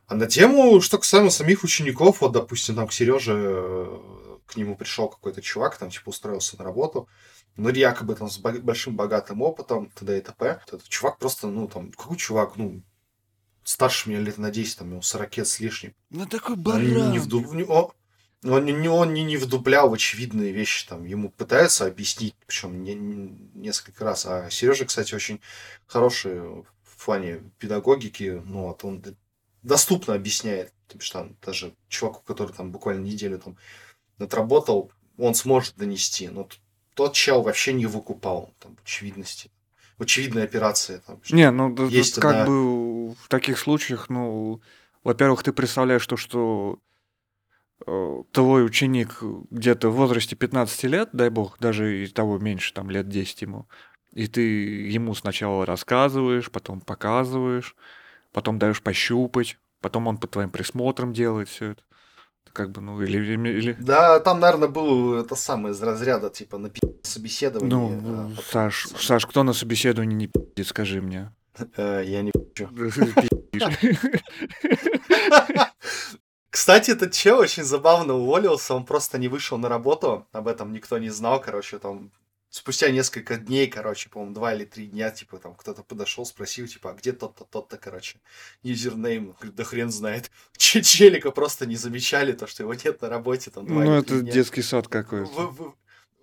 А 0.07 0.15
на 0.15 0.27
тему, 0.27 0.81
что 0.81 0.99
касаемо 0.99 1.31
самих 1.31 1.65
учеников, 1.65 2.21
вот, 2.21 2.33
допустим, 2.33 2.75
там 2.77 2.87
к 2.87 2.93
Сереже, 2.93 3.33
э, 3.37 3.99
к 4.47 4.57
нему 4.57 4.77
пришел 4.77 5.09
какой-то 5.09 5.43
чувак, 5.43 5.77
там, 5.77 5.91
типа, 5.91 6.11
устроился 6.11 6.57
на 6.59 6.65
работу, 6.65 7.09
ну, 7.57 7.69
якобы 7.71 8.15
там 8.15 8.29
с 8.29 8.39
бо- 8.39 8.53
большим 8.61 8.97
богатым 8.97 9.43
опытом, 9.43 9.91
т.д. 9.91 10.19
и 10.19 10.21
т.п. 10.21 10.61
Этот 10.67 10.89
чувак 10.89 11.19
просто, 11.19 11.49
ну, 11.49 11.69
там, 11.69 11.93
какой 11.93 12.17
чувак, 12.17 12.57
ну, 12.57 12.83
старше 13.65 14.09
меня 14.11 14.21
лет 14.21 14.39
на 14.39 14.51
10, 14.51 14.79
там, 14.79 14.91
ему 14.91 15.03
40 15.03 15.37
лет 15.37 15.49
с 15.49 15.61
лишним. 15.61 15.95
Ну 16.11 16.27
такой 16.27 16.57
Он 16.57 17.13
не, 17.13 17.19
вду- 17.19 17.67
он, 17.69 17.91
он 18.45 18.65
не, 18.65 18.89
он 18.89 19.15
не, 19.15 19.25
не 19.25 19.37
вдуплял 19.37 19.89
в 19.89 19.95
очевидные 19.95 20.53
вещи, 20.53 20.87
там, 20.89 21.05
ему 21.05 21.31
пытаются 21.31 21.87
объяснить, 21.87 22.35
причем 22.47 22.83
не, 22.83 22.95
не- 22.95 23.51
несколько 23.55 24.05
раз. 24.05 24.27
А 24.27 24.51
Сережа, 24.51 24.85
кстати, 24.85 25.15
очень 25.15 25.41
хороший 25.87 26.41
в 26.41 27.05
плане 27.05 27.43
педагогики, 27.59 28.43
ну, 28.45 28.69
вот 28.69 28.85
он 28.85 29.03
доступно 29.65 30.15
объясняет, 30.15 30.73
то 30.87 30.97
бишь 30.99 31.11
там 31.11 31.37
даже 31.45 31.75
чуваку, 31.89 32.23
который 32.25 32.53
там 32.53 32.71
буквально 32.71 33.03
неделю 33.05 33.39
там 33.39 33.57
отработал, 34.19 34.93
он 35.19 35.35
сможет 35.35 35.77
донести, 35.77 36.29
но 36.29 36.49
тот 36.95 37.15
чел 37.15 37.43
вообще 37.43 37.73
не 37.73 37.87
выкупал 37.87 38.55
там, 38.61 38.77
очевидности, 38.85 39.51
в 39.99 40.03
очевидной 40.03 40.45
операции. 40.45 41.03
Там, 41.07 41.21
Не, 41.31 41.51
ну 41.51 41.75
Есть 41.89 42.21
как 42.21 42.33
одна- 42.33 42.47
бы 42.47 43.11
в 43.11 43.29
таких 43.29 43.59
случаях, 43.59 44.09
ну, 44.09 44.61
во-первых, 45.03 45.43
ты 45.43 45.53
представляешь 45.53 46.07
то, 46.07 46.17
что 46.17 46.79
э, 47.87 48.23
твой 48.33 48.65
ученик 48.65 49.19
где-то 49.51 49.89
в 49.91 49.97
возрасте 49.97 50.37
15 50.37 50.85
лет, 50.85 51.11
дай 51.13 51.29
бог, 51.31 51.59
даже 51.59 52.05
и 52.05 52.07
того 52.07 52.39
меньше, 52.39 52.73
там 52.73 52.91
лет 52.91 53.09
10 53.09 53.43
ему, 53.43 53.67
и 54.13 54.27
ты 54.27 54.41
ему 54.41 55.15
сначала 55.15 55.67
рассказываешь, 55.67 56.51
потом 56.51 56.81
показываешь, 56.81 57.75
потом 58.35 58.59
даешь 58.59 58.83
пощупать, 58.83 59.57
потом 59.81 60.07
он 60.09 60.19
под 60.19 60.33
твоим 60.33 60.51
присмотром 60.51 61.15
делает 61.15 61.49
все 61.49 61.71
это. 61.71 61.83
Как 62.53 62.71
бы, 62.71 62.81
ну, 62.83 63.01
или, 63.03 63.17
или- 63.19 63.73
Да, 63.81 64.21
там, 64.21 64.39
наверное, 64.41 64.69
был 64.69 65.15
это 65.15 65.35
самое 65.35 65.75
из 65.75 65.83
разряда, 65.83 66.29
типа, 66.31 66.59
на 66.59 66.71
собеседование. 67.03 67.75
Ну, 67.75 67.89
а 67.89 68.29
потом 68.29 68.45
Саш, 68.53 68.87
сам- 68.89 68.99
Саш, 69.01 69.27
кто 69.27 69.43
на 69.43 69.53
собеседовании 69.55 70.15
не 70.17 70.27
пи***ит, 70.29 70.67
скажи 70.67 71.01
мне. 71.01 71.33
Э, 71.77 72.03
я 72.05 72.23
не 72.23 72.31
пи***чу. 72.33 72.69
Пи***ишь. 72.69 73.63
Кстати, 76.51 76.93
этот 76.93 77.13
чел 77.13 77.39
очень 77.39 77.65
забавно 77.65 78.15
уволился, 78.15 78.75
он 78.75 78.85
просто 78.85 79.19
не 79.19 79.29
вышел 79.29 79.59
на 79.59 79.69
работу, 79.69 80.27
об 80.33 80.47
этом 80.47 80.73
никто 80.73 80.99
не 80.99 81.11
знал, 81.11 81.41
короче, 81.41 81.79
там 81.79 82.13
спустя 82.55 82.91
несколько 82.91 83.37
дней, 83.37 83.67
короче, 83.67 84.09
по-моему, 84.09 84.33
два 84.35 84.55
или 84.55 84.65
три 84.65 84.87
дня, 84.87 85.11
типа, 85.11 85.39
там 85.39 85.55
кто-то 85.57 85.83
подошел, 85.83 86.25
спросил, 86.25 86.69
типа, 86.69 86.91
а 86.91 86.95
где 86.95 87.13
тот-то, 87.13 87.45
тот-то, 87.45 87.77
короче, 87.79 88.19
юзернейм, 88.63 89.33
говорит, 89.33 89.57
да 89.57 89.65
хрен 89.65 89.91
знает. 89.91 90.31
Че- 90.57 90.83
Челика 90.83 91.33
просто 91.33 91.67
не 91.67 91.75
замечали, 91.77 92.33
то, 92.33 92.47
что 92.47 92.63
его 92.63 92.73
нет 92.75 93.03
на 93.03 93.09
работе, 93.09 93.51
там, 93.51 93.67
два 93.67 93.83
Ну, 93.83 93.95
это 93.99 94.21
дня. 94.21 94.31
детский 94.33 94.63
сад 94.63 94.87
какой-то. 94.87 95.31
В, 95.33 95.57
в- 95.57 95.75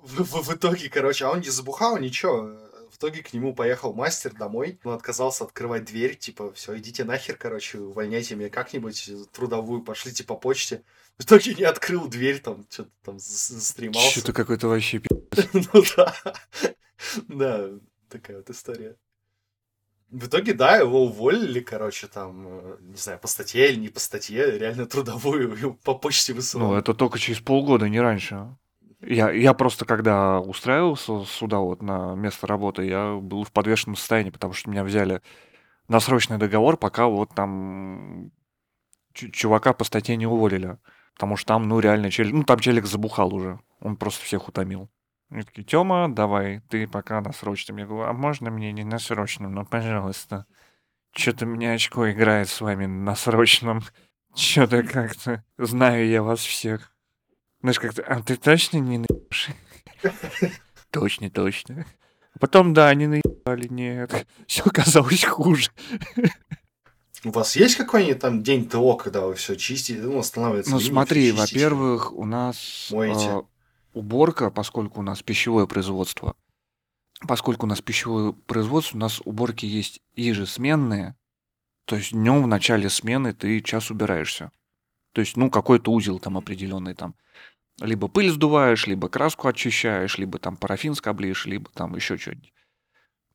в- 0.03 0.23
в- 0.23 0.47
в 0.47 0.53
итоге, 0.55 0.89
короче, 0.89 1.25
а 1.25 1.31
он 1.31 1.41
не 1.41 1.49
забухал, 1.49 1.97
ничего. 1.97 2.57
В 2.91 2.97
итоге 2.97 3.23
к 3.23 3.31
нему 3.33 3.55
поехал 3.55 3.93
мастер 3.93 4.33
домой. 4.33 4.79
Он 4.83 4.93
отказался 4.93 5.45
открывать 5.45 5.85
дверь. 5.85 6.15
Типа, 6.17 6.51
все, 6.53 6.77
идите 6.77 7.03
нахер, 7.05 7.37
короче, 7.37 7.79
увольняйте 7.79 8.35
меня 8.35 8.49
как-нибудь 8.49 9.09
трудовую, 9.31 9.81
пошлите 9.81 10.23
по 10.25 10.35
почте. 10.35 10.83
В 11.17 11.23
итоге 11.23 11.53
не 11.55 11.63
открыл 11.63 12.07
дверь, 12.07 12.39
там, 12.39 12.65
что-то 12.69 12.89
там 13.03 13.19
застремался. 13.19 14.11
Что-то 14.11 14.33
какой-то 14.33 14.67
вообще 14.67 14.99
пи***. 14.99 15.09
Ну 15.73 15.83
да. 15.95 16.15
Да, 17.27 17.69
такая 18.09 18.37
вот 18.37 18.49
история. 18.49 18.95
В 20.09 20.27
итоге, 20.27 20.53
да, 20.53 20.75
его 20.75 21.05
уволили, 21.05 21.61
короче, 21.61 22.07
там, 22.07 22.45
э, 22.45 22.77
не 22.81 22.97
знаю, 22.97 23.17
по 23.19 23.27
статье 23.27 23.69
или 23.71 23.79
не 23.79 23.87
по 23.87 24.01
статье, 24.01 24.59
реально 24.59 24.85
трудовую 24.85 25.75
по 25.85 25.95
почте 25.95 26.33
Ну, 26.33 26.37
высылал. 26.37 26.75
это 26.75 26.93
только 26.93 27.17
через 27.17 27.39
полгода, 27.39 27.87
не 27.87 28.01
раньше. 28.01 28.53
Я, 29.01 29.31
я 29.31 29.53
просто, 29.53 29.85
когда 29.85 30.39
устраивался 30.39 31.25
сюда 31.25 31.59
вот 31.59 31.81
на 31.81 32.13
место 32.15 32.45
работы, 32.47 32.85
я 32.85 33.15
был 33.15 33.43
в 33.43 33.51
подвешенном 33.51 33.95
состоянии, 33.95 34.29
потому 34.29 34.53
что 34.53 34.69
меня 34.69 34.83
взяли 34.83 35.21
на 35.87 35.99
срочный 35.99 36.37
договор, 36.37 36.77
пока 36.77 37.07
вот 37.07 37.33
там 37.35 38.31
чу- 39.13 39.29
чувака 39.29 39.73
по 39.73 39.83
статье 39.83 40.15
не 40.15 40.27
уволили. 40.27 40.77
Потому 41.15 41.35
что 41.35 41.47
там, 41.49 41.67
ну, 41.67 41.79
реально, 41.79 42.11
челик, 42.11 42.33
ну, 42.33 42.43
там 42.43 42.59
челик 42.59 42.85
забухал 42.85 43.33
уже. 43.33 43.59
Он 43.79 43.97
просто 43.97 44.23
всех 44.25 44.47
утомил. 44.47 44.89
Они 45.29 45.43
такие, 45.43 45.63
Тёма, 45.63 46.13
давай, 46.13 46.61
ты 46.69 46.87
пока 46.87 47.21
на 47.21 47.31
срочном. 47.31 47.77
Я 47.77 47.85
говорю, 47.85 48.09
а 48.09 48.13
можно 48.13 48.51
мне 48.51 48.71
не 48.71 48.83
на 48.83 48.99
срочном, 48.99 49.53
ну, 49.53 49.65
пожалуйста. 49.65 50.45
Что-то 51.15 51.45
мне 51.45 51.73
очко 51.73 52.11
играет 52.11 52.49
с 52.49 52.61
вами 52.61 52.85
на 52.85 53.15
срочном. 53.15 53.81
Что-то 54.35 54.83
как-то 54.83 55.43
знаю 55.57 56.07
я 56.07 56.23
вас 56.23 56.39
всех. 56.39 56.93
Знаешь, 57.61 57.79
как-то, 57.79 58.03
а 58.03 58.21
ты 58.21 58.37
точно 58.37 58.77
не 58.77 58.97
наебешь? 58.97 59.49
Точно, 60.91 61.29
точно. 61.29 61.85
Потом, 62.39 62.73
да, 62.73 62.89
они 62.89 63.07
наебали, 63.07 63.67
нет. 63.67 64.25
Все 64.47 64.63
оказалось 64.63 65.23
хуже. 65.23 65.71
У 67.23 67.29
вас 67.29 67.55
есть 67.55 67.75
какой-нибудь 67.75 68.19
там 68.19 68.41
день 68.41 68.67
ТО, 68.67 68.95
когда 68.95 69.21
вы 69.21 69.35
все 69.35 69.55
чистите, 69.55 70.01
ну, 70.01 70.17
останавливается 70.17 70.71
Ну 70.71 70.79
смотри, 70.79 71.31
чистите? 71.31 71.39
во-первых, 71.39 72.13
у 72.13 72.25
нас 72.25 72.91
а, 72.91 73.43
уборка, 73.93 74.49
поскольку 74.49 75.01
у 75.01 75.03
нас 75.03 75.21
пищевое 75.21 75.67
производство, 75.67 76.35
поскольку 77.27 77.67
у 77.67 77.69
нас 77.69 77.79
пищевое 77.79 78.33
производство, 78.33 78.97
у 78.97 78.99
нас 79.01 79.21
уборки 79.23 79.67
есть 79.67 80.01
ежесменные, 80.15 81.15
то 81.85 81.95
есть 81.95 82.11
днем 82.11 82.41
в 82.41 82.47
начале 82.47 82.89
смены 82.89 83.33
ты 83.33 83.61
час 83.61 83.91
убираешься. 83.91 84.51
То 85.13 85.21
есть, 85.21 85.37
ну, 85.37 85.49
какой-то 85.51 85.91
узел 85.91 86.19
там 86.19 86.37
определенный 86.37 86.95
там. 86.95 87.15
Либо 87.79 88.07
пыль 88.07 88.29
сдуваешь, 88.29 88.87
либо 88.87 89.09
краску 89.09 89.47
очищаешь, 89.47 90.17
либо 90.17 90.37
там 90.39 90.57
парафин 90.57 90.93
скоблишь, 90.93 91.45
либо 91.45 91.69
там 91.71 91.95
еще 91.95 92.17
что-нибудь. 92.17 92.53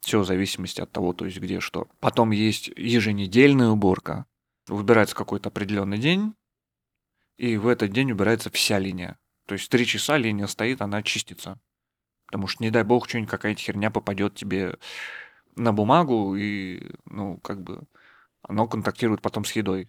Все 0.00 0.20
в 0.20 0.26
зависимости 0.26 0.80
от 0.80 0.92
того, 0.92 1.12
то 1.12 1.24
есть 1.24 1.38
где 1.38 1.58
что. 1.60 1.88
Потом 2.00 2.30
есть 2.30 2.68
еженедельная 2.76 3.70
уборка. 3.70 4.26
Выбирается 4.68 5.16
какой-то 5.16 5.48
определенный 5.48 5.98
день, 5.98 6.34
и 7.36 7.56
в 7.56 7.68
этот 7.68 7.92
день 7.92 8.12
убирается 8.12 8.50
вся 8.50 8.78
линия. 8.78 9.18
То 9.46 9.54
есть 9.54 9.70
три 9.70 9.86
часа 9.86 10.16
линия 10.16 10.46
стоит, 10.46 10.80
она 10.80 11.02
чистится. 11.02 11.60
Потому 12.26 12.48
что, 12.48 12.62
не 12.64 12.70
дай 12.70 12.82
бог, 12.82 13.08
что-нибудь 13.08 13.30
какая-то 13.30 13.60
херня 13.60 13.90
попадет 13.90 14.34
тебе 14.34 14.76
на 15.54 15.72
бумагу, 15.72 16.34
и, 16.34 16.90
ну, 17.04 17.38
как 17.38 17.62
бы, 17.62 17.82
оно 18.42 18.66
контактирует 18.66 19.22
потом 19.22 19.44
с 19.44 19.52
едой. 19.52 19.88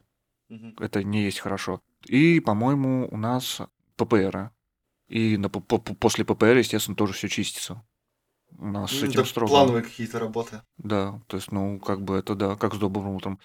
Мгм. 0.49 0.75
Это 0.79 1.03
не 1.03 1.23
есть 1.23 1.39
хорошо. 1.39 1.81
И, 2.05 2.39
по-моему, 2.39 3.07
у 3.09 3.17
нас 3.17 3.61
ППР. 3.97 4.51
И 5.07 5.37
на, 5.37 5.49
п- 5.49 5.61
п- 5.61 5.93
после 5.95 6.25
ППР, 6.25 6.57
естественно, 6.57 6.95
тоже 6.95 7.13
все 7.13 7.27
чистится. 7.29 7.83
У 8.57 8.65
нас 8.67 8.91
с 8.91 9.01
Ну, 9.01 9.07
этим 9.07 9.19
это 9.21 9.29
строго. 9.29 9.49
плановые 9.49 9.83
какие-то 9.83 10.19
работы. 10.19 10.61
Да, 10.77 11.21
то 11.27 11.37
есть, 11.37 11.51
ну, 11.51 11.79
как 11.79 12.01
бы 12.01 12.15
это, 12.17 12.35
да, 12.35 12.55
как 12.55 12.73
с 12.75 12.77
добрым 12.77 13.09
утром. 13.09 13.39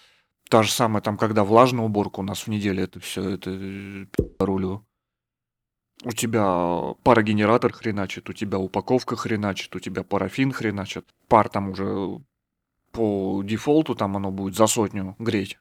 Та 0.48 0.62
же 0.62 0.70
самая, 0.70 1.03
там, 1.03 1.16
когда 1.16 1.44
влажная 1.44 1.84
уборка 1.84 2.20
у 2.20 2.22
нас 2.22 2.46
в 2.46 2.48
неделе, 2.48 2.84
это 2.84 3.00
все, 3.00 3.28
это 3.30 3.50
э, 3.50 4.07
рулю. 4.38 4.86
У 6.05 6.11
тебя 6.12 6.94
парогенератор 7.05 7.72
хреначит, 7.72 8.28
у 8.28 8.32
тебя 8.32 8.59
упаковка 8.59 9.14
хреначит, 9.16 9.74
у 9.76 9.80
тебя 9.80 10.03
парафин 10.03 10.50
хреначит. 10.53 11.07
Пар 11.28 11.48
там 11.48 11.70
уже 11.70 12.20
по 12.90 13.42
дефолту 13.44 13.94
там 13.94 14.16
оно 14.16 14.30
будет 14.32 14.57
за 14.57 14.66
сотню 14.66 15.14
греть, 15.18 15.59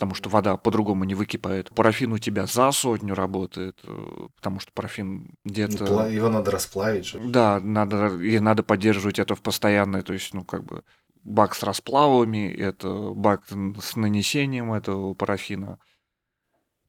потому 0.00 0.14
что 0.14 0.30
вода 0.30 0.56
по-другому 0.56 1.04
не 1.04 1.14
выкипает. 1.14 1.68
Парафин 1.74 2.14
у 2.14 2.18
тебя 2.18 2.46
за 2.46 2.72
сотню 2.72 3.14
работает, 3.14 3.78
э, 3.84 4.28
потому 4.34 4.58
что 4.58 4.72
парафин 4.72 5.34
Ну, 5.44 5.50
где-то... 5.52 5.84
пла- 5.84 6.10
Его 6.10 6.30
надо 6.30 6.50
расплавить 6.50 7.04
же. 7.04 7.20
Да, 7.20 7.60
надо, 7.60 8.06
и 8.16 8.38
надо 8.38 8.62
поддерживать 8.62 9.18
это 9.18 9.34
в 9.34 9.42
постоянной, 9.42 10.00
то 10.00 10.14
есть, 10.14 10.32
ну, 10.32 10.42
как 10.42 10.64
бы, 10.64 10.84
бак 11.22 11.54
с 11.54 11.62
расплавами, 11.62 12.50
это 12.50 13.10
бак 13.10 13.42
с 13.82 13.94
нанесением 13.94 14.72
этого 14.72 15.12
парафина, 15.12 15.78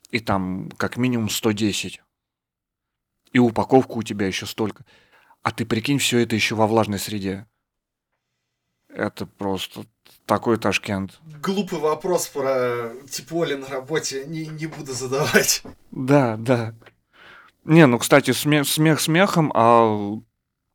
и 0.09 0.22
там 0.22 0.70
как 0.78 0.95
минимум 0.95 1.30
110. 1.30 2.01
И 3.34 3.39
упаковка 3.39 3.91
у 3.91 4.03
тебя 4.03 4.26
еще 4.26 4.45
столько. 4.45 4.86
А 5.43 5.51
ты 5.51 5.66
прикинь, 5.66 5.97
все 5.97 6.20
это 6.20 6.36
еще 6.36 6.55
во 6.55 6.66
влажной 6.66 6.99
среде. 6.99 7.45
Это 8.94 9.26
просто 9.26 9.86
такой 10.26 10.58
Ташкент. 10.58 11.20
Глупый 11.42 11.80
вопрос 11.80 12.28
про 12.28 12.92
тепло 13.10 13.46
на 13.46 13.68
работе 13.68 14.26
не, 14.26 14.46
не 14.46 14.68
буду 14.68 14.94
задавать. 14.94 15.64
Да, 15.92 16.38
да. 16.38 16.74
Не, 17.64 17.86
ну, 17.86 18.00
кстати, 18.00 18.32
смех, 18.32 18.68
смех 18.68 19.00
смехом, 19.00 19.52
а 19.56 20.20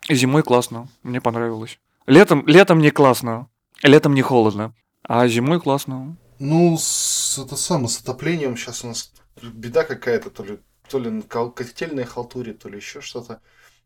зимой 0.08 0.42
классно. 0.42 0.88
Мне 1.02 1.20
понравилось. 1.20 1.78
Летом, 2.06 2.46
летом 2.46 2.78
не 2.78 2.90
классно. 2.90 3.48
Летом 3.82 4.14
не 4.14 4.22
холодно. 4.22 4.74
А 5.02 5.26
зимой 5.28 5.60
классно. 5.60 6.16
Ну, 6.38 6.76
с, 6.78 7.38
это 7.38 7.56
самое, 7.56 7.88
с 7.88 8.00
отоплением 8.00 8.56
сейчас 8.56 8.84
у 8.84 8.88
нас 8.88 9.12
беда 9.42 9.84
какая-то, 9.84 10.30
то 10.30 10.44
ли, 10.44 10.58
то 10.88 10.98
ли 10.98 11.10
на 11.10 11.22
котельной 11.22 12.04
халтуре, 12.04 12.52
то 12.52 12.68
ли 12.68 12.76
еще 12.76 13.00
что-то. 13.00 13.40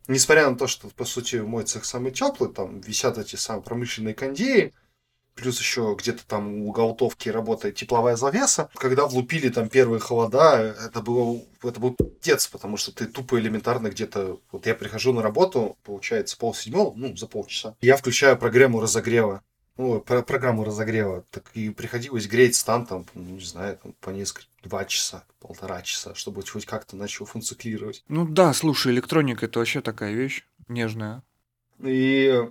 Несмотря 0.09 0.51
на 0.51 0.57
то, 0.57 0.67
что, 0.67 0.89
по 0.89 1.05
сути, 1.05 1.37
мой 1.37 1.65
цех 1.65 1.85
самый 1.85 2.13
теплый, 2.13 2.53
там 2.53 2.81
висят 2.81 3.19
эти 3.19 3.37
самые 3.37 3.63
промышленные 3.63 4.15
кондеи, 4.15 4.73
плюс 5.35 5.59
еще 5.59 5.97
где-то 5.99 6.27
там 6.27 6.63
у 6.63 6.73
голтовки 6.73 7.29
работает 7.29 7.77
тепловая 7.77 8.17
завеса. 8.17 8.71
Когда 8.75 9.07
влупили 9.07 9.49
там 9.49 9.69
первые 9.69 10.01
холода, 10.01 10.77
это 10.85 11.01
было, 11.01 11.41
это 11.63 11.81
был 11.81 11.95
пиздец, 11.95 12.47
потому 12.47 12.77
что 12.77 12.93
ты 12.93 13.07
тупо 13.07 13.39
элементарно 13.39 13.89
где-то... 13.89 14.41
Вот 14.53 14.67
я 14.67 14.75
прихожу 14.75 15.13
на 15.13 15.23
работу, 15.23 15.77
получается, 15.85 16.37
полседьмого, 16.37 16.95
ну, 16.97 17.17
за 17.17 17.27
полчаса. 17.27 17.75
Я 17.81 17.97
включаю 17.97 18.37
программу 18.37 18.81
разогрева 18.81 19.43
ну, 19.77 20.01
про- 20.01 20.23
программу 20.23 20.65
разогрева, 20.65 21.25
так 21.31 21.45
и 21.55 21.71
приходилось 21.71 22.27
греть 22.27 22.55
стан 22.55 22.87
там, 22.87 23.07
ну, 23.15 23.23
не 23.23 23.45
знаю, 23.45 23.79
там, 23.83 23.95
по 24.01 24.11
несколько, 24.11 24.47
два 24.63 24.85
часа, 24.85 25.25
полтора 25.41 25.83
часа, 25.83 26.15
чтобы 26.15 26.43
хоть 26.47 26.67
как-то 26.67 26.97
начал 26.97 27.25
функционировать. 27.25 28.05
Ну 28.09 28.27
да, 28.27 28.53
слушай, 28.53 28.93
электроника 28.93 29.47
это 29.47 29.59
вообще 29.59 29.81
такая 29.81 30.13
вещь 30.13 30.45
нежная. 30.69 31.23
И 31.83 32.49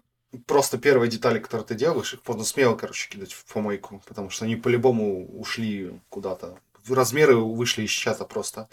просто 0.47 0.77
первые 0.77 1.09
детали, 1.09 1.39
которые 1.39 1.65
ты 1.65 1.75
делаешь, 1.75 2.13
их 2.13 2.21
можно 2.27 2.43
смело, 2.43 2.75
короче, 2.75 3.09
кидать 3.09 3.33
в 3.33 3.45
помойку, 3.45 4.01
потому 4.07 4.29
что 4.29 4.45
они 4.45 4.55
по-любому 4.55 5.27
ушли 5.39 5.91
куда-то. 6.09 6.57
Размеры 6.87 7.35
вышли 7.35 7.83
из 7.83 7.91
чата 7.91 8.25
просто. 8.25 8.67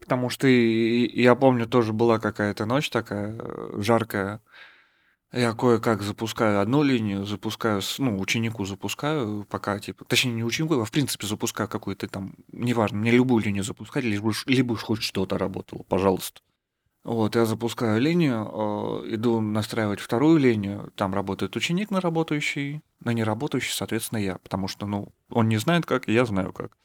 Потому 0.00 0.28
что 0.28 0.46
и- 0.46 1.06
и- 1.06 1.22
я 1.22 1.34
помню, 1.34 1.66
тоже 1.66 1.94
была 1.94 2.18
какая-то 2.18 2.66
ночь 2.66 2.90
такая 2.90 3.36
э, 3.38 3.80
жаркая. 3.80 4.40
Я 5.36 5.52
кое-как 5.52 6.02
запускаю 6.02 6.60
одну 6.60 6.84
линию, 6.84 7.24
запускаю, 7.24 7.82
ну, 7.98 8.20
ученику 8.20 8.64
запускаю, 8.64 9.44
пока, 9.50 9.80
типа, 9.80 10.04
точнее, 10.04 10.30
не 10.32 10.44
ученику, 10.44 10.80
а 10.80 10.84
в 10.84 10.92
принципе 10.92 11.26
запускаю 11.26 11.68
какую-то 11.68 12.06
там, 12.06 12.36
неважно, 12.52 12.98
мне 12.98 13.10
любую 13.10 13.42
линию 13.42 13.64
запускать, 13.64 14.04
лишь 14.04 14.20
бы, 14.20 14.32
ш- 14.32 14.44
либо 14.46 14.74
уж 14.74 14.82
хоть 14.82 15.02
что-то 15.02 15.36
работало, 15.36 15.82
пожалуйста. 15.88 16.40
Вот, 17.02 17.34
я 17.34 17.46
запускаю 17.46 18.00
линию, 18.00 18.48
э, 19.04 19.14
иду 19.14 19.40
настраивать 19.40 19.98
вторую 19.98 20.38
линию, 20.38 20.92
там 20.94 21.12
работает 21.12 21.56
ученик 21.56 21.90
на 21.90 22.00
работающий, 22.00 22.82
на 23.00 23.12
неработающий, 23.12 23.72
соответственно, 23.72 24.20
я, 24.20 24.38
потому 24.38 24.68
что, 24.68 24.86
ну, 24.86 25.12
он 25.30 25.48
не 25.48 25.56
знает 25.56 25.84
как, 25.84 26.06
я 26.06 26.26
знаю 26.26 26.52
как. 26.52 26.76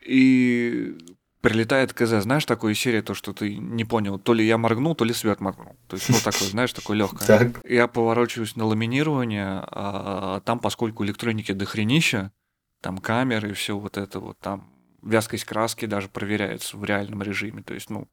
И 0.00 0.96
прилетает 1.40 1.92
КЗ, 1.92 2.22
знаешь, 2.22 2.44
такую 2.44 2.74
серию, 2.74 3.02
то, 3.02 3.14
что 3.14 3.32
ты 3.32 3.56
не 3.56 3.84
понял, 3.84 4.18
то 4.18 4.34
ли 4.34 4.46
я 4.46 4.58
моргнул, 4.58 4.94
то 4.94 5.04
ли 5.04 5.12
свет 5.12 5.40
моргнул. 5.40 5.76
То 5.86 5.96
есть, 5.96 6.08
ну, 6.08 6.16
такое, 6.24 6.48
знаешь, 6.48 6.72
такое 6.72 6.96
легкое. 6.96 7.26
Так. 7.26 7.60
Я 7.64 7.86
поворачиваюсь 7.86 8.56
на 8.56 8.64
ламинирование, 8.64 9.62
а 9.66 10.40
там, 10.40 10.58
поскольку 10.58 11.04
электроники 11.04 11.52
дохренища, 11.52 12.32
там 12.80 12.98
камеры 12.98 13.50
и 13.50 13.54
все 13.54 13.78
вот 13.78 13.96
это 13.96 14.20
вот, 14.20 14.38
там 14.38 14.72
вязкость 15.02 15.44
краски 15.44 15.86
даже 15.86 16.08
проверяется 16.08 16.76
в 16.76 16.84
реальном 16.84 17.22
режиме. 17.22 17.62
То 17.62 17.74
есть, 17.74 17.90
ну, 17.90 18.08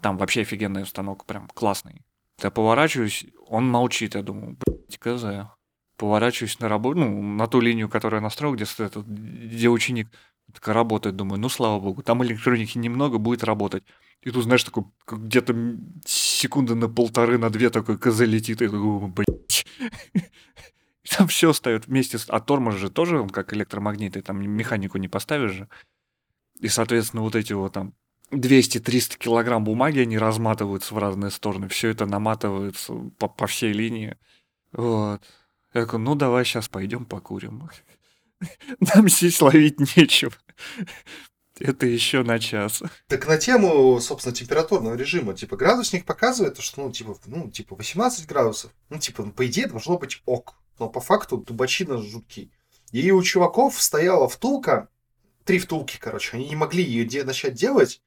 там 0.00 0.18
вообще 0.18 0.42
офигенный 0.42 0.82
установка, 0.82 1.24
прям 1.24 1.48
классный. 1.54 2.02
Я 2.42 2.50
поворачиваюсь, 2.50 3.26
он 3.48 3.68
молчит, 3.68 4.14
я 4.16 4.22
думаю, 4.22 4.56
блядь, 4.66 4.98
КЗ. 4.98 5.48
Поворачиваюсь 5.96 6.58
на 6.58 6.68
работу, 6.68 6.98
ну, 6.98 7.22
на 7.22 7.46
ту 7.46 7.60
линию, 7.60 7.88
которую 7.88 8.18
я 8.18 8.22
настроил, 8.22 8.54
где, 8.56 8.64
этот- 8.64 9.06
где 9.06 9.68
ученик 9.68 10.08
так 10.54 10.68
работает, 10.68 11.16
думаю, 11.16 11.40
ну, 11.40 11.48
слава 11.48 11.80
богу, 11.80 12.02
там 12.02 12.24
электроники 12.24 12.78
немного, 12.78 13.18
будет 13.18 13.44
работать. 13.44 13.84
И 14.22 14.30
тут, 14.30 14.44
знаешь, 14.44 14.64
такой, 14.64 14.84
где-то 15.06 15.54
секунды 16.06 16.74
на 16.74 16.88
полторы, 16.88 17.38
на 17.38 17.50
две 17.50 17.70
такой 17.70 17.98
КЗ 17.98 18.20
летит, 18.20 18.62
и 18.62 18.66
такой, 18.66 19.08
блядь. 19.08 19.66
Там 21.10 21.28
все 21.28 21.52
встает 21.52 21.86
вместе 21.86 22.18
с... 22.18 22.30
А 22.30 22.40
тормоз 22.40 22.76
же 22.76 22.88
тоже, 22.88 23.20
он 23.20 23.28
как 23.28 23.52
электромагниты, 23.52 24.22
там 24.22 24.42
механику 24.42 24.96
не 24.96 25.06
поставишь 25.06 25.52
же. 25.52 25.68
И, 26.60 26.68
соответственно, 26.68 27.22
вот 27.22 27.36
эти 27.36 27.52
вот 27.52 27.74
там 27.74 27.92
200-300 28.30 29.18
килограмм 29.18 29.64
бумаги, 29.64 30.00
они 30.00 30.18
разматываются 30.18 30.94
в 30.94 30.98
разные 30.98 31.30
стороны. 31.30 31.68
Все 31.68 31.90
это 31.90 32.06
наматывается 32.06 32.94
по, 33.18 33.28
по 33.28 33.46
всей 33.46 33.72
линии. 33.72 34.16
Вот. 34.72 35.22
Я 35.74 35.82
такой, 35.82 35.98
ну 35.98 36.14
давай 36.14 36.44
сейчас 36.44 36.68
пойдем 36.68 37.04
покурим. 37.04 37.68
Нам 38.94 39.08
здесь 39.08 39.40
ловить 39.40 39.96
нечего. 39.96 40.32
Это 41.60 41.86
еще 41.86 42.24
на 42.24 42.38
час. 42.40 42.82
Так 43.06 43.28
на 43.28 43.38
тему, 43.38 44.00
собственно, 44.00 44.34
температурного 44.34 44.94
режима, 44.94 45.34
типа, 45.34 45.56
градусник 45.56 46.04
показывает, 46.04 46.58
что, 46.58 46.82
ну, 46.82 46.90
типа, 46.90 47.16
ну, 47.26 47.50
типа, 47.50 47.76
18 47.76 48.26
градусов. 48.26 48.72
Ну, 48.90 48.98
типа, 48.98 49.22
по 49.24 49.46
идее, 49.46 49.68
должно 49.68 49.96
быть 49.98 50.20
ок. 50.26 50.56
Но 50.78 50.88
по 50.88 51.00
факту 51.00 51.36
дубачина 51.36 51.98
жуткий. 52.02 52.50
И 52.90 53.10
у 53.12 53.22
чуваков 53.22 53.80
стояла 53.80 54.28
втулка, 54.28 54.88
три 55.44 55.60
втулки, 55.60 55.98
короче, 56.00 56.36
они 56.36 56.48
не 56.48 56.56
могли 56.56 56.82
ее 56.82 57.04
де- 57.04 57.22
начать 57.24 57.54
делать, 57.54 58.02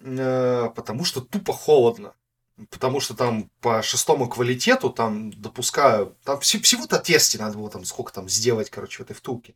э, 0.00 0.70
потому 0.74 1.04
что 1.04 1.20
тупо 1.20 1.52
холодно. 1.52 2.14
Потому 2.70 3.00
что 3.00 3.14
там 3.14 3.50
по 3.60 3.82
шестому 3.82 4.28
квалитету 4.28 4.90
там 4.90 5.32
допускаю... 5.32 6.16
Там 6.24 6.38
вс- 6.38 6.60
всего-то 6.60 6.96
отверстий 6.96 7.38
надо 7.38 7.58
было 7.58 7.70
там 7.70 7.84
сколько 7.84 8.12
там 8.12 8.28
сделать, 8.28 8.70
короче, 8.70 8.98
в 8.98 9.00
этой 9.00 9.14
втулке. 9.14 9.54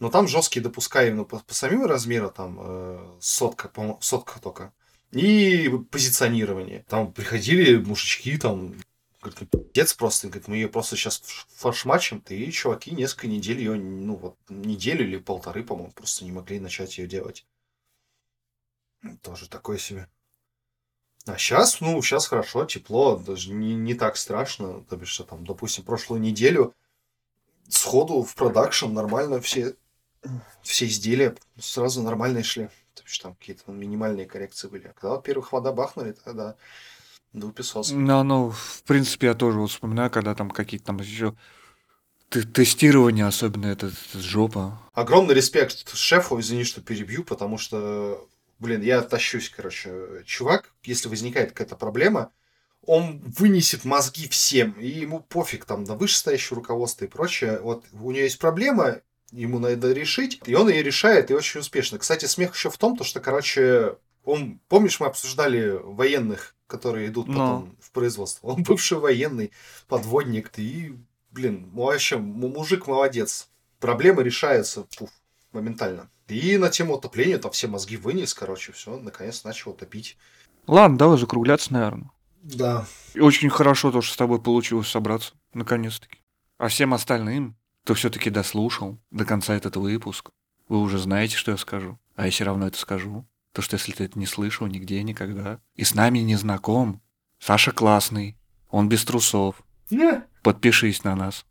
Но 0.00 0.08
там 0.10 0.26
жесткие 0.26 0.62
допуска 0.62 1.06
именно 1.06 1.24
по, 1.24 1.38
по 1.38 1.54
самим 1.54 1.84
размеру, 1.84 2.30
там 2.30 2.58
э, 2.60 3.16
сотка, 3.20 3.68
по 3.68 3.98
сотка 4.00 4.40
только. 4.40 4.72
И 5.12 5.70
позиционирование. 5.90 6.84
Там 6.88 7.12
приходили 7.12 7.76
мужички, 7.76 8.38
там, 8.38 8.74
говорят, 9.20 9.40
ну, 9.40 9.46
пиздец 9.46 9.92
просто, 9.92 10.28
говорят, 10.28 10.48
мы 10.48 10.56
ее 10.56 10.68
просто 10.68 10.96
сейчас 10.96 11.22
фаршмачим, 11.56 12.24
и 12.28 12.50
чуваки 12.50 12.92
несколько 12.92 13.26
недель 13.26 13.58
ее, 13.58 13.74
ну 13.74 14.16
вот, 14.16 14.36
неделю 14.48 15.04
или 15.06 15.18
полторы, 15.18 15.62
по-моему, 15.62 15.92
просто 15.92 16.24
не 16.24 16.32
могли 16.32 16.60
начать 16.60 16.96
ее 16.96 17.06
делать. 17.06 17.46
Тоже 19.22 19.48
такое 19.48 19.76
себе. 19.76 20.08
А 21.26 21.36
сейчас, 21.36 21.80
ну, 21.80 22.00
сейчас 22.00 22.26
хорошо, 22.26 22.64
тепло, 22.64 23.16
даже 23.16 23.52
не, 23.52 23.74
не 23.74 23.94
так 23.94 24.16
страшно. 24.16 24.82
То 24.84 24.96
бишь, 24.96 25.08
что 25.08 25.24
там, 25.24 25.44
допустим, 25.44 25.84
прошлую 25.84 26.22
неделю 26.22 26.74
сходу 27.68 28.22
в 28.22 28.34
продакшн 28.34 28.92
нормально 28.92 29.40
все, 29.40 29.74
все 30.62 30.86
изделия 30.86 31.34
сразу 31.58 32.02
нормальные 32.02 32.44
шли. 32.44 32.66
То 32.94 33.02
есть 33.04 33.22
там 33.22 33.34
какие-то 33.34 33.70
минимальные 33.72 34.26
коррекции 34.26 34.68
были. 34.68 34.88
А 34.88 34.92
когда 34.92 35.16
первых 35.18 35.52
вода 35.52 35.72
бахнули, 35.72 36.12
тогда 36.12 36.56
был 37.32 37.52
песос. 37.52 37.90
Ну, 37.90 38.22
ну, 38.22 38.50
в 38.50 38.82
принципе, 38.84 39.28
я 39.28 39.34
тоже 39.34 39.58
вот 39.58 39.70
вспоминаю, 39.70 40.10
когда 40.10 40.34
там 40.34 40.50
какие-то 40.50 40.86
там 40.86 40.98
еще 40.98 41.34
тестирование, 42.28 43.26
особенно 43.26 43.66
это, 43.66 43.86
это 43.86 44.20
жопа. 44.20 44.80
Огромный 44.92 45.34
респект 45.34 45.88
шефу, 45.94 46.38
извини, 46.38 46.64
что 46.64 46.80
перебью, 46.80 47.24
потому 47.24 47.58
что 47.58 48.28
блин, 48.60 48.82
я 48.82 49.02
тащусь, 49.02 49.50
короче. 49.50 50.22
Чувак, 50.24 50.72
если 50.84 51.08
возникает 51.08 51.50
какая-то 51.50 51.76
проблема, 51.76 52.30
он 52.86 53.20
вынесет 53.20 53.84
мозги 53.84 54.28
всем, 54.28 54.72
и 54.72 54.86
ему 54.86 55.20
пофиг 55.20 55.64
там 55.64 55.84
на 55.84 55.96
вышестоящее 55.96 56.56
руководство 56.56 57.04
и 57.04 57.08
прочее. 57.08 57.58
Вот 57.60 57.84
у 57.92 58.10
него 58.10 58.22
есть 58.22 58.38
проблема, 58.38 59.00
ему 59.32 59.58
надо 59.58 59.92
решить, 59.92 60.40
и 60.46 60.54
он 60.54 60.68
ее 60.68 60.82
решает, 60.82 61.30
и 61.30 61.34
очень 61.34 61.60
успешно. 61.60 61.98
Кстати, 61.98 62.26
смех 62.26 62.54
еще 62.54 62.70
в 62.70 62.78
том, 62.78 62.96
то, 62.96 63.04
что, 63.04 63.20
короче, 63.20 63.96
он, 64.24 64.60
помнишь, 64.68 65.00
мы 65.00 65.06
обсуждали 65.06 65.78
военных, 65.82 66.54
которые 66.66 67.08
идут 67.08 67.28
Ну. 67.28 67.34
потом 67.34 67.76
в 67.80 67.90
производство. 67.90 68.46
Он 68.46 68.62
бывший 68.62 68.98
военный, 68.98 69.50
подводник, 69.88 70.50
и, 70.56 70.96
блин, 71.30 71.70
ну, 71.72 71.82
вообще, 71.84 72.18
мужик 72.18 72.86
молодец. 72.86 73.48
Проблемы 73.80 74.22
решаются 74.22 74.86
пуф, 74.96 75.10
моментально. 75.52 76.10
И 76.28 76.56
на 76.58 76.68
тему 76.68 76.94
отопления 76.94 77.38
там 77.38 77.50
все 77.50 77.66
мозги 77.66 77.96
вынес, 77.96 78.34
короче, 78.34 78.72
все, 78.72 78.96
наконец 78.96 79.42
начал 79.42 79.72
топить. 79.72 80.16
Ладно, 80.66 80.96
давай 80.96 81.18
закругляться, 81.18 81.72
наверное. 81.72 82.10
Да. 82.42 82.86
И 83.14 83.20
очень 83.20 83.50
хорошо 83.50 83.90
то, 83.90 84.00
что 84.00 84.14
с 84.14 84.16
тобой 84.16 84.40
получилось 84.40 84.88
собраться, 84.88 85.32
наконец-таки. 85.52 86.18
А 86.58 86.68
всем 86.68 86.94
остальным, 86.94 87.56
кто 87.90 87.96
все-таки 87.96 88.30
дослушал 88.30 89.00
до 89.10 89.24
конца 89.24 89.52
этот 89.56 89.74
выпуск, 89.74 90.30
вы 90.68 90.78
уже 90.80 90.96
знаете, 90.96 91.36
что 91.36 91.50
я 91.50 91.56
скажу. 91.56 91.98
А 92.14 92.26
я 92.26 92.30
все 92.30 92.44
равно 92.44 92.68
это 92.68 92.78
скажу. 92.78 93.26
То, 93.52 93.62
что 93.62 93.74
если 93.74 93.90
ты 93.90 94.04
это 94.04 94.16
не 94.16 94.26
слышал 94.26 94.68
нигде, 94.68 95.02
никогда, 95.02 95.58
и 95.74 95.82
с 95.82 95.92
нами 95.96 96.20
не 96.20 96.36
знаком, 96.36 97.02
Саша 97.40 97.72
классный, 97.72 98.38
он 98.68 98.88
без 98.88 99.04
трусов. 99.04 99.60
Подпишись 100.44 101.02
на 101.02 101.16
нас. 101.16 101.44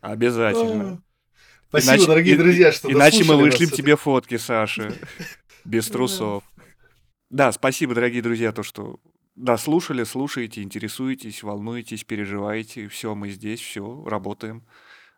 Обязательно. 0.00 1.02
Спасибо, 1.68 1.92
Иначе- 1.94 2.06
дорогие 2.08 2.34
и- 2.34 2.38
друзья, 2.38 2.72
что 2.72 2.90
Иначе 2.90 3.22
мы 3.22 3.36
вышлем 3.36 3.70
тебе 3.70 3.94
фотки, 3.96 4.38
Саша. 4.38 4.92
Без 5.64 5.86
трусов. 5.86 6.42
Да, 7.30 7.52
спасибо, 7.52 7.94
дорогие 7.94 8.22
друзья, 8.22 8.50
то, 8.50 8.64
что 8.64 8.98
дослушали, 9.36 10.04
слушаете, 10.04 10.62
интересуетесь, 10.62 11.42
волнуетесь, 11.42 12.04
переживаете. 12.04 12.88
Все, 12.88 13.14
мы 13.14 13.30
здесь, 13.30 13.60
все, 13.60 14.04
работаем 14.06 14.66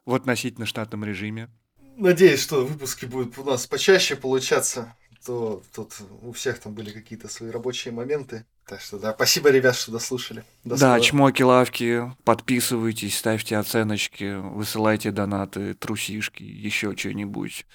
в 0.04 0.14
относительно 0.14 0.66
штатном 0.66 1.04
режиме. 1.04 1.48
Надеюсь, 1.96 2.42
что 2.42 2.64
выпуски 2.64 3.06
будут 3.06 3.38
у 3.38 3.44
нас 3.44 3.66
почаще 3.66 4.16
получаться. 4.16 4.94
То 5.24 5.62
тут 5.74 5.94
у 6.22 6.32
всех 6.32 6.58
там 6.60 6.72
были 6.74 6.90
какие-то 6.90 7.28
свои 7.28 7.50
рабочие 7.50 7.92
моменты. 7.92 8.46
Так 8.66 8.80
что 8.80 8.98
да, 8.98 9.14
спасибо, 9.14 9.50
ребят, 9.50 9.76
что 9.76 9.92
дослушали. 9.92 10.44
До 10.62 10.70
да, 10.70 10.76
скорого. 10.76 11.00
чмоки, 11.00 11.42
лавки, 11.42 12.12
подписывайтесь, 12.24 13.16
ставьте 13.18 13.56
оценочки, 13.56 14.36
высылайте 14.36 15.10
донаты, 15.10 15.74
трусишки, 15.74 16.42
еще 16.42 16.94
что-нибудь. 16.96 17.66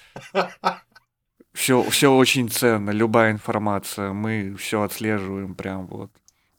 Все, 1.54 1.84
все 1.90 2.14
очень 2.14 2.50
ценно, 2.50 2.92
любая 2.92 3.32
информация, 3.32 4.14
мы 4.14 4.56
все 4.56 4.84
отслеживаем 4.84 5.56
прям 5.56 5.88
вот. 5.88 6.12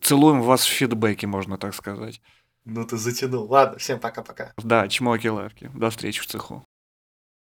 Целуем 0.04 0.42
вас 0.42 0.66
в 0.66 0.68
фидбэке, 0.68 1.26
можно 1.26 1.56
так 1.56 1.74
сказать. 1.74 2.20
Ну 2.66 2.84
ты 2.84 2.98
затянул. 2.98 3.50
Ладно, 3.50 3.78
всем 3.78 3.98
пока-пока. 3.98 4.52
Да, 4.58 4.86
чмоки, 4.86 5.28
лавки. 5.28 5.70
До 5.74 5.88
встречи 5.88 6.20
в 6.20 6.26
цеху. 6.26 6.62